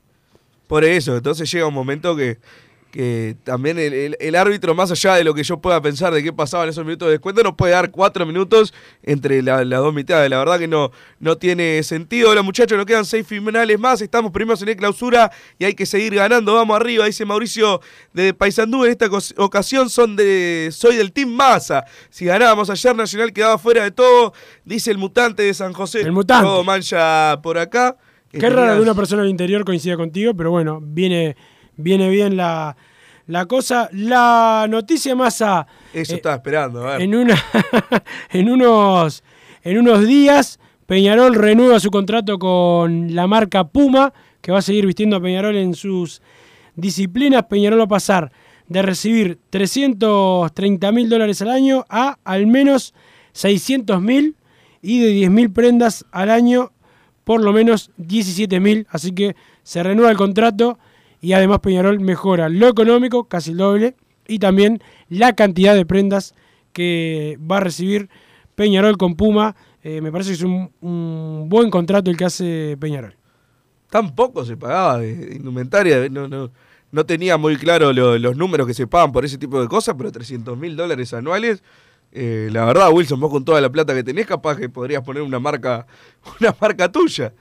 Por 0.67 0.83
eso, 0.83 1.15
entonces 1.17 1.51
llega 1.51 1.67
un 1.67 1.73
momento 1.75 2.15
que, 2.15 2.37
que 2.91 3.35
también 3.43 3.79
el, 3.79 3.93
el- 3.93 4.17
el 4.19 4.35
árbitro, 4.35 4.75
más 4.75 4.91
allá 4.91 5.15
de 5.15 5.23
lo 5.23 5.33
que 5.33 5.43
yo 5.43 5.59
pueda 5.61 5.81
pensar 5.81 6.13
de 6.13 6.21
qué 6.21 6.33
pasaba 6.33 6.65
en 6.65 6.69
esos 6.71 6.83
minutos 6.85 7.07
de 7.07 7.13
descuento, 7.13 7.41
no 7.41 7.55
puede 7.55 7.71
dar 7.73 7.89
cuatro 7.89 8.25
minutos 8.25 8.73
entre 9.01 9.41
la- 9.41 9.63
las 9.63 9.79
dos 9.79 9.93
mitades. 9.93 10.29
La 10.29 10.37
verdad 10.37 10.59
que 10.59 10.67
no, 10.67 10.91
no 11.19 11.37
tiene 11.37 11.81
sentido. 11.83 12.29
Hola 12.31 12.41
muchachos, 12.41 12.77
nos 12.77 12.85
quedan 12.85 13.05
seis 13.05 13.25
finales 13.25 13.79
más. 13.79 14.01
Estamos 14.01 14.31
primeros 14.31 14.61
en 14.61 14.69
el 14.69 14.75
clausura 14.75 15.31
y 15.57 15.65
hay 15.65 15.73
que 15.73 15.85
seguir 15.85 16.13
ganando. 16.15 16.53
Vamos 16.55 16.75
arriba, 16.75 17.05
dice 17.05 17.23
Mauricio 17.25 17.79
de 18.13 18.33
Paysandú. 18.33 18.83
En 18.85 18.91
esta 18.91 19.07
ocasión 19.37 19.89
son 19.89 20.15
de, 20.15 20.69
soy 20.71 20.97
del 20.97 21.13
Team 21.13 21.29
Massa. 21.29 21.85
Si 22.09 22.25
ganábamos 22.25 22.69
ayer, 22.69 22.95
Nacional 22.95 23.31
quedaba 23.31 23.57
fuera 23.57 23.83
de 23.83 23.91
todo. 23.91 24.33
Dice 24.65 24.91
el 24.91 24.97
mutante 24.97 25.43
de 25.43 25.53
San 25.53 25.71
José. 25.71 26.01
El 26.01 26.11
mutante. 26.11 26.45
Todo 26.45 26.63
mancha 26.63 27.39
por 27.41 27.57
acá. 27.57 27.95
Qué 28.31 28.49
raro 28.49 28.75
que 28.75 28.81
una 28.81 28.95
persona 28.95 29.21
del 29.23 29.31
interior 29.31 29.63
coincida 29.65 29.95
contigo, 29.97 30.33
pero 30.33 30.51
bueno, 30.51 30.79
viene, 30.81 31.35
viene 31.81 32.09
bien 32.09 32.37
la, 32.37 32.75
la 33.27 33.45
cosa. 33.45 33.89
La 33.91 34.67
noticia 34.69 35.15
más 35.15 35.41
a. 35.41 35.67
Eso 35.93 36.13
eh, 36.13 36.15
estaba 36.17 36.35
esperando, 36.35 36.87
a 36.87 36.93
ver. 36.93 37.01
en, 37.01 37.15
una, 37.15 37.43
en, 38.31 38.49
unos, 38.49 39.23
en 39.63 39.77
unos 39.77 40.05
días, 40.05 40.59
Peñarol 40.85 41.35
renueva 41.35 41.79
su 41.79 41.89
contrato 41.91 42.37
con 42.37 43.15
la 43.15 43.27
marca 43.27 43.65
Puma, 43.65 44.13
que 44.41 44.51
va 44.51 44.59
a 44.59 44.63
seguir 44.63 44.85
vistiendo 44.85 45.15
a 45.15 45.21
Peñarol 45.21 45.55
en 45.55 45.73
sus 45.73 46.21
disciplinas. 46.75 47.45
Peñarol 47.45 47.79
va 47.79 47.85
a 47.85 47.87
pasar 47.87 48.31
de 48.67 48.81
recibir 48.81 49.37
330 49.49 50.91
mil 50.93 51.09
dólares 51.09 51.41
al 51.41 51.49
año 51.49 51.85
a 51.89 52.17
al 52.23 52.47
menos 52.47 52.93
600 53.33 54.01
mil 54.01 54.37
y 54.81 54.99
de 54.99 55.07
10 55.07 55.29
mil 55.29 55.51
prendas 55.51 56.05
al 56.11 56.29
año 56.29 56.71
por 57.23 57.43
lo 57.43 57.53
menos 57.53 57.91
17 57.97 58.59
mil. 58.59 58.87
Así 58.89 59.11
que 59.11 59.35
se 59.63 59.83
renueva 59.83 60.11
el 60.11 60.17
contrato 60.17 60.79
y 61.21 61.33
además 61.33 61.59
Peñarol 61.59 61.99
mejora 61.99 62.49
lo 62.49 62.67
económico, 62.67 63.25
casi 63.25 63.51
el 63.51 63.57
doble, 63.57 63.95
y 64.27 64.39
también 64.39 64.81
la 65.09 65.33
cantidad 65.33 65.75
de 65.75 65.85
prendas 65.85 66.33
que 66.73 67.37
va 67.49 67.57
a 67.57 67.61
recibir 67.61 68.09
Peñarol 68.55 68.97
con 68.97 69.15
Puma. 69.15 69.55
Eh, 69.83 70.01
me 70.01 70.11
parece 70.11 70.29
que 70.31 70.35
es 70.35 70.43
un, 70.43 70.71
un 70.81 71.47
buen 71.49 71.69
contrato 71.69 72.09
el 72.11 72.17
que 72.17 72.25
hace 72.25 72.77
Peñarol. 72.79 73.15
Tampoco 73.89 74.45
se 74.45 74.55
pagaba 74.57 74.99
de, 74.99 75.35
indumentaria. 75.35 76.07
No, 76.09 76.27
no, 76.27 76.51
no 76.91 77.05
tenía 77.05 77.37
muy 77.37 77.57
claro 77.57 77.91
lo- 77.91 78.17
los 78.17 78.37
números 78.37 78.67
que 78.67 78.73
se 78.73 78.87
pagan 78.87 79.11
por 79.11 79.25
ese 79.25 79.37
tipo 79.37 79.61
de 79.61 79.67
cosas, 79.67 79.95
pero 79.97 80.11
300 80.11 80.57
mil 80.57 80.75
dólares 80.75 81.13
anuales. 81.13 81.61
eh, 82.13 82.49
la 82.51 82.65
verdad, 82.65 82.89
Wilson, 82.91 83.19
vos 83.19 83.31
con 83.31 83.43
toda 83.45 83.59
la 83.61 83.69
plata 83.69 83.93
que 83.93 84.03
tenés, 84.03 84.25
capaz 84.27 84.55
que 84.57 84.69
podrías 84.69 85.01
poner 85.03 85.23
una 85.23 85.39
marca, 85.39 85.87
una 86.39 86.55
marca 86.59 86.91
tuya. 86.91 87.33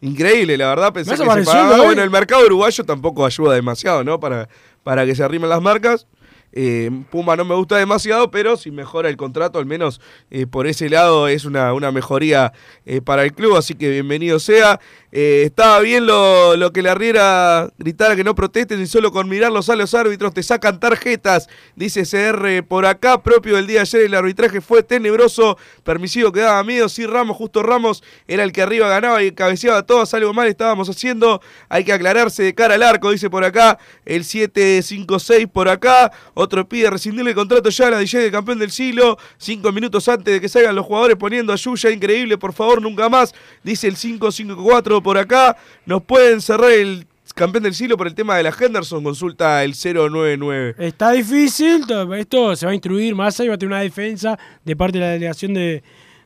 Increíble, 0.00 0.56
la 0.56 0.68
verdad, 0.68 0.92
pensé 0.92 1.10
que 1.12 1.16
se 1.16 1.24
pagaba. 1.24 1.76
¿eh? 1.76 1.80
Bueno, 1.84 2.02
el 2.02 2.10
mercado 2.10 2.44
uruguayo 2.46 2.84
tampoco 2.84 3.26
ayuda 3.26 3.54
demasiado, 3.54 4.04
¿no? 4.04 4.20
Para, 4.20 4.48
para 4.84 5.04
que 5.04 5.14
se 5.14 5.24
arrimen 5.24 5.50
las 5.50 5.60
marcas. 5.60 6.06
Eh, 6.52 6.90
Puma 7.10 7.36
no 7.36 7.44
me 7.44 7.54
gusta 7.54 7.76
demasiado, 7.76 8.30
pero 8.30 8.56
si 8.56 8.70
mejora 8.70 9.08
el 9.08 9.16
contrato, 9.16 9.58
al 9.58 9.66
menos 9.66 10.00
eh, 10.30 10.46
por 10.46 10.66
ese 10.66 10.88
lado 10.88 11.28
es 11.28 11.44
una, 11.44 11.72
una 11.74 11.92
mejoría 11.92 12.52
eh, 12.86 13.00
para 13.00 13.24
el 13.24 13.32
club, 13.32 13.56
así 13.56 13.74
que 13.74 13.90
bienvenido 13.90 14.38
sea. 14.38 14.80
Estaba 15.10 15.80
bien 15.80 16.04
lo, 16.04 16.54
lo 16.56 16.70
que 16.70 16.82
la 16.82 16.94
Riera 16.94 17.70
gritara 17.78 18.14
que 18.14 18.24
no 18.24 18.34
protesten 18.34 18.82
y 18.82 18.86
solo 18.86 19.10
con 19.10 19.26
mirarlos 19.26 19.70
a 19.70 19.76
los 19.76 19.94
árbitros 19.94 20.34
te 20.34 20.42
sacan 20.42 20.78
tarjetas, 20.80 21.48
dice 21.76 22.02
CR 22.02 22.62
por 22.62 22.84
acá, 22.84 23.22
propio 23.22 23.56
del 23.56 23.66
día 23.66 23.76
de 23.76 23.80
ayer 23.80 24.02
el 24.02 24.14
arbitraje 24.14 24.60
fue 24.60 24.82
tenebroso, 24.82 25.56
permisivo 25.82 26.30
que 26.30 26.40
daba 26.40 26.62
miedo, 26.62 26.90
sí 26.90 27.06
Ramos, 27.06 27.38
justo 27.38 27.62
Ramos 27.62 28.04
era 28.26 28.44
el 28.44 28.52
que 28.52 28.60
arriba 28.60 28.86
ganaba 28.86 29.22
y 29.22 29.32
cabeceaba 29.32 29.78
a 29.78 29.86
todos, 29.86 30.12
algo 30.12 30.34
mal 30.34 30.46
estábamos 30.46 30.90
haciendo, 30.90 31.40
hay 31.70 31.84
que 31.84 31.94
aclararse 31.94 32.42
de 32.42 32.54
cara 32.54 32.74
al 32.74 32.82
arco, 32.82 33.10
dice 33.10 33.30
por 33.30 33.44
acá, 33.44 33.78
el 34.04 34.24
756 34.24 35.48
por 35.50 35.70
acá, 35.70 36.12
otro 36.40 36.68
pide 36.68 36.88
rescindirle 36.88 37.30
el 37.30 37.36
contrato 37.36 37.68
ya 37.68 37.88
a 37.88 37.90
la 37.90 37.98
DJ 37.98 38.20
de 38.20 38.30
campeón 38.30 38.58
del 38.60 38.70
siglo, 38.70 39.18
cinco 39.38 39.72
minutos 39.72 40.08
antes 40.08 40.32
de 40.34 40.40
que 40.40 40.48
salgan 40.48 40.76
los 40.76 40.86
jugadores 40.86 41.16
poniendo 41.16 41.52
a 41.52 41.56
Yuya, 41.56 41.90
increíble, 41.90 42.38
por 42.38 42.52
favor, 42.52 42.80
nunca 42.80 43.08
más, 43.08 43.34
dice 43.64 43.88
el 43.88 43.96
554 43.96 45.02
por 45.02 45.18
acá, 45.18 45.56
nos 45.84 46.02
pueden 46.04 46.40
cerrar 46.40 46.70
el 46.70 47.06
campeón 47.34 47.64
del 47.64 47.74
siglo 47.74 47.96
por 47.96 48.06
el 48.06 48.14
tema 48.14 48.36
de 48.36 48.42
la 48.44 48.54
Henderson, 48.58 49.02
consulta 49.02 49.62
el 49.64 49.72
099. 49.74 50.76
Está 50.78 51.10
difícil, 51.12 51.86
to- 51.86 52.14
esto 52.14 52.54
se 52.56 52.66
va 52.66 52.72
a 52.72 52.74
instruir 52.74 53.14
más, 53.14 53.38
y 53.40 53.48
va 53.48 53.54
a 53.54 53.58
tener 53.58 53.72
una 53.74 53.82
defensa 53.82 54.38
de 54.64 54.76
parte 54.76 54.98
de 54.98 55.04
la 55.04 55.10
delegación 55.12 55.54
de, 55.54 55.82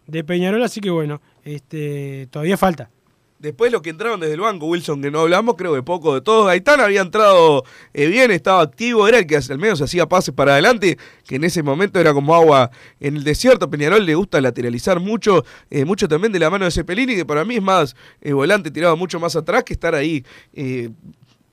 de 0.06 0.24
Peñarol, 0.24 0.62
así 0.62 0.80
que 0.80 0.90
bueno, 0.90 1.20
este, 1.44 2.28
todavía 2.30 2.56
falta. 2.56 2.90
Después 3.42 3.72
los 3.72 3.82
que 3.82 3.90
entraron 3.90 4.20
desde 4.20 4.34
el 4.34 4.40
banco, 4.40 4.66
Wilson, 4.66 5.02
que 5.02 5.10
no 5.10 5.18
hablamos, 5.18 5.56
creo 5.56 5.74
que 5.74 5.82
poco 5.82 6.14
de 6.14 6.20
todos. 6.20 6.46
Gaitán 6.46 6.80
había 6.80 7.00
entrado 7.00 7.64
eh, 7.92 8.06
bien, 8.06 8.30
estaba 8.30 8.62
activo, 8.62 9.08
era 9.08 9.18
el 9.18 9.26
que 9.26 9.36
al 9.36 9.58
menos 9.58 9.82
hacía 9.82 10.08
pases 10.08 10.32
para 10.32 10.52
adelante, 10.52 10.96
que 11.26 11.34
en 11.34 11.42
ese 11.42 11.60
momento 11.64 11.98
era 11.98 12.14
como 12.14 12.36
agua 12.36 12.70
en 13.00 13.16
el 13.16 13.24
desierto. 13.24 13.68
Peñarol 13.68 14.06
le 14.06 14.14
gusta 14.14 14.40
lateralizar 14.40 15.00
mucho, 15.00 15.44
eh, 15.70 15.84
mucho 15.84 16.06
también 16.06 16.32
de 16.32 16.38
la 16.38 16.50
mano 16.50 16.66
de 16.66 16.70
Cepelini, 16.70 17.16
que 17.16 17.26
para 17.26 17.44
mí 17.44 17.56
es 17.56 17.62
más 17.62 17.96
eh, 18.20 18.32
volante, 18.32 18.70
tirado 18.70 18.96
mucho 18.96 19.18
más 19.18 19.34
atrás 19.34 19.64
que 19.64 19.72
estar 19.72 19.96
ahí. 19.96 20.24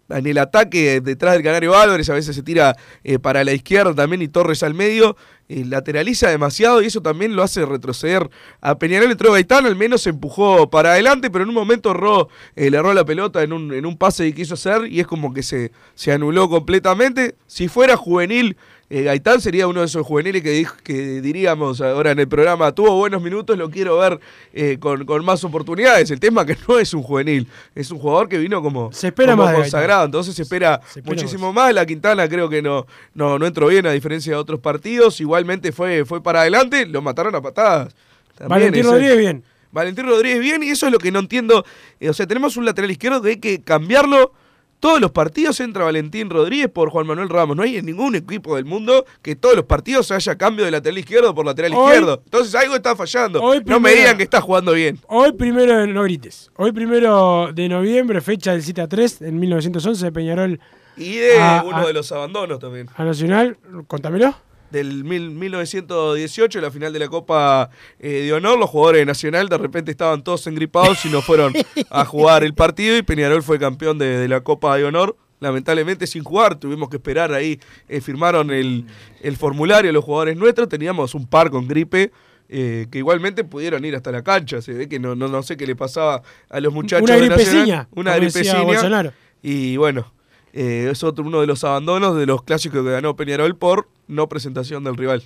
En 0.09 0.25
el 0.25 0.37
ataque 0.37 1.01
detrás 1.01 1.33
del 1.33 1.43
Canario 1.43 1.75
Álvarez, 1.77 2.09
a 2.09 2.13
veces 2.13 2.35
se 2.35 2.43
tira 2.43 2.75
eh, 3.03 3.19
para 3.19 3.43
la 3.43 3.53
izquierda 3.53 3.93
también 3.93 4.21
y 4.21 4.27
Torres 4.27 4.63
al 4.63 4.73
medio, 4.73 5.15
eh, 5.47 5.65
lateraliza 5.65 6.29
demasiado 6.29 6.81
y 6.81 6.85
eso 6.85 7.01
también 7.01 7.35
lo 7.35 7.43
hace 7.43 7.65
retroceder 7.65 8.29
a 8.61 8.77
Peñarol. 8.77 9.11
Entró 9.11 9.31
Gaitán, 9.31 9.65
al 9.65 9.75
menos 9.75 10.03
se 10.03 10.11
empujó 10.11 10.69
para 10.69 10.91
adelante, 10.91 11.29
pero 11.29 11.43
en 11.43 11.49
un 11.49 11.55
momento 11.55 11.91
erró, 11.91 12.29
eh, 12.55 12.69
le 12.69 12.77
erró 12.77 12.93
la 12.93 13.05
pelota 13.05 13.41
en 13.43 13.53
un, 13.53 13.73
en 13.73 13.85
un 13.85 13.97
pase 13.97 14.25
que 14.25 14.35
quiso 14.35 14.55
hacer 14.55 14.85
y 14.87 14.99
es 14.99 15.07
como 15.07 15.33
que 15.33 15.43
se, 15.43 15.71
se 15.95 16.11
anuló 16.11 16.49
completamente. 16.49 17.35
Si 17.47 17.67
fuera 17.67 17.95
juvenil, 17.97 18.57
eh, 18.89 19.03
Gaitán 19.03 19.39
sería 19.39 19.67
uno 19.67 19.81
de 19.81 19.85
esos 19.85 20.05
juveniles 20.05 20.41
que, 20.83 21.21
diríamos 21.21 21.79
ahora 21.79 22.11
en 22.11 22.19
el 22.19 22.27
programa, 22.27 22.71
tuvo 22.71 22.95
buenos 22.95 23.21
minutos, 23.21 23.55
lo 23.57 23.69
quiero 23.69 23.99
ver 23.99 24.19
eh, 24.51 24.77
con, 24.79 25.05
con 25.05 25.23
más 25.23 25.43
oportunidades. 25.43 26.09
El 26.09 26.19
tema 26.19 26.43
que 26.45 26.57
no 26.67 26.79
es 26.79 26.93
un 26.93 27.03
juvenil, 27.03 27.47
es 27.75 27.91
un 27.91 27.99
jugador 27.99 28.27
que 28.27 28.39
vino 28.39 28.61
como, 28.63 28.91
Se 28.91 29.07
espera 29.07 29.33
como 29.33 29.43
más 29.43 29.51
de 29.51 29.61
Gaitán. 29.61 29.71
consagrado, 29.71 30.05
entonces 30.05 30.35
se 30.35 30.41
espera, 30.41 30.81
Se 30.87 30.99
espera 30.99 31.15
muchísimo 31.15 31.53
más. 31.53 31.73
La 31.73 31.85
Quintana 31.85 32.27
creo 32.27 32.49
que 32.49 32.61
no, 32.61 32.87
no, 33.13 33.37
no 33.37 33.45
entró 33.45 33.67
bien 33.67 33.85
a 33.85 33.91
diferencia 33.91 34.33
de 34.33 34.39
otros 34.39 34.59
partidos, 34.59 35.21
igualmente 35.21 35.71
fue, 35.71 36.03
fue 36.03 36.23
para 36.23 36.41
adelante, 36.41 36.87
lo 36.87 37.01
mataron 37.01 37.35
a 37.35 37.41
patadas. 37.41 37.93
También 38.35 38.71
Valentín 38.71 38.83
Rodríguez 38.85 39.17
bien. 39.17 39.43
Valentín 39.71 40.07
Rodríguez 40.07 40.39
bien, 40.39 40.63
y 40.63 40.69
eso 40.69 40.87
es 40.87 40.91
lo 40.91 40.97
que 40.97 41.11
no 41.11 41.19
entiendo. 41.19 41.63
Eh, 41.99 42.09
o 42.09 42.13
sea, 42.13 42.25
tenemos 42.25 42.57
un 42.57 42.65
lateral 42.65 42.89
izquierdo 42.89 43.21
que 43.21 43.29
hay 43.29 43.37
que 43.37 43.61
cambiarlo. 43.61 44.33
Todos 44.79 45.01
los 45.01 45.11
partidos 45.11 45.59
entra 45.59 45.83
Valentín 45.83 46.29
Rodríguez 46.29 46.69
por 46.69 46.89
Juan 46.89 47.05
Manuel 47.05 47.27
Ramos. 47.27 47.57
No 47.57 47.63
hay 47.63 47.75
en 47.77 47.85
ningún 47.85 48.15
equipo 48.15 48.55
del 48.55 48.63
mundo 48.63 49.05
que 49.21 49.35
todos 49.35 49.55
los 49.57 49.65
partidos 49.65 50.09
haya 50.11 50.37
cambio 50.37 50.63
de 50.63 50.71
lateral 50.71 50.97
izquierdo 50.97 51.35
por 51.35 51.45
lateral 51.45 51.73
Hoy- 51.73 51.85
izquierdo. 51.87 52.21
Entonces 52.23 52.55
algo 52.55 52.75
está 52.75 52.95
fallando. 52.95 53.41
Hoy 53.43 53.61
no 53.65 53.79
me 53.81 53.93
digan 53.93 54.15
que 54.15 54.23
está 54.23 54.39
jugando 54.39 54.71
bien. 54.71 54.97
Hoy 55.07 55.33
primero, 55.33 55.77
de- 55.77 55.87
no 55.87 56.03
grites, 56.03 56.49
hoy 56.55 56.71
primero 56.71 57.51
de 57.53 57.67
noviembre, 57.67 58.21
fecha 58.21 58.53
del 58.53 58.63
7 58.63 58.79
a 58.81 58.87
3, 58.87 59.21
en 59.21 59.37
1911, 59.39 60.05
de 60.05 60.11
Peñarol 60.13 60.59
Y 60.95 61.15
de 61.15 61.39
a, 61.41 61.61
uno 61.65 61.75
a- 61.77 61.85
de 61.87 61.93
los 61.93 62.09
abandonos 62.13 62.59
también. 62.59 62.87
a 62.95 63.03
Nacional, 63.03 63.57
contámelo. 63.87 64.33
Del 64.71 65.03
mil- 65.03 65.31
1918, 65.31 66.61
la 66.61 66.71
final 66.71 66.93
de 66.93 66.99
la 66.99 67.07
Copa 67.07 67.69
eh, 67.99 68.21
de 68.23 68.33
Honor, 68.33 68.59
los 68.59 68.69
jugadores 68.69 69.01
de 69.01 69.05
Nacional 69.05 69.49
de 69.49 69.57
repente 69.57 69.91
estaban 69.91 70.23
todos 70.23 70.45
engripados 70.47 71.03
y 71.05 71.09
no 71.09 71.21
fueron 71.21 71.53
a 71.89 72.05
jugar 72.05 72.43
el 72.43 72.53
partido 72.53 72.95
y 72.97 73.01
Peñarol 73.01 73.41
fue 73.43 73.57
campeón 73.59 73.97
de, 73.97 74.17
de 74.17 74.27
la 74.27 74.41
Copa 74.41 74.77
de 74.77 74.85
Honor. 74.85 75.15
Lamentablemente 75.39 76.05
sin 76.05 76.23
jugar, 76.23 76.55
tuvimos 76.59 76.89
que 76.89 76.97
esperar 76.97 77.31
ahí, 77.33 77.59
eh, 77.87 78.01
firmaron 78.01 78.51
el, 78.51 78.85
el 79.21 79.37
formulario 79.37 79.91
los 79.93 80.03
jugadores 80.03 80.35
nuestros, 80.35 80.67
teníamos 80.67 81.15
un 81.15 81.25
par 81.27 81.49
con 81.49 81.65
gripe, 81.65 82.11
eh, 82.49 82.87
que 82.91 82.97
igualmente 82.97 83.45
pudieron 83.45 83.85
ir 83.85 83.95
hasta 83.95 84.11
la 84.11 84.21
cancha, 84.21 84.61
se 84.61 84.73
ve 84.73 84.89
que 84.89 84.99
no, 84.99 85.15
no, 85.15 85.29
no 85.29 85.41
sé 85.41 85.55
qué 85.55 85.65
le 85.65 85.77
pasaba 85.77 86.21
a 86.49 86.59
los 86.59 86.73
muchachos 86.73 87.09
Una 87.09 87.15
de 87.15 87.29
Nacional. 87.29 87.45
gripeciña, 87.45 87.87
Una. 87.91 88.63
Bolsonaro. 88.65 89.13
Y 89.41 89.77
bueno, 89.77 90.11
eh, 90.53 90.89
es 90.91 91.03
otro 91.03 91.25
uno 91.25 91.41
de 91.41 91.47
los 91.47 91.63
abandonos 91.63 92.15
de 92.15 92.25
los 92.25 92.43
clásicos 92.43 92.83
que 92.83 92.91
ganó 92.91 93.15
Peñarol 93.15 93.55
por 93.55 93.89
no 94.07 94.27
presentación 94.27 94.83
del 94.83 94.97
rival. 94.97 95.23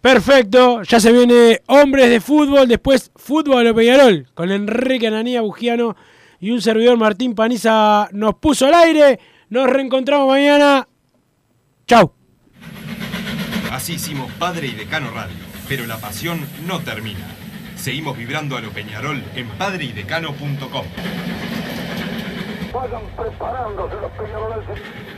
Perfecto, 0.00 0.82
ya 0.82 1.00
se 1.00 1.12
viene 1.12 1.60
Hombres 1.66 2.08
de 2.08 2.20
Fútbol, 2.20 2.68
después 2.68 3.10
Fútbol 3.16 3.64
de 3.64 3.74
Peñarol, 3.74 4.28
con 4.34 4.50
Enrique 4.52 5.08
Ananía 5.08 5.40
Bugiano 5.40 5.96
y 6.40 6.50
un 6.52 6.62
servidor 6.62 6.96
Martín 6.96 7.34
Paniza 7.34 8.08
nos 8.12 8.36
puso 8.36 8.66
al 8.66 8.74
aire. 8.74 9.18
Nos 9.50 9.68
reencontramos 9.68 10.28
mañana. 10.28 10.86
Chau. 11.86 12.12
Así 13.72 13.94
hicimos 13.94 14.30
Padre 14.38 14.68
y 14.68 14.72
Decano 14.72 15.10
Radio, 15.10 15.36
pero 15.68 15.86
la 15.86 15.98
pasión 15.98 16.46
no 16.66 16.80
termina. 16.80 17.26
Seguimos 17.76 18.16
vibrando 18.16 18.56
a 18.56 18.60
lo 18.60 18.70
Peñarol 18.70 19.22
en 19.34 19.48
padreidecano.com. 19.48 20.84
Vayan 22.78 23.02
preparándose 23.16 23.96
los 24.00 24.12
peñaroles. 24.12 25.17